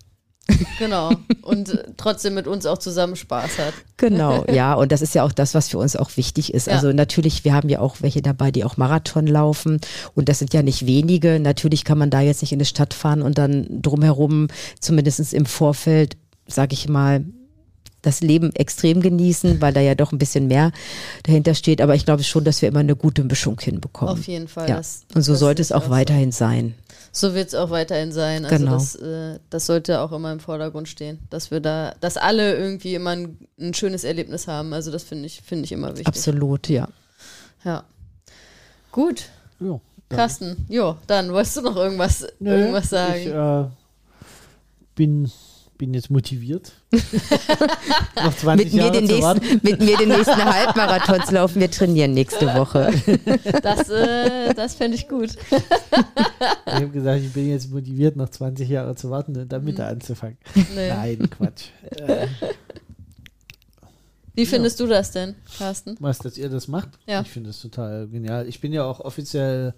Genau. 0.79 1.11
Und 1.41 1.69
äh, 1.69 1.83
trotzdem 1.97 2.33
mit 2.33 2.47
uns 2.47 2.65
auch 2.65 2.77
zusammen 2.77 3.15
Spaß 3.15 3.57
hat. 3.59 3.73
Genau, 3.97 4.45
ja, 4.51 4.73
und 4.73 4.91
das 4.91 5.01
ist 5.01 5.15
ja 5.15 5.23
auch 5.23 5.31
das, 5.31 5.53
was 5.53 5.69
für 5.69 5.77
uns 5.77 5.95
auch 5.95 6.17
wichtig 6.17 6.53
ist. 6.53 6.67
Ja. 6.67 6.73
Also 6.73 6.91
natürlich, 6.91 7.45
wir 7.45 7.53
haben 7.53 7.69
ja 7.69 7.79
auch 7.79 7.97
welche 8.01 8.21
dabei, 8.21 8.51
die 8.51 8.63
auch 8.63 8.77
Marathon 8.77 9.27
laufen 9.27 9.79
und 10.13 10.29
das 10.29 10.39
sind 10.39 10.53
ja 10.53 10.61
nicht 10.61 10.85
wenige. 10.85 11.39
Natürlich 11.39 11.83
kann 11.85 11.97
man 11.97 12.09
da 12.09 12.21
jetzt 12.21 12.41
nicht 12.41 12.51
in 12.51 12.59
die 12.59 12.65
Stadt 12.65 12.93
fahren 12.93 13.21
und 13.21 13.37
dann 13.37 13.67
drumherum, 13.81 14.47
zumindest 14.79 15.33
im 15.33 15.45
Vorfeld, 15.45 16.17
sage 16.47 16.73
ich 16.73 16.89
mal, 16.89 17.25
das 18.05 18.21
Leben 18.21 18.53
extrem 18.53 19.01
genießen, 19.01 19.61
weil 19.61 19.73
da 19.73 19.81
ja 19.81 19.95
doch 19.95 20.11
ein 20.11 20.19
bisschen 20.19 20.47
mehr 20.47 20.71
dahinter 21.23 21.55
steht. 21.55 21.81
Aber 21.81 21.95
ich 21.95 22.05
glaube 22.05 22.23
schon, 22.23 22.43
dass 22.43 22.61
wir 22.61 22.69
immer 22.69 22.79
eine 22.79 22.95
gute 22.95 23.23
Mischung 23.23 23.59
hinbekommen. 23.59 24.13
Auf 24.13 24.27
jeden 24.27 24.47
Fall. 24.47 24.69
Ja. 24.69 24.81
Und 25.15 25.21
so 25.21 25.33
sollte 25.35 25.61
es 25.61 25.71
auch 25.71 25.85
so. 25.85 25.89
weiterhin 25.89 26.31
sein. 26.31 26.75
So 27.17 27.33
wird 27.33 27.47
es 27.47 27.55
auch 27.55 27.69
weiterhin 27.69 28.11
sein. 28.11 28.43
Also 28.43 28.57
Genau. 28.57 28.73
das, 28.73 28.95
äh, 28.95 29.39
das 29.49 29.65
sollte 29.67 30.01
auch 30.01 30.11
immer 30.11 30.33
im 30.33 30.41
Vordergrund 30.41 30.89
stehen, 30.89 31.19
dass 31.29 31.49
wir 31.49 31.61
da, 31.61 31.95
dass 32.01 32.17
alle 32.17 32.57
irgendwie 32.57 32.93
immer 32.93 33.11
ein, 33.11 33.37
ein 33.57 33.73
schönes 33.73 34.03
Erlebnis 34.03 34.49
haben. 34.49 34.73
Also 34.73 34.91
das 34.91 35.03
finde 35.03 35.27
ich, 35.27 35.41
finde 35.41 35.63
ich 35.63 35.71
immer 35.71 35.91
wichtig. 35.91 36.07
Absolut, 36.07 36.67
ja. 36.67 36.89
Ja. 37.63 37.85
Gut, 38.91 39.29
Ja, 39.61 39.79
Carsten. 40.09 40.65
Jo, 40.67 40.97
dann 41.07 41.31
wolltest 41.31 41.55
du 41.55 41.61
noch 41.61 41.77
irgendwas, 41.77 42.27
Nö, 42.39 42.51
irgendwas 42.53 42.89
sagen? 42.89 43.21
Ich 43.21 43.27
äh, 43.27 43.65
bin, 44.95 45.31
bin 45.77 45.93
jetzt 45.93 46.09
motiviert. 46.09 46.71
Noch 48.23 48.35
20 48.35 48.65
Mit 48.65 48.73
mir, 48.73 48.83
Jahre 48.85 49.01
nächsten, 49.01 49.59
mit 49.63 49.79
mir 49.81 49.97
den 49.97 50.09
nächsten 50.09 50.43
Halbmarathons 50.45 51.31
laufen. 51.31 51.59
Wir 51.59 51.69
trainieren 51.71 52.13
nächste 52.13 52.47
Woche. 52.55 52.91
Das, 53.61 53.89
äh, 53.89 54.53
das 54.53 54.75
fände 54.75 54.95
ich 54.95 55.07
gut. 55.07 55.31
Ich 56.65 56.73
habe 56.73 56.89
gesagt, 56.89 57.21
ich 57.23 57.33
bin 57.33 57.49
jetzt 57.49 57.71
motiviert, 57.71 58.15
noch 58.15 58.29
20 58.29 58.67
Jahre 58.69 58.95
zu 58.95 59.09
warten 59.09 59.35
und 59.37 59.51
damit 59.51 59.77
Mhm. 59.77 59.83
anzufangen. 59.83 60.37
Nee. 60.75 60.89
Nein, 60.89 61.29
Quatsch. 61.29 61.65
Äh, 61.91 62.27
Wie 64.33 64.45
findest 64.45 64.79
du 64.81 64.87
das 64.87 65.11
denn, 65.11 65.35
Carsten? 65.57 65.95
was, 65.99 66.19
dass 66.19 66.37
ihr 66.37 66.49
das 66.49 66.67
macht? 66.67 66.89
Ja. 67.07 67.21
Ich 67.21 67.29
finde 67.29 67.49
das 67.49 67.61
total 67.61 68.07
genial. 68.07 68.47
Ich 68.47 68.59
bin 68.59 68.73
ja 68.73 68.83
auch 68.83 68.99
offiziell, 68.99 69.73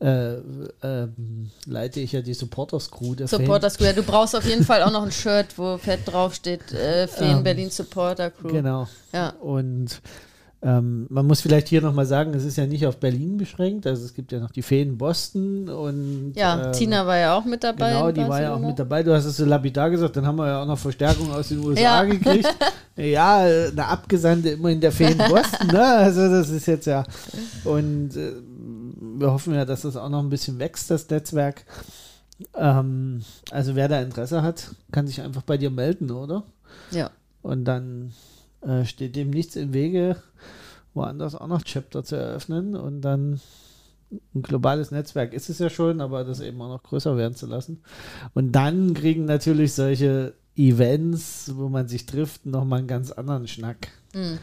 äh, 0.00 0.34
ähm, 0.82 1.50
leite 1.66 2.00
ich 2.00 2.12
ja 2.12 2.22
die 2.22 2.34
Supporters 2.34 2.90
Crew 2.90 3.14
der 3.14 3.28
Supporter 3.28 3.68
Square. 3.70 3.94
Du 3.94 4.02
brauchst 4.02 4.34
auf 4.34 4.46
jeden 4.46 4.64
Fall 4.64 4.82
auch 4.82 4.90
noch 4.92 5.02
ein 5.02 5.12
Shirt, 5.12 5.46
wo 5.56 5.76
fett 5.78 6.00
draufsteht, 6.06 6.72
äh, 6.72 7.06
Feen 7.06 7.38
Ähm, 7.38 7.42
Berlin 7.44 7.70
Supporter 7.70 8.30
Crew. 8.30 8.48
Genau. 8.48 8.88
Ja. 9.12 9.34
Und 9.40 10.00
ähm, 10.62 11.06
man 11.08 11.26
muss 11.26 11.40
vielleicht 11.40 11.68
hier 11.68 11.80
nochmal 11.80 12.04
sagen, 12.04 12.34
es 12.34 12.44
ist 12.44 12.56
ja 12.58 12.66
nicht 12.66 12.86
auf 12.86 12.98
Berlin 12.98 13.38
beschränkt. 13.38 13.86
Also 13.86 14.04
es 14.04 14.12
gibt 14.12 14.30
ja 14.32 14.40
noch 14.40 14.50
die 14.50 14.60
Feen 14.60 14.98
Boston 14.98 15.68
und 15.70 16.32
Ja, 16.36 16.66
ähm, 16.66 16.72
Tina 16.72 17.06
war 17.06 17.16
ja 17.16 17.34
auch 17.34 17.46
mit 17.46 17.64
dabei. 17.64 17.92
Genau, 17.92 18.12
die 18.12 18.28
war 18.28 18.42
ja 18.42 18.54
auch 18.54 18.58
mit 18.58 18.78
dabei. 18.78 19.02
Du 19.02 19.14
hast 19.14 19.24
es 19.24 19.38
so 19.38 19.46
lapidar 19.46 19.88
gesagt, 19.88 20.16
dann 20.16 20.26
haben 20.26 20.36
wir 20.36 20.46
ja 20.48 20.62
auch 20.62 20.66
noch 20.66 20.78
Verstärkung 20.78 21.32
aus 21.32 21.48
den 21.48 21.60
USA 21.60 21.80
Ja. 21.80 22.04
gekriegt. 22.04 22.48
Ja, 22.96 23.38
eine 23.38 23.86
Abgesandte 23.86 24.50
immerhin 24.50 24.78
der 24.78 24.92
Feen 24.92 25.16
Boston, 25.16 25.68
ne? 25.68 25.82
Also 25.82 26.28
das 26.28 26.50
ist 26.50 26.66
jetzt 26.66 26.86
ja. 26.86 27.02
Und 27.64 28.14
äh, 28.14 28.32
wir 29.20 29.32
hoffen 29.32 29.54
ja, 29.54 29.64
dass 29.64 29.82
das 29.82 29.96
auch 29.96 30.08
noch 30.08 30.20
ein 30.20 30.30
bisschen 30.30 30.58
wächst, 30.58 30.90
das 30.90 31.08
Netzwerk. 31.08 31.64
Ähm, 32.54 33.22
also 33.50 33.76
wer 33.76 33.88
da 33.88 34.00
Interesse 34.00 34.42
hat, 34.42 34.74
kann 34.92 35.06
sich 35.06 35.20
einfach 35.20 35.42
bei 35.42 35.58
dir 35.58 35.70
melden, 35.70 36.10
oder? 36.10 36.44
Ja. 36.90 37.10
Und 37.42 37.64
dann 37.64 38.12
äh, 38.62 38.84
steht 38.84 39.16
dem 39.16 39.30
nichts 39.30 39.56
im 39.56 39.72
Wege, 39.72 40.16
woanders 40.94 41.34
auch 41.34 41.46
noch 41.46 41.62
Chapter 41.62 42.02
zu 42.02 42.16
eröffnen 42.16 42.74
und 42.74 43.02
dann 43.02 43.40
ein 44.34 44.42
globales 44.42 44.90
Netzwerk 44.90 45.32
ist 45.32 45.50
es 45.50 45.60
ja 45.60 45.70
schon, 45.70 46.00
aber 46.00 46.24
das 46.24 46.40
eben 46.40 46.60
auch 46.62 46.68
noch 46.68 46.82
größer 46.82 47.16
werden 47.16 47.36
zu 47.36 47.46
lassen. 47.46 47.82
Und 48.34 48.52
dann 48.52 48.92
kriegen 48.94 49.24
natürlich 49.24 49.72
solche 49.74 50.34
Events, 50.56 51.52
wo 51.54 51.68
man 51.68 51.86
sich 51.86 52.06
trifft, 52.06 52.44
nochmal 52.44 52.80
einen 52.80 52.88
ganz 52.88 53.12
anderen 53.12 53.46
Schnack. 53.46 53.88
Mhm. 54.12 54.38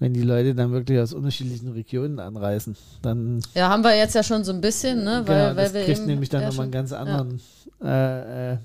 Wenn 0.00 0.14
die 0.14 0.22
Leute 0.22 0.54
dann 0.54 0.72
wirklich 0.72 0.98
aus 0.98 1.12
unterschiedlichen 1.12 1.68
Regionen 1.72 2.18
anreisen, 2.20 2.74
dann 3.02 3.40
Ja, 3.54 3.68
haben 3.68 3.84
wir 3.84 3.94
jetzt 3.96 4.14
ja 4.14 4.22
schon 4.22 4.44
so 4.44 4.52
ein 4.52 4.62
bisschen, 4.62 5.04
ne? 5.04 5.22
Weil, 5.26 5.36
genau, 5.36 5.56
weil 5.56 5.64
das 5.64 5.74
wir 5.74 5.84
kriegt 5.84 6.06
nämlich 6.06 6.30
dann 6.30 6.40
ja, 6.40 6.48
nochmal 6.48 6.64
einen 6.64 6.72
ganz 6.72 6.92
anderen 6.92 7.40
äh, 7.84 8.52
äh, 8.52 8.56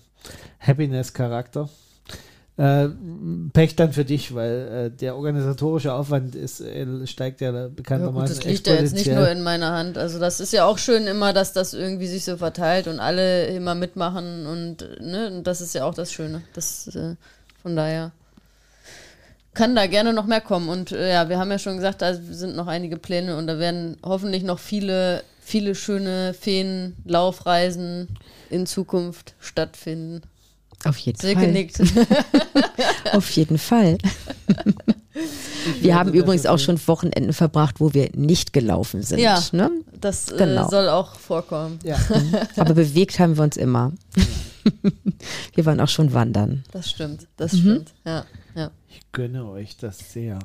Happiness-Charakter. 0.60 1.70
Äh, 2.58 2.88
Pech 3.52 3.76
dann 3.76 3.92
für 3.92 4.06
dich, 4.06 4.34
weil 4.34 4.90
äh, 4.94 4.98
der 4.98 5.18
organisatorische 5.18 5.92
Aufwand 5.92 6.36
ist, 6.36 6.62
äh, 6.62 7.06
steigt 7.06 7.42
ja 7.42 7.52
Ja, 7.54 7.68
bekanntermaßen 7.68 8.38
das 8.38 8.46
liegt 8.46 8.66
ja 8.68 8.76
jetzt 8.76 8.94
nicht 8.94 9.12
nur 9.12 9.30
in 9.30 9.44
meiner 9.44 9.74
Hand. 9.74 9.98
Also 9.98 10.20
das 10.20 10.40
ist 10.40 10.54
ja 10.54 10.64
auch 10.64 10.78
schön 10.78 11.06
immer, 11.06 11.34
dass 11.34 11.52
das 11.52 11.74
irgendwie 11.74 12.08
sich 12.08 12.24
so 12.24 12.38
verteilt 12.38 12.88
und 12.88 13.02
alle 13.02 13.48
immer 13.48 13.76
mitmachen 13.76 14.46
und 14.46 14.88
ne, 15.02 15.34
und 15.36 15.44
das 15.44 15.60
ist 15.60 15.76
ja 15.76 15.84
auch 15.84 15.94
das 15.94 16.14
Schöne. 16.14 16.44
Das 16.54 16.88
äh, 16.96 17.16
von 17.62 17.76
daher 17.76 18.14
kann 19.56 19.76
da 19.76 19.88
gerne 19.88 20.14
noch 20.14 20.26
mehr 20.28 20.42
kommen 20.42 20.70
und 20.70 20.92
äh, 20.92 21.12
ja, 21.14 21.28
wir 21.30 21.40
haben 21.40 21.50
ja 21.50 21.58
schon 21.60 21.78
gesagt, 21.78 22.02
da 22.04 22.14
sind 22.14 22.56
noch 22.56 22.68
einige 22.68 22.98
Pläne 22.98 23.38
und 23.38 23.48
da 23.48 23.58
werden 23.58 23.98
hoffentlich 24.04 24.44
noch 24.44 24.60
viele 24.60 25.24
viele 25.42 25.76
schöne 25.76 26.34
Feen-Laufreisen 26.34 28.08
in 28.50 28.66
Zukunft 28.66 29.36
stattfinden. 29.40 30.22
Auf 30.84 30.98
jeden 30.98 31.20
Silke 31.20 31.42
Fall. 31.42 31.52
nickt. 31.52 31.82
Auf 33.14 33.30
jeden 33.32 33.58
Fall. 33.58 33.98
Wir 35.82 35.96
haben 35.96 36.14
übrigens 36.14 36.46
auch 36.46 36.60
schon 36.60 36.80
Wochenenden 36.88 37.32
verbracht, 37.34 37.80
wo 37.80 37.94
wir 37.94 38.10
nicht 38.16 38.54
gelaufen 38.54 39.02
sind. 39.02 39.20
Ja. 39.20 39.42
Ne? 39.52 39.72
Das 40.02 40.32
äh, 40.32 40.38
Genau. 40.38 40.70
soll 40.70 40.90
auch 40.90 41.16
vorkommen. 41.16 41.80
Ja, 41.84 41.98
Aber 42.58 42.74
bewegt 42.74 43.20
haben 43.20 43.38
wir 43.38 43.44
uns 43.44 43.56
immer. 43.58 43.94
wir 45.56 45.66
waren 45.66 45.80
auch 45.80 45.88
schon 45.90 46.14
wandern. 46.14 46.64
Das 46.72 46.90
stimmt. 46.90 47.28
Das 47.38 47.54
Mhm. 47.54 47.58
stimmt. 47.60 47.94
Ja. 48.06 48.26
Ich 48.96 49.12
gönne 49.12 49.46
euch 49.46 49.78
das 49.78 50.14
sehr. 50.14 50.40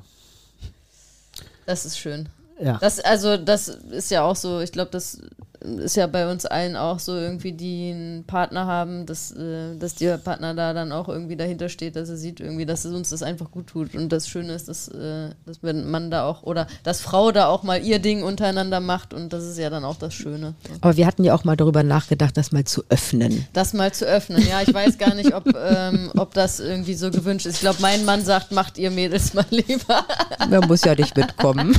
Das 1.66 1.84
ist 1.84 1.98
schön. 1.98 2.28
Ja, 2.60 2.78
Das, 2.78 3.00
also, 3.00 3.36
das 3.36 3.68
ist 3.68 4.10
ja 4.10 4.22
auch 4.22 4.36
so, 4.36 4.60
ich 4.60 4.72
glaube, 4.72 4.90
das 4.90 5.20
ist 5.60 5.96
ja 5.96 6.06
bei 6.06 6.30
uns 6.30 6.46
allen 6.46 6.76
auch 6.76 6.98
so 6.98 7.14
irgendwie, 7.14 7.52
die 7.52 7.90
einen 7.90 8.24
Partner 8.24 8.66
haben, 8.66 9.06
dass, 9.06 9.30
äh, 9.32 9.76
dass 9.78 9.94
der 9.94 10.18
Partner 10.18 10.54
da 10.54 10.72
dann 10.72 10.92
auch 10.92 11.08
irgendwie 11.08 11.36
dahinter 11.36 11.68
steht, 11.68 11.96
dass 11.96 12.08
er 12.08 12.16
sieht 12.16 12.40
irgendwie, 12.40 12.66
dass 12.66 12.84
es 12.84 12.94
uns 12.94 13.10
das 13.10 13.22
einfach 13.22 13.50
gut 13.50 13.66
tut. 13.66 13.94
Und 13.94 14.10
das 14.10 14.28
Schöne 14.28 14.54
ist, 14.54 14.68
dass, 14.68 14.88
äh, 14.88 15.30
dass 15.44 15.62
man 15.62 16.10
da 16.10 16.24
auch 16.26 16.42
oder 16.42 16.66
dass 16.82 17.00
Frau 17.00 17.30
da 17.32 17.46
auch 17.46 17.62
mal 17.62 17.82
ihr 17.82 17.98
Ding 17.98 18.22
untereinander 18.22 18.80
macht 18.80 19.12
und 19.12 19.32
das 19.32 19.44
ist 19.44 19.58
ja 19.58 19.70
dann 19.70 19.84
auch 19.84 19.96
das 19.96 20.14
Schöne. 20.14 20.54
Aber 20.80 20.96
wir 20.96 21.06
hatten 21.06 21.24
ja 21.24 21.34
auch 21.34 21.44
mal 21.44 21.56
darüber 21.56 21.82
nachgedacht, 21.82 22.36
das 22.36 22.52
mal 22.52 22.64
zu 22.64 22.82
öffnen. 22.88 23.46
Das 23.52 23.72
mal 23.74 23.92
zu 23.92 24.06
öffnen, 24.06 24.46
ja. 24.46 24.62
Ich 24.62 24.72
weiß 24.72 24.98
gar 24.98 25.14
nicht, 25.14 25.34
ob, 25.34 25.44
ähm, 25.56 26.10
ob 26.16 26.32
das 26.34 26.60
irgendwie 26.60 26.94
so 26.94 27.10
gewünscht 27.10 27.46
ist. 27.46 27.56
Ich 27.56 27.60
glaube, 27.60 27.78
mein 27.80 28.04
Mann 28.04 28.24
sagt, 28.24 28.52
macht 28.52 28.78
ihr 28.78 28.90
Mädels 28.90 29.34
mal 29.34 29.46
lieber. 29.50 30.04
Man 30.48 30.66
muss 30.66 30.84
ja 30.84 30.94
nicht 30.94 31.16
mitkommen. 31.16 31.78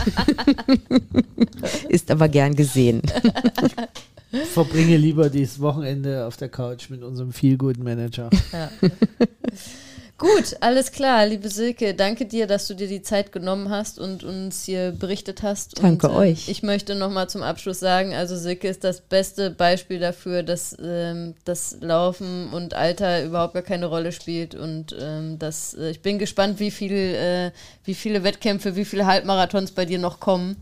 ist 1.89 2.11
aber 2.11 2.27
gern 2.29 2.55
gesehen. 2.55 3.01
Verbringe 4.53 4.97
lieber 4.97 5.29
dieses 5.29 5.59
Wochenende 5.59 6.25
auf 6.25 6.37
der 6.37 6.49
Couch 6.49 6.89
mit 6.89 7.03
unserem 7.03 7.33
Feel-Good-Manager. 7.33 8.29
Ja. 8.53 8.69
Gut, 10.21 10.55
alles 10.59 10.91
klar, 10.91 11.25
liebe 11.25 11.49
Silke. 11.49 11.95
Danke 11.95 12.27
dir, 12.27 12.45
dass 12.45 12.67
du 12.67 12.75
dir 12.75 12.87
die 12.87 13.01
Zeit 13.01 13.31
genommen 13.31 13.71
hast 13.71 13.97
und 13.97 14.23
uns 14.23 14.65
hier 14.65 14.91
berichtet 14.91 15.41
hast. 15.41 15.81
Danke 15.81 16.09
und, 16.09 16.13
äh, 16.13 16.17
euch. 16.17 16.47
Ich 16.47 16.61
möchte 16.61 16.93
nochmal 16.93 17.27
zum 17.27 17.41
Abschluss 17.41 17.79
sagen, 17.79 18.13
also 18.13 18.37
Silke 18.37 18.67
ist 18.67 18.83
das 18.83 19.01
beste 19.01 19.49
Beispiel 19.49 19.97
dafür, 19.97 20.43
dass 20.43 20.77
ähm, 20.79 21.33
das 21.43 21.77
Laufen 21.81 22.53
und 22.53 22.75
Alter 22.75 23.25
überhaupt 23.25 23.55
gar 23.55 23.63
keine 23.63 23.87
Rolle 23.87 24.11
spielt. 24.11 24.53
Und 24.53 24.95
ähm, 25.01 25.39
das, 25.39 25.73
äh, 25.73 25.89
ich 25.89 26.03
bin 26.03 26.19
gespannt, 26.19 26.59
wie, 26.59 26.69
viel, 26.69 26.93
äh, 26.93 27.51
wie 27.83 27.95
viele 27.95 28.23
Wettkämpfe, 28.23 28.75
wie 28.75 28.85
viele 28.85 29.07
Halbmarathons 29.07 29.71
bei 29.71 29.85
dir 29.85 29.97
noch 29.97 30.19
kommen. 30.19 30.55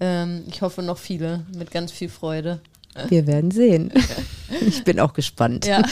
Ähm, 0.00 0.44
ich 0.48 0.62
hoffe 0.62 0.82
noch 0.82 0.98
viele, 0.98 1.46
mit 1.56 1.70
ganz 1.70 1.92
viel 1.92 2.08
Freude. 2.08 2.60
Wir 3.08 3.26
werden 3.26 3.50
sehen. 3.50 3.92
Ich 4.60 4.84
bin 4.84 5.00
auch 5.00 5.12
gespannt. 5.12 5.66
Ja. 5.66 5.82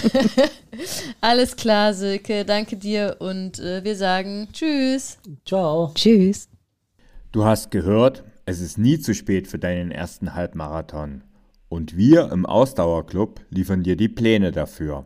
Alles 1.21 1.57
klar, 1.57 1.93
Silke. 1.93 2.45
Danke 2.45 2.77
dir 2.77 3.17
und 3.19 3.59
äh, 3.59 3.83
wir 3.83 3.97
sagen 3.97 4.47
Tschüss. 4.53 5.19
Ciao. 5.45 5.91
Tschüss. 5.97 6.49
Du 7.33 7.45
hast 7.45 7.73
gehört, 7.73 8.23
es 8.47 8.61
ist 8.61 8.79
nie 8.79 9.01
zu 9.01 9.13
spät 9.13 9.49
für 9.49 9.59
deinen 9.59 9.91
ersten 9.91 10.35
Halbmarathon. 10.35 11.23
Und 11.69 11.97
wir 11.97 12.31
im 12.31 12.47
Ausdauerclub 12.47 13.41
liefern 13.51 13.83
dir 13.83 13.97
die 13.97 14.09
Pläne 14.09 14.53
dafür. 14.53 15.05